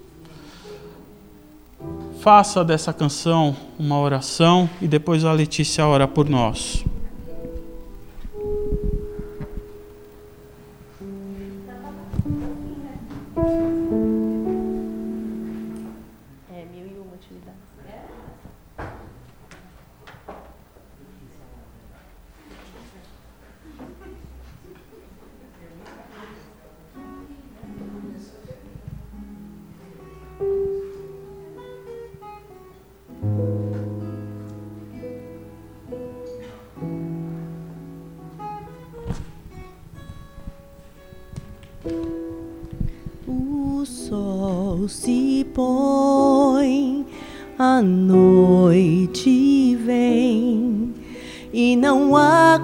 Faça 2.20 2.64
dessa 2.64 2.94
canção 2.94 3.56
uma 3.80 4.00
oração 4.00 4.70
e 4.82 4.88
depois 4.88 5.26
a 5.26 5.32
Letícia 5.32 5.86
ora 5.88 6.08
por 6.08 6.30
nós. 6.30 6.86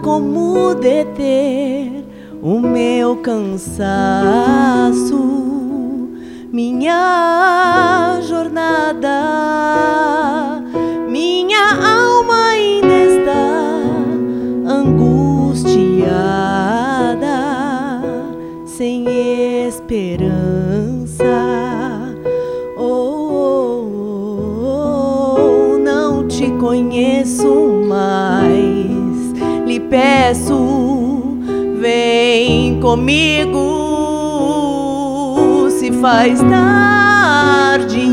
Como 0.03 0.75
deter 0.75 2.05
o 2.41 2.59
meu 2.59 3.17
cansaço. 3.17 3.77
Minha 6.51 8.19
jornada, 8.23 10.06
comigo. 32.87 33.59
Se 35.69 35.91
faz 35.91 36.39
tarde, 36.39 38.07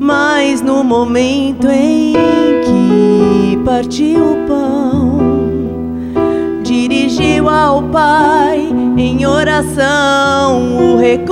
mas 0.00 0.60
no 0.60 0.82
momento 0.82 1.68
em 1.68 2.12
que 2.64 3.56
partiu 3.64 4.32
o 4.32 4.46
pão, 4.48 5.18
dirigiu 6.64 7.48
ao 7.48 7.84
Pai 7.84 8.68
em 8.96 9.24
oração 9.24 10.76
o 10.76 10.96
reconheci. 10.96 11.23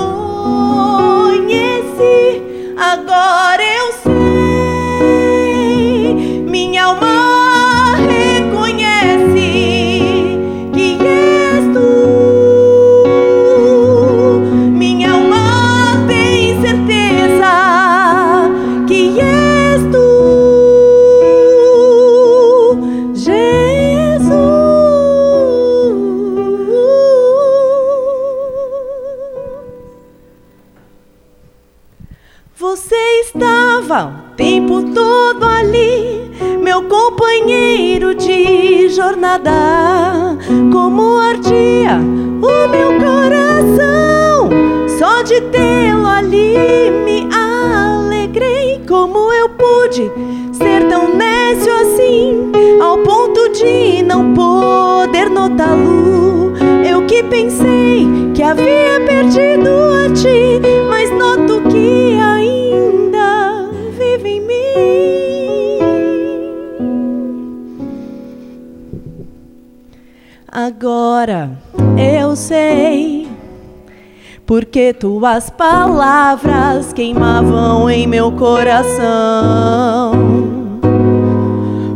Ali, 35.40 36.30
meu 36.62 36.82
companheiro 36.82 38.14
de 38.14 38.88
jornada, 38.90 40.36
como 40.70 41.16
ardia 41.18 41.98
o 42.42 42.68
meu 42.68 42.98
coração, 42.98 44.50
só 44.98 45.22
de 45.22 45.40
tê-lo 45.42 46.06
ali 46.06 46.90
me 47.04 47.28
alegrei, 47.34 48.82
como 48.86 49.32
eu 49.32 49.48
pude 49.48 50.10
ser 50.52 50.86
tão 50.88 51.14
nécio 51.14 51.72
assim, 51.74 52.52
ao 52.80 52.98
ponto 52.98 53.48
de 53.50 54.02
não 54.02 54.34
poder 54.34 55.30
notá-lo. 55.30 56.52
Eu 56.88 57.06
que 57.06 57.22
pensei 57.22 58.06
que 58.34 58.42
havia 58.42 59.00
perdido 59.06 59.70
a 59.70 60.12
ti, 60.12 60.60
mas 60.88 61.10
noto 61.10 61.31
Agora 70.82 71.52
eu 71.96 72.34
sei. 72.34 73.28
Porque 74.44 74.92
tuas 74.92 75.48
palavras 75.48 76.92
queimavam 76.92 77.88
em 77.88 78.04
meu 78.04 78.32
coração. 78.32 79.00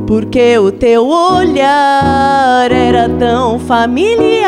Porque 0.07 0.57
o 0.59 0.71
teu 0.71 1.05
olhar 1.09 2.71
era 2.71 3.09
tão 3.09 3.59
familiar. 3.59 4.47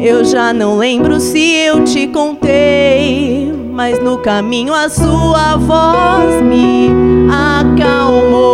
Eu 0.00 0.24
já 0.24 0.52
não 0.52 0.78
lembro 0.78 1.20
se 1.20 1.54
eu 1.54 1.84
te 1.84 2.08
contei, 2.08 3.52
mas 3.72 4.02
no 4.02 4.18
caminho 4.18 4.74
a 4.74 4.88
sua 4.88 5.54
voz 5.56 6.42
me 6.42 6.90
acalmou, 7.30 8.50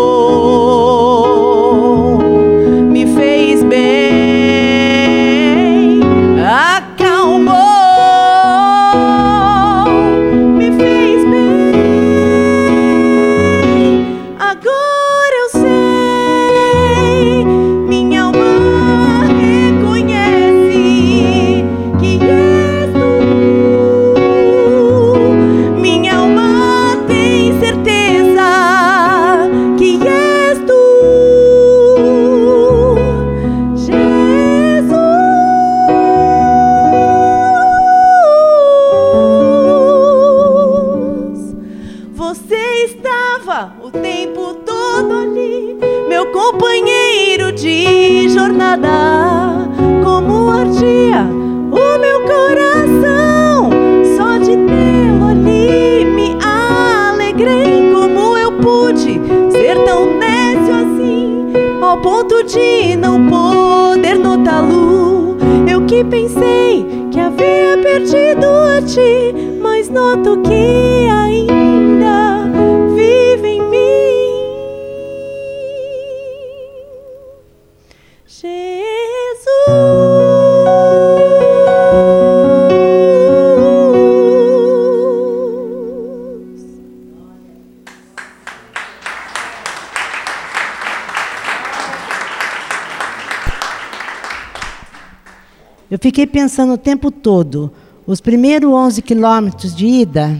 pensando 96.37 96.75
o 96.75 96.79
tempo 96.79 97.11
todo, 97.11 97.73
os 98.07 98.21
primeiros 98.21 98.71
11 98.71 99.01
quilômetros 99.01 99.75
de 99.75 99.87
ida, 99.87 100.39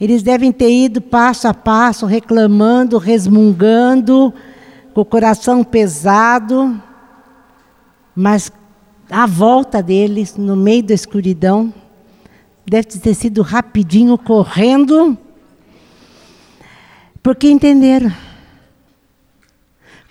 eles 0.00 0.22
devem 0.22 0.52
ter 0.52 0.70
ido 0.70 1.00
passo 1.00 1.48
a 1.48 1.52
passo, 1.52 2.06
reclamando, 2.06 2.98
resmungando, 2.98 4.32
com 4.94 5.00
o 5.00 5.04
coração 5.04 5.64
pesado, 5.64 6.80
mas 8.14 8.52
a 9.10 9.26
volta 9.26 9.82
deles, 9.82 10.36
no 10.36 10.54
meio 10.54 10.84
da 10.84 10.94
escuridão, 10.94 11.74
deve 12.64 12.90
ter 13.00 13.14
sido 13.14 13.42
rapidinho, 13.42 14.16
correndo, 14.16 15.18
porque 17.20 17.50
entenderam. 17.50 18.12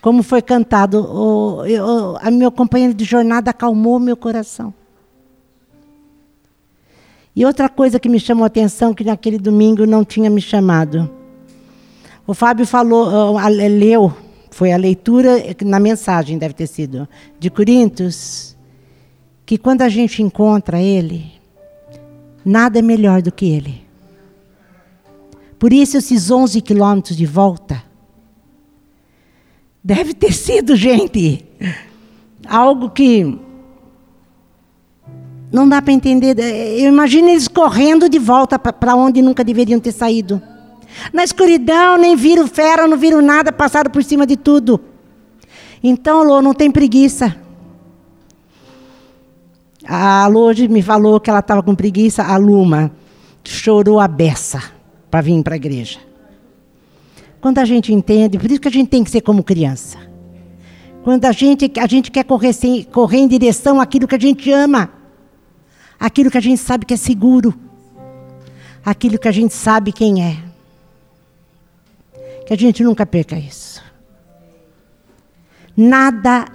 Como 0.02 0.24
foi 0.24 0.42
cantado, 0.42 1.00
o, 1.00 1.66
eu- 1.66 2.18
a 2.20 2.32
meu 2.32 2.52
companheiro 2.52 2.94
de 2.94 3.06
jornada 3.06 3.52
acalmou 3.52 4.00
meu 4.00 4.18
coração. 4.18 4.74
E 7.36 7.46
outra 7.46 7.70
coisa 7.70 8.00
que 8.00 8.10
me 8.10 8.20
chamou 8.20 8.44
a 8.44 8.48
atenção, 8.48 8.94
que 8.94 9.04
naquele 9.04 9.38
domingo 9.38 9.86
não 9.86 10.04
tinha 10.04 10.30
me 10.30 10.42
chamado. 10.42 11.10
O 12.28 12.34
Fábio 12.34 12.66
falou, 12.66 13.38
ah, 13.38 13.48
leu, 13.48 14.12
foi 14.50 14.72
a 14.74 14.78
leitura 14.78 15.38
na 15.64 15.80
mensagem, 15.80 16.38
deve 16.38 16.54
ter 16.54 16.68
sido, 16.68 17.08
de 17.40 17.50
Coríntios, 17.50 18.58
que 19.46 19.58
quando 19.58 19.82
a 19.82 19.90
gente 19.90 20.22
encontra 20.22 20.82
ele, 20.82 21.32
nada 22.44 22.80
é 22.80 22.82
melhor 22.82 23.22
do 23.22 23.32
que 23.32 23.46
ele. 23.50 23.82
Por 25.58 25.72
isso, 25.72 25.96
esses 25.98 26.30
11 26.32 26.60
quilômetros 26.62 27.16
de 27.16 27.26
volta, 27.26 27.82
Deve 29.84 30.14
ter 30.14 30.32
sido, 30.32 30.76
gente, 30.76 31.44
algo 32.48 32.90
que 32.90 33.40
não 35.52 35.68
dá 35.68 35.82
para 35.82 35.92
entender. 35.92 36.38
Eu 36.40 36.90
imagino 36.90 37.30
eles 37.30 37.48
correndo 37.48 38.08
de 38.08 38.20
volta 38.20 38.60
para 38.60 38.96
onde 38.96 39.22
nunca 39.22 39.44
deveriam 39.44 39.80
ter 39.80 39.92
saído. 39.92 40.42
Na 41.12 41.24
escuridão, 41.24 41.98
nem 41.98 42.16
viram 42.16 42.48
fera, 42.48 42.88
não 42.88 42.98
viram 42.98 43.22
nada, 43.22 43.52
passaram 43.52 43.90
por 43.90 44.04
cima 44.04 44.26
de 44.26 44.38
tudo. 44.38 44.80
Então, 45.84 46.24
Lô, 46.24 46.42
não 46.42 46.54
tem 46.54 46.70
preguiça. 46.70 47.36
A 49.88 50.28
Lô 50.28 50.46
hoje 50.46 50.68
me 50.68 50.82
falou 50.82 51.20
que 51.20 51.30
ela 51.30 51.40
estava 51.40 51.64
com 51.64 51.74
preguiça, 51.74 52.24
a 52.24 52.38
Luma 52.38 52.92
chorou 53.44 54.00
a 54.00 54.08
beça 54.08 54.62
para 55.10 55.22
vir 55.22 55.42
para 55.42 55.56
a 55.56 55.58
igreja. 55.58 56.11
Quando 57.42 57.58
a 57.58 57.66
gente 57.66 57.92
entende, 57.92 58.38
por 58.38 58.50
isso 58.50 58.62
que 58.62 58.68
a 58.68 58.72
gente 58.72 58.90
tem 58.90 59.04
que 59.04 59.10
ser 59.10 59.22
como 59.22 59.44
criança. 59.44 59.98
Quando 61.04 61.26
a 61.26 61.32
gente, 61.32 61.72
a 61.80 61.88
gente 61.88 62.12
quer 62.12 62.24
correr, 62.24 62.54
sem, 62.54 62.84
correr 62.84 63.18
em 63.18 63.28
direção 63.28 63.82
àquilo 63.82 64.08
que 64.08 64.14
a 64.14 64.20
gente 64.20 64.52
ama, 64.52 64.92
aquilo 66.00 66.30
que 66.30 66.38
a 66.38 66.42
gente 66.42 66.60
sabe 66.60 66.86
que 66.86 66.94
é 66.94 66.98
seguro, 66.98 67.52
aquilo 68.86 69.18
que 69.18 69.28
a 69.28 69.32
gente 69.32 69.56
sabe 69.56 69.92
quem 69.92 70.24
é. 70.24 70.38
Que 72.46 72.54
a 72.54 72.58
gente 72.58 72.84
nunca 72.84 73.08
perca 73.08 73.36
isso. 73.36 73.84
Nada 75.76 76.46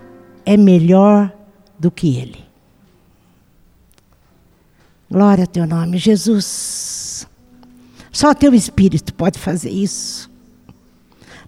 é 0.44 0.56
melhor 0.56 1.32
do 1.76 1.90
que 1.90 2.16
Ele. 2.16 2.44
Glória 5.10 5.42
ao 5.42 5.48
teu 5.48 5.66
nome, 5.66 5.98
Jesus. 5.98 7.26
Só 8.12 8.32
teu 8.34 8.54
Espírito 8.54 9.12
pode 9.12 9.38
fazer 9.38 9.70
isso 9.70 10.35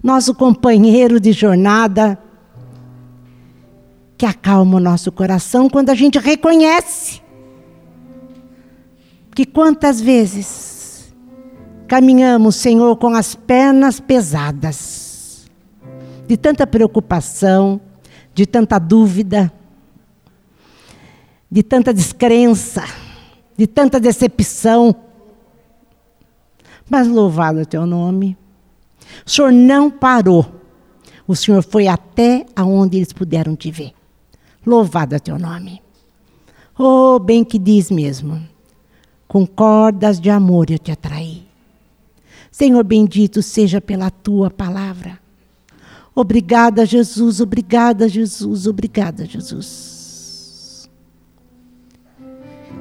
nosso 0.03 0.35
companheiro 0.35 1.19
de 1.21 1.33
jornada, 1.33 2.19
que 4.17 4.27
acalma 4.27 4.77
o 4.77 4.81
nosso 4.81 5.13
coração 5.13 5.69
quando 5.69 5.91
a 5.91 5.95
gente 5.95 6.19
reconhece 6.19 7.23
que 9.39 9.47
quantas 9.47 10.01
vezes 10.01 11.15
caminhamos, 11.87 12.57
Senhor, 12.57 12.97
com 12.97 13.15
as 13.15 13.37
pernas 13.37 14.01
pesadas, 14.01 15.49
de 16.27 16.37
tanta 16.37 16.67
preocupação, 16.67 17.81
de 18.35 18.45
tanta 18.45 18.81
dúvida, 18.81 19.53
de 21.49 21.63
tanta 21.63 21.95
descrença, 21.95 22.83
de 23.57 23.69
tanta 23.69 24.01
decepção. 24.01 24.95
Mas 26.91 27.07
louvado 27.07 27.61
é 27.61 27.63
o 27.63 27.67
teu 27.67 27.87
nome. 27.87 28.37
O 29.25 29.31
Senhor 29.31 29.53
não 29.53 29.91
parou. 29.91 30.47
O 31.27 31.37
Senhor 31.37 31.63
foi 31.63 31.87
até 31.87 32.47
aonde 32.57 32.97
eles 32.97 33.13
puderam 33.13 33.55
te 33.55 33.71
ver. 33.71 33.93
Louvado 34.67 35.15
é 35.15 35.19
teu 35.19 35.39
nome. 35.39 35.83
Oh, 36.79 37.19
bem 37.19 37.45
que 37.45 37.59
diz 37.59 37.91
mesmo. 37.91 38.41
Com 39.27 39.47
cordas 39.47 40.21
de 40.21 40.31
amor 40.31 40.71
eu 40.71 40.79
te 40.79 40.91
atraí. 40.91 41.47
Senhor 42.51 42.83
bendito 42.83 43.41
seja 43.43 43.81
pela 43.81 44.11
tua 44.11 44.51
palavra. 44.51 45.21
Obrigada, 46.13 46.85
Jesus, 46.85 47.41
obrigada, 47.41 48.09
Jesus, 48.09 48.67
obrigada, 48.67 49.25
Jesus. 49.25 50.91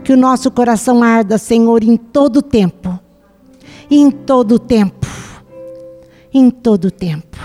Que 0.04 0.12
o 0.12 0.18
nosso 0.18 0.50
coração 0.50 1.04
arda, 1.04 1.38
Senhor, 1.38 1.84
em 1.84 1.96
todo 1.96 2.42
tempo. 2.42 3.00
Em 3.92 4.10
todo 4.10 4.58
tempo. 4.58 4.97
Em 6.38 6.52
todo 6.52 6.92
tempo. 6.92 7.36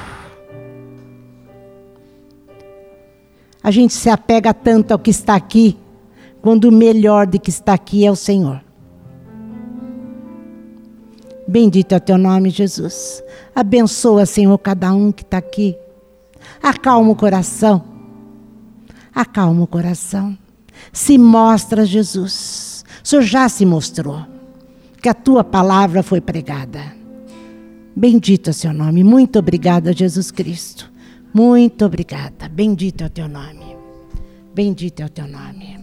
A 3.62 3.70
gente 3.70 3.95
se 3.95 4.11
apega 4.11 4.53
tanto 4.53 4.93
ao 4.93 4.99
que 4.99 5.11
está 5.11 5.34
aqui, 5.34 5.78
quando 6.43 6.66
o 6.66 6.70
melhor 6.70 7.26
de 7.26 7.38
que 7.38 7.49
está 7.49 7.72
aqui 7.72 8.05
é 8.05 8.11
o 8.11 8.14
Senhor. 8.14 8.62
Bendito 11.49 11.93
é 11.93 11.97
o 11.97 12.01
teu 12.01 12.18
nome, 12.18 12.51
Jesus. 12.51 13.24
Abençoa, 13.55 14.26
Senhor, 14.26 14.59
cada 14.59 14.93
um 14.93 15.11
que 15.11 15.22
está 15.22 15.38
aqui. 15.38 15.74
Acalma 16.62 17.12
o 17.12 17.16
coração. 17.16 17.82
Acalma 19.14 19.62
o 19.62 19.66
coração. 19.66 20.36
Se 20.93 21.16
mostra, 21.16 21.86
Jesus. 21.86 22.84
O 23.03 23.09
Senhor 23.09 23.22
já 23.22 23.49
se 23.49 23.64
mostrou. 23.64 24.20
Que 25.01 25.09
a 25.09 25.14
tua 25.14 25.43
palavra 25.43 26.03
foi 26.03 26.20
pregada. 26.20 27.01
Bendito 27.95 28.51
é 28.51 28.53
seu 28.53 28.72
nome. 28.72 29.05
Muito 29.05 29.38
obrigada, 29.38 29.93
Jesus 29.93 30.30
Cristo. 30.30 30.90
Muito 31.32 31.84
obrigada. 31.84 32.49
Bendito 32.49 33.03
é 33.03 33.07
o 33.07 33.11
teu 33.11 33.28
nome. 33.28 33.76
Bendito 34.55 35.01
é 35.01 35.07
o 35.07 35.11
teu 35.11 35.26
nome. 35.26 35.82